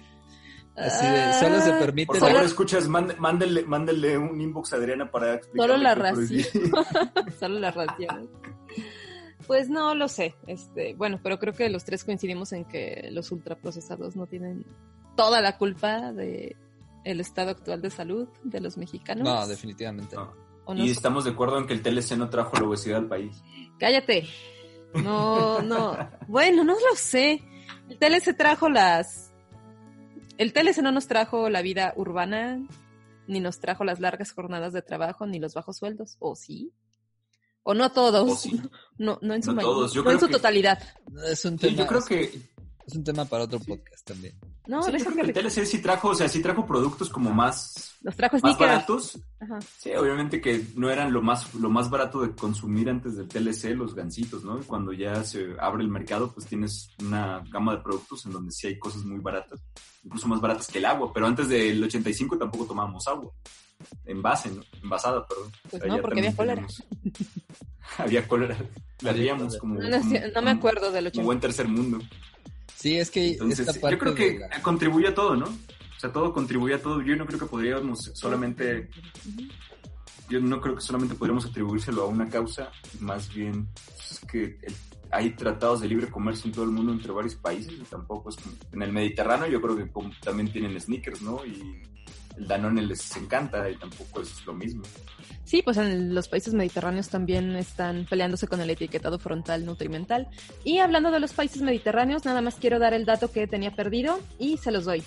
Así 0.78 1.06
de, 1.08 1.34
solo 1.40 1.62
se 1.62 1.72
Ah, 1.72 1.80
permite 1.80 2.08
Por 2.08 2.22
la- 2.22 2.28
favor, 2.28 2.44
escuchas, 2.44 2.90
mánd- 2.90 3.16
mándele, 3.18 3.64
mándele 3.64 4.18
un 4.18 4.42
inbox 4.42 4.74
a 4.74 4.76
Adriana 4.76 5.10
para 5.10 5.36
explicarle 5.36 5.74
Solo 5.74 5.84
la 5.84 5.96
ración. 5.96 6.44
Solo 7.40 7.60
las 7.60 7.76
raciones. 7.76 8.28
Pues 9.48 9.70
no 9.70 9.94
lo 9.96 10.08
sé. 10.08 10.36
Este, 10.48 10.94
bueno, 10.96 11.20
pero 11.22 11.40
creo 11.40 11.54
que 11.54 11.70
los 11.70 11.86
tres 11.86 12.04
coincidimos 12.04 12.52
en 12.52 12.66
que 12.66 13.10
los 13.12 13.32
ultraprocesados 13.32 14.16
no 14.16 14.26
tienen 14.28 14.66
toda 15.16 15.40
la 15.42 15.58
culpa 15.58 16.12
de 16.12 16.56
el 17.04 17.20
estado 17.22 17.52
actual 17.52 17.82
de 17.82 17.92
salud 17.92 18.28
de 18.44 18.60
los 18.60 18.78
mexicanos. 18.78 19.24
No, 19.24 19.48
definitivamente. 19.48 20.16
No. 20.16 20.34
¿O 20.66 20.74
no 20.74 20.84
Y 20.84 20.88
sé? 20.88 20.94
estamos 20.94 21.24
de 21.26 21.32
acuerdo 21.32 21.60
en 21.60 21.68
que 21.68 21.74
el 21.74 21.84
TLC 21.84 22.18
no 22.18 22.30
trajo 22.30 22.58
la 22.58 22.64
obesidad 22.68 22.98
al 22.98 23.08
país. 23.08 23.44
Cállate. 23.80 24.28
No, 24.96 25.62
no. 25.62 25.96
Bueno, 26.28 26.64
no 26.64 26.74
lo 26.74 26.96
sé. 26.96 27.44
El 27.88 27.98
TLC 28.00 28.36
trajo 28.36 28.68
las. 28.68 29.25
El 30.38 30.54
TLC 30.54 30.80
no 30.82 30.92
nos 30.92 31.08
trajo 31.08 31.50
la 31.50 31.62
vida 31.62 31.94
urbana, 31.96 32.60
ni 33.28 33.40
nos 33.40 33.60
trajo 33.60 33.84
las 33.84 34.00
largas 34.00 34.32
jornadas 34.32 34.74
de 34.74 34.82
trabajo, 34.82 35.26
ni 35.26 35.40
los 35.40 35.54
bajos 35.54 35.78
sueldos. 35.78 36.18
¿O 36.20 36.36
sí? 36.36 36.74
¿O 37.64 37.74
no 37.74 37.92
todos? 37.92 38.32
O 38.32 38.36
sí. 38.36 38.62
No, 38.98 39.18
no 39.22 39.34
en 39.34 39.44
su, 39.44 39.52
No 39.52 39.56
mayoría, 39.58 39.76
todos, 39.76 39.94
yo 39.94 40.04
no 40.04 40.12
en 40.12 40.18
creo 40.18 40.20
su 40.20 40.28
que- 40.28 40.34
totalidad. 40.34 40.80
Es 41.28 41.46
un 41.46 41.58
Sí, 41.60 41.68
tema, 41.68 41.78
yo 41.78 41.88
creo 41.88 42.04
que, 42.06 42.24
es 42.88 42.96
un 42.96 43.04
tema 43.04 43.26
para 43.26 43.44
otro 43.46 43.60
podcast 43.60 44.06
también. 44.06 44.38
No, 44.68 44.82
sí, 44.82 44.92
yo 44.92 45.06
creo 45.06 45.16
que 45.16 45.32
el 45.32 45.34
TLC 45.34 45.66
sí 45.66 45.80
trajo, 45.80 46.10
o 46.10 46.16
sea, 46.16 46.28
sí 46.28 46.42
trajo 46.42 46.66
productos 46.66 47.10
como 47.10 47.32
más, 47.32 47.96
trajo 48.16 48.38
más 48.42 48.58
baratos. 48.58 49.20
Ajá. 49.40 49.60
Sí, 49.78 49.92
obviamente 49.92 50.42
que 50.42 50.66
no 50.76 50.90
eran 50.90 51.14
lo 51.14 51.22
más, 51.22 51.54
lo 51.54 51.70
más 51.70 51.90
barato 51.90 52.22
de 52.22 52.32
consumir 52.36 52.90
antes 52.90 53.16
del 53.16 53.28
TLC, 53.28 53.76
los 53.76 53.94
gancitos, 53.94 54.44
¿no? 54.44 54.60
Y 54.60 54.64
cuando 54.64 54.92
ya 54.94 55.24
se 55.24 55.56
abre 55.60 55.84
el 55.84 55.90
mercado, 55.90 56.32
pues 56.32 56.48
tienes 56.48 56.90
una 57.00 57.44
gama 57.52 57.76
de 57.76 57.82
productos 57.82 58.26
en 58.26 58.32
donde 58.32 58.52
sí 58.52 58.68
hay 58.68 58.80
cosas 58.80 59.04
muy 59.04 59.20
baratas, 59.20 59.60
incluso 60.04 60.28
más 60.28 60.42
baratas 60.42 60.68
que 60.68 60.80
el 60.80 60.86
agua. 60.86 61.12
Pero 61.14 61.28
antes 61.28 61.48
del 61.48 61.84
85 61.84 62.38
tampoco 62.38 62.66
tomábamos 62.66 63.08
agua. 63.08 63.32
Envase, 64.06 64.50
¿no? 64.52 64.64
Envasada, 64.82 65.26
perdón. 65.28 65.52
Pues 65.70 65.86
no, 65.86 66.02
porque 66.02 66.20
había 66.20 66.36
cólera. 66.36 66.68
había 67.98 68.28
cólera. 68.28 68.58
La 69.02 69.12
haríamos 69.12 69.58
como, 69.58 69.76
No, 69.76 69.90
no, 69.90 70.04
sí, 70.04 70.18
no 70.34 70.42
me 70.42 70.52
acuerdo 70.52 70.92
del 70.92 71.06
como 71.06 71.10
80. 71.10 71.24
buen 71.24 71.40
tercer 71.40 71.68
mundo. 71.68 72.00
Sí, 72.86 72.98
es 73.00 73.10
que 73.10 73.32
Entonces, 73.32 73.62
esta 73.68 73.82
parte 73.82 73.96
yo 73.96 74.00
creo 74.00 74.14
que 74.14 74.38
la- 74.38 74.62
contribuye 74.62 75.08
a 75.08 75.16
todo, 75.16 75.36
¿no? 75.36 75.46
O 75.46 76.00
sea, 76.00 76.12
todo 76.12 76.32
contribuye 76.32 76.76
a 76.76 76.80
todo. 76.80 77.02
Yo 77.02 77.16
no 77.16 77.26
creo 77.26 77.40
que 77.40 77.48
podríamos 77.48 78.12
solamente, 78.14 78.90
yo 80.30 80.40
no 80.40 80.62
creo 80.62 80.76
que 80.76 80.82
solamente 80.82 81.16
podríamos 81.16 81.48
atribuírselo 81.48 82.04
a 82.04 82.06
una 82.06 82.30
causa, 82.30 82.70
más 83.00 83.34
bien 83.34 83.68
es 84.08 84.20
que 84.32 84.60
el- 84.62 84.76
hay 85.10 85.32
tratados 85.32 85.82
de 85.82 85.88
libre 85.88 86.12
comercio 86.12 86.46
en 86.48 86.52
todo 86.54 86.66
el 86.66 86.70
mundo 86.70 86.92
entre 86.92 87.12
varios 87.12 87.34
países 87.34 87.74
y 87.74 87.84
tampoco 87.86 88.30
es 88.30 88.36
en 88.72 88.82
el 88.84 88.92
Mediterráneo 88.92 89.48
yo 89.48 89.60
creo 89.60 89.76
que 89.76 89.90
como 89.92 90.12
también 90.22 90.52
tienen 90.52 90.80
sneakers, 90.80 91.24
¿no? 91.24 91.44
Y 91.44 91.82
el 92.38 92.48
Danone 92.48 92.82
les 92.82 93.16
encanta 93.18 93.70
y 93.70 93.76
tampoco 93.78 94.22
es 94.22 94.46
lo 94.46 94.54
mismo. 94.54 94.84
Sí, 95.44 95.62
pues 95.62 95.78
en 95.78 96.14
los 96.16 96.28
países 96.28 96.54
mediterráneos 96.54 97.10
también 97.10 97.56
están 97.56 98.06
peleándose 98.10 98.48
con 98.48 98.60
el 98.62 98.70
etiquetado 98.70 99.20
frontal 99.20 99.66
nutrimental. 99.66 100.28
Y 100.64 100.80
hablando 100.80 101.12
de 101.12 101.20
los 101.20 101.34
países 101.34 101.62
mediterráneos, 101.62 102.26
nada 102.26 102.42
más 102.42 102.56
quiero 102.56 102.80
dar 102.80 102.94
el 102.94 103.06
dato 103.06 103.32
que 103.32 103.46
tenía 103.48 103.72
perdido 103.76 104.20
y 104.40 104.58
se 104.58 104.72
los 104.72 104.86
doy. 104.86 105.04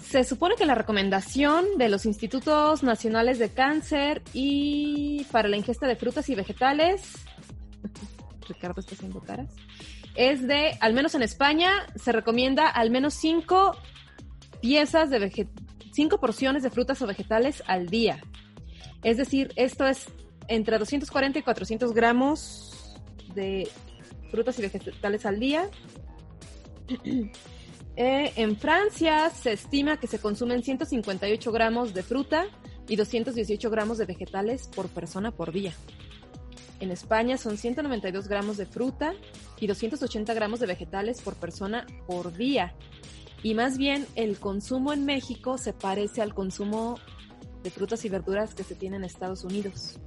Se 0.00 0.24
supone 0.24 0.54
que 0.56 0.64
la 0.64 0.74
recomendación 0.74 1.66
de 1.76 1.88
los 1.90 2.06
Institutos 2.06 2.82
Nacionales 2.82 3.38
de 3.38 3.50
Cáncer 3.50 4.22
y 4.32 5.24
para 5.30 5.48
la 5.48 5.56
ingesta 5.58 5.86
de 5.86 5.96
frutas 5.96 6.28
y 6.30 6.34
vegetales, 6.34 7.02
Ricardo 8.48 8.80
está 8.80 8.94
haciendo 8.94 9.20
caras, 9.20 9.50
es 10.14 10.46
de, 10.48 10.78
al 10.80 10.94
menos 10.94 11.14
en 11.14 11.22
España, 11.22 11.70
se 11.96 12.12
recomienda 12.12 12.68
al 12.68 12.90
menos 12.90 13.14
cinco 13.14 13.76
piezas 14.62 15.10
de 15.10 15.20
vege- 15.20 15.48
cinco 15.98 16.20
porciones 16.20 16.62
de 16.62 16.70
frutas 16.70 17.02
o 17.02 17.08
vegetales 17.08 17.60
al 17.66 17.88
día. 17.88 18.20
Es 19.02 19.16
decir, 19.16 19.52
esto 19.56 19.84
es 19.84 20.06
entre 20.46 20.78
240 20.78 21.40
y 21.40 21.42
400 21.42 21.92
gramos 21.92 22.96
de 23.34 23.68
frutas 24.30 24.56
y 24.60 24.62
vegetales 24.62 25.26
al 25.26 25.40
día. 25.40 25.68
Eh, 28.00 28.32
en 28.36 28.56
Francia 28.56 29.28
se 29.30 29.50
estima 29.54 29.98
que 29.98 30.06
se 30.06 30.20
consumen 30.20 30.62
158 30.62 31.50
gramos 31.50 31.94
de 31.94 32.04
fruta 32.04 32.46
y 32.86 32.94
218 32.94 33.70
gramos 33.70 33.98
de 33.98 34.04
vegetales 34.04 34.68
por 34.68 34.86
persona 34.88 35.32
por 35.32 35.50
día. 35.50 35.72
En 36.78 36.92
España 36.92 37.36
son 37.38 37.58
192 37.58 38.28
gramos 38.28 38.56
de 38.56 38.66
fruta 38.66 39.14
y 39.58 39.66
280 39.66 40.32
gramos 40.32 40.60
de 40.60 40.66
vegetales 40.66 41.20
por 41.20 41.34
persona 41.34 41.88
por 42.06 42.32
día. 42.32 42.72
Y 43.42 43.54
más 43.54 43.78
bien 43.78 44.06
el 44.14 44.38
consumo 44.38 44.92
en 44.92 45.04
México 45.04 45.58
se 45.58 45.72
parece 45.72 46.22
al 46.22 46.34
consumo 46.34 46.98
de 47.62 47.70
frutas 47.70 48.04
y 48.04 48.08
verduras 48.08 48.54
que 48.54 48.64
se 48.64 48.74
tiene 48.74 48.96
en 48.96 49.04
Estados 49.04 49.44
Unidos. 49.44 49.98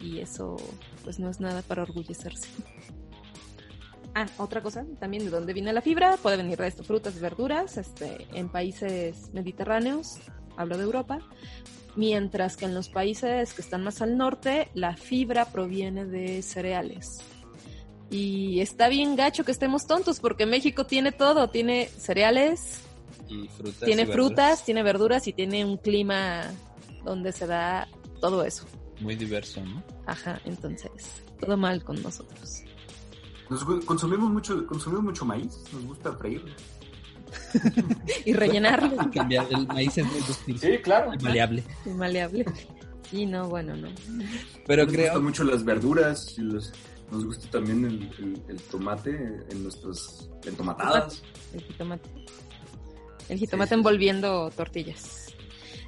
Y 0.00 0.20
eso 0.20 0.56
pues 1.04 1.18
no 1.18 1.30
es 1.30 1.40
nada 1.40 1.62
para 1.62 1.82
orgullecerse. 1.82 2.48
Ah, 4.14 4.26
otra 4.36 4.62
cosa, 4.62 4.84
también 5.00 5.24
de 5.24 5.30
dónde 5.30 5.54
viene 5.54 5.72
la 5.72 5.80
fibra, 5.80 6.18
puede 6.18 6.36
venir 6.36 6.58
de 6.58 6.66
esto, 6.66 6.84
frutas 6.84 7.16
y 7.16 7.20
verduras, 7.20 7.78
este, 7.78 8.26
en 8.34 8.50
países 8.50 9.32
mediterráneos, 9.32 10.18
hablo 10.54 10.76
de 10.76 10.84
Europa, 10.84 11.20
mientras 11.96 12.58
que 12.58 12.66
en 12.66 12.74
los 12.74 12.90
países 12.90 13.54
que 13.54 13.62
están 13.62 13.82
más 13.82 14.02
al 14.02 14.18
norte, 14.18 14.68
la 14.74 14.98
fibra 14.98 15.46
proviene 15.46 16.04
de 16.04 16.42
cereales. 16.42 17.20
Y 18.12 18.60
está 18.60 18.88
bien 18.88 19.16
gacho 19.16 19.42
que 19.42 19.52
estemos 19.52 19.86
tontos, 19.86 20.20
porque 20.20 20.44
México 20.44 20.84
tiene 20.84 21.12
todo, 21.12 21.48
tiene 21.48 21.86
cereales, 21.86 22.82
y 23.26 23.48
frutas 23.48 23.80
tiene 23.80 24.02
y 24.02 24.04
verduras. 24.04 24.26
frutas, 24.26 24.64
tiene 24.66 24.82
verduras 24.82 25.26
y 25.26 25.32
tiene 25.32 25.64
un 25.64 25.78
clima 25.78 26.42
donde 27.04 27.32
se 27.32 27.46
da 27.46 27.88
todo 28.20 28.44
eso. 28.44 28.66
Muy 29.00 29.16
diverso, 29.16 29.64
¿no? 29.64 29.82
Ajá, 30.06 30.38
entonces, 30.44 30.90
todo 31.40 31.56
mal 31.56 31.82
con 31.82 32.02
nosotros. 32.02 32.62
Nos 33.48 33.64
consumimos 33.86 34.30
mucho, 34.30 34.66
consumimos 34.66 35.04
mucho 35.04 35.24
maíz, 35.24 35.58
nos 35.72 35.84
gusta 35.86 36.12
freír. 36.12 36.44
Y 38.26 38.34
rellenarlo, 38.34 39.10
Cambiar, 39.14 39.46
el 39.50 39.66
maíz 39.66 39.96
es 39.96 40.04
muy 40.04 40.20
dúctil 40.20 40.82
claro. 40.82 41.14
y 41.14 41.22
maleable. 41.22 41.64
y 41.86 41.88
maleable. 41.88 42.44
Y 43.10 43.24
no, 43.24 43.48
bueno, 43.48 43.74
no. 43.74 43.88
Pero 44.66 44.84
nos 44.84 44.92
creo 44.92 45.06
gustan 45.06 45.24
mucho 45.24 45.44
las 45.44 45.64
verduras 45.64 46.34
y 46.36 46.42
los, 46.42 46.72
nos 47.12 47.24
gusta 47.24 47.48
también 47.50 47.84
el, 47.84 48.02
el- 48.18 48.42
el 48.48 48.60
tomate 48.62 49.10
en 49.50 49.62
nuestras 49.62 50.28
entomatadas. 50.44 51.22
El 51.54 51.62
jitomate. 51.62 52.08
El 53.28 53.38
jitomate 53.38 53.68
sí, 53.68 53.74
sí. 53.74 53.78
envolviendo 53.78 54.50
tortillas. 54.56 55.26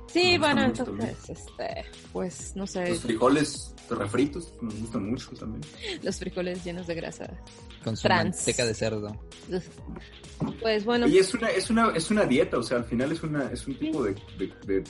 Sí, 0.06 0.38
bueno, 0.38 0.62
entonces, 0.62 1.16
este, 1.28 1.84
pues 2.12 2.54
no 2.54 2.68
sé, 2.68 2.88
Los 2.90 3.00
frijoles 3.00 3.74
refritos 3.90 4.52
nos 4.62 4.72
gustan 4.78 5.10
mucho 5.10 5.30
también. 5.32 5.60
los 6.04 6.16
frijoles 6.20 6.62
llenos 6.64 6.86
de 6.86 6.94
grasa. 6.94 7.28
con 7.82 7.96
su 7.96 8.02
trans. 8.04 8.36
manteca 8.36 8.64
de 8.64 8.74
cerdo. 8.74 9.16
Pues 10.60 10.84
bueno, 10.84 11.06
Y 11.08 11.18
es 11.18 11.34
una, 11.34 11.48
es 11.48 11.68
una, 11.70 11.90
es 11.96 12.10
una 12.10 12.24
dieta, 12.26 12.58
o 12.58 12.62
sea, 12.62 12.78
al 12.78 12.84
final 12.84 13.10
es 13.12 13.22
una, 13.24 13.50
es 13.50 13.66
un 13.66 13.74
tipo 13.78 14.02
de, 14.04 14.14
de- 14.38 14.52
de 14.66 14.84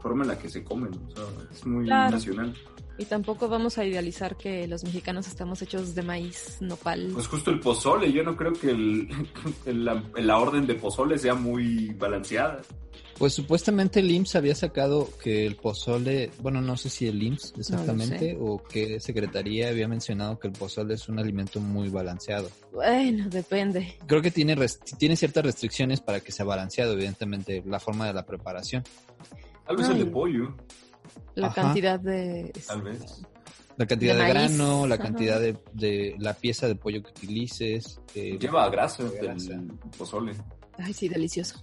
forma 0.00 0.24
en 0.24 0.28
la 0.28 0.38
que 0.38 0.48
se 0.50 0.62
comen, 0.62 0.90
o 0.94 1.10
sea, 1.16 1.24
es 1.50 1.64
muy 1.66 1.84
Claro. 1.86 2.10
nacional. 2.12 2.54
Y 3.00 3.04
tampoco 3.06 3.48
vamos 3.48 3.78
a 3.78 3.84
idealizar 3.84 4.36
que 4.36 4.66
los 4.68 4.84
mexicanos 4.84 5.26
estamos 5.26 5.62
hechos 5.62 5.94
de 5.94 6.02
maíz, 6.02 6.58
nopal. 6.60 7.10
Pues 7.14 7.26
justo 7.26 7.50
el 7.50 7.58
pozole, 7.60 8.12
yo 8.12 8.22
no 8.22 8.36
creo 8.36 8.52
que 8.52 8.70
el, 8.70 9.08
el- 9.66 9.84
la, 9.84 10.04
la 10.16 10.38
orden 10.38 10.66
de 10.66 10.74
pozole 10.74 11.18
sea 11.18 11.34
muy 11.34 11.94
balanceada. 11.98 12.60
Pues 13.18 13.34
supuestamente 13.34 14.00
el 14.00 14.10
IMSS 14.10 14.36
había 14.36 14.54
sacado 14.54 15.06
que 15.22 15.46
el 15.46 15.56
pozole, 15.56 16.30
bueno, 16.40 16.62
no 16.62 16.78
sé 16.78 16.88
si 16.88 17.06
el 17.06 17.22
IMSS 17.22 17.52
exactamente 17.58 18.36
o 18.40 18.62
qué 18.62 18.98
secretaría 18.98 19.68
había 19.68 19.86
mencionado 19.88 20.38
que 20.38 20.48
el 20.48 20.54
pozole 20.54 20.94
es 20.94 21.06
un 21.08 21.18
alimento 21.18 21.60
muy 21.60 21.90
balanceado. 21.90 22.48
Bueno, 22.72 23.28
depende. 23.28 23.98
Creo 24.06 24.22
que 24.22 24.30
tiene, 24.30 24.56
rest- 24.56 24.96
tiene 24.96 25.16
ciertas 25.16 25.44
restricciones 25.44 26.00
para 26.00 26.20
que 26.20 26.32
sea 26.32 26.46
balanceado, 26.46 26.94
evidentemente, 26.94 27.62
la 27.66 27.78
forma 27.78 28.06
de 28.06 28.14
la 28.14 28.24
preparación. 28.24 28.84
Tal 29.66 29.76
vez 29.76 29.88
el 29.90 29.98
de 29.98 30.06
pollo, 30.06 30.54
La 31.34 31.48
Ajá. 31.48 31.62
cantidad 31.62 31.98
de... 32.00 32.52
tal 32.66 32.82
vez. 32.82 33.22
La 33.76 33.86
cantidad 33.86 34.14
De 34.16 34.22
de, 34.24 34.28
grano, 34.28 34.86
la 34.86 34.96
ajá. 34.96 35.04
cantidad 35.04 35.40
de, 35.40 35.56
de 35.72 36.14
la 36.18 36.34
pieza 36.34 36.66
de 36.68 36.74
pollo 36.74 37.02
que 37.02 37.10
utilices. 37.10 38.00
eh, 38.14 38.36
Lleva 38.38 38.68
grasa 38.68 39.04
Lleva 39.04 39.14
grasa. 39.32 39.52
el 39.54 39.68
pozole. 39.96 40.32
Ay, 40.78 40.92
sí, 40.92 41.08
delicioso. 41.08 41.60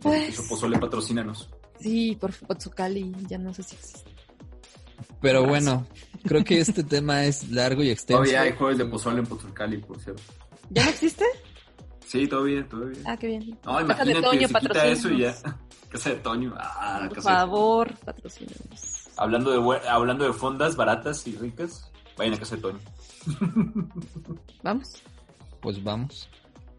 Pues- 0.00 0.30
Eso 0.30 0.42
pozole 0.48 0.78
patrocínanos. 0.78 1.50
Sí, 1.80 2.16
por 2.20 2.32
Pozzucali, 2.46 3.12
ya 3.28 3.38
no 3.38 3.52
sé 3.52 3.62
si 3.64 3.74
existe. 3.74 4.10
Pero 5.20 5.44
bueno, 5.44 5.86
creo 6.24 6.44
que 6.44 6.60
este 6.60 6.82
tema 6.84 7.24
es 7.24 7.50
largo 7.50 7.82
y 7.82 7.90
extenso. 7.90 8.22
Todavía 8.22 8.42
hay 8.42 8.52
jueves 8.52 8.78
de 8.78 8.84
pozole 8.86 9.18
en 9.20 9.26
Pozolcali, 9.26 9.78
por 9.78 10.00
cierto. 10.00 10.22
¿Ya 10.70 10.84
no 10.84 10.90
existe? 10.90 11.24
Sí, 12.06 12.26
todavía, 12.28 12.66
todavía. 12.68 12.98
Ah, 13.06 13.16
qué 13.16 13.26
bien. 13.28 13.58
No, 13.64 13.80
imagínate, 13.80 14.22
Toño, 14.22 14.48
se 14.48 14.54
quita 14.54 14.86
eso 14.86 15.10
y 15.10 15.20
ya. 15.20 15.34
Casa 15.92 16.10
de 16.10 16.16
Toño. 16.16 16.54
Ah, 16.56 17.04
Por 17.06 17.16
casa 17.16 17.30
de- 17.30 17.36
favor, 17.36 17.94
patrocínanos. 18.04 19.08
Hablando 19.16 19.50
de, 19.50 19.88
hablando 19.88 20.24
de 20.24 20.32
fondas 20.32 20.74
baratas 20.74 21.26
y 21.26 21.36
ricas, 21.36 21.90
vayan 22.16 22.34
a 22.34 22.38
casa 22.38 22.56
de 22.56 22.62
Toño. 22.62 22.78
Vamos. 24.62 24.94
Pues 25.60 25.82
vamos. 25.84 26.28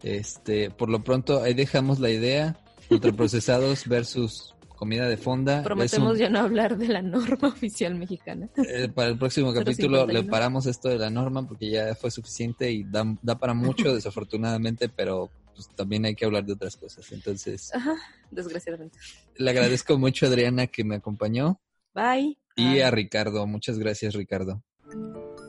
Este, 0.02 0.70
por 0.70 0.90
lo 0.90 1.02
pronto, 1.02 1.42
ahí 1.42 1.54
dejamos 1.54 2.00
la 2.00 2.10
idea. 2.10 2.56
Ultraprocesados 2.90 3.84
versus 3.88 4.54
comida 4.76 5.08
de 5.08 5.16
fonda. 5.16 5.62
Prometemos 5.62 6.18
ya 6.18 6.28
no 6.28 6.40
hablar 6.40 6.76
de 6.76 6.88
la 6.88 7.00
norma 7.00 7.48
oficial 7.54 7.94
mexicana. 7.94 8.48
Eh, 8.56 8.88
para 8.94 9.08
el 9.08 9.18
próximo 9.18 9.54
capítulo 9.54 10.06
le 10.06 10.24
paramos 10.24 10.66
esto 10.66 10.88
de 10.90 10.98
la 10.98 11.08
norma 11.08 11.46
porque 11.46 11.70
ya 11.70 11.94
fue 11.94 12.10
suficiente 12.10 12.70
y 12.70 12.84
da, 12.84 13.04
da 13.22 13.38
para 13.38 13.54
mucho, 13.54 13.94
desafortunadamente, 13.94 14.90
pero 14.90 15.30
pues 15.54 15.68
también 15.74 16.04
hay 16.04 16.14
que 16.14 16.24
hablar 16.24 16.44
de 16.44 16.52
otras 16.52 16.76
cosas. 16.76 17.10
Entonces, 17.12 17.74
Ajá, 17.74 17.94
desgraciadamente. 18.30 18.98
Le 19.36 19.50
agradezco 19.50 19.98
mucho 19.98 20.26
a 20.26 20.28
Adriana 20.28 20.66
que 20.66 20.84
me 20.84 20.96
acompañó. 20.96 21.60
Bye. 21.94 22.38
Y 22.56 22.80
a 22.80 22.90
Ricardo. 22.90 23.46
Muchas 23.46 23.78
gracias, 23.78 24.14
Ricardo. 24.14 24.62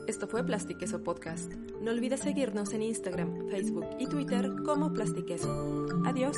Esto 0.06 0.28
fue 0.28 0.44
Plastiqueso 0.44 1.02
Podcast. 1.02 1.52
No 1.80 1.90
olvides 1.90 2.20
seguirnos 2.20 2.72
en 2.72 2.82
Instagram, 2.82 3.48
Facebook 3.50 3.86
y 3.98 4.06
Twitter 4.06 4.50
como 4.64 4.92
Plastiqueso. 4.92 5.86
Adiós. 6.04 6.36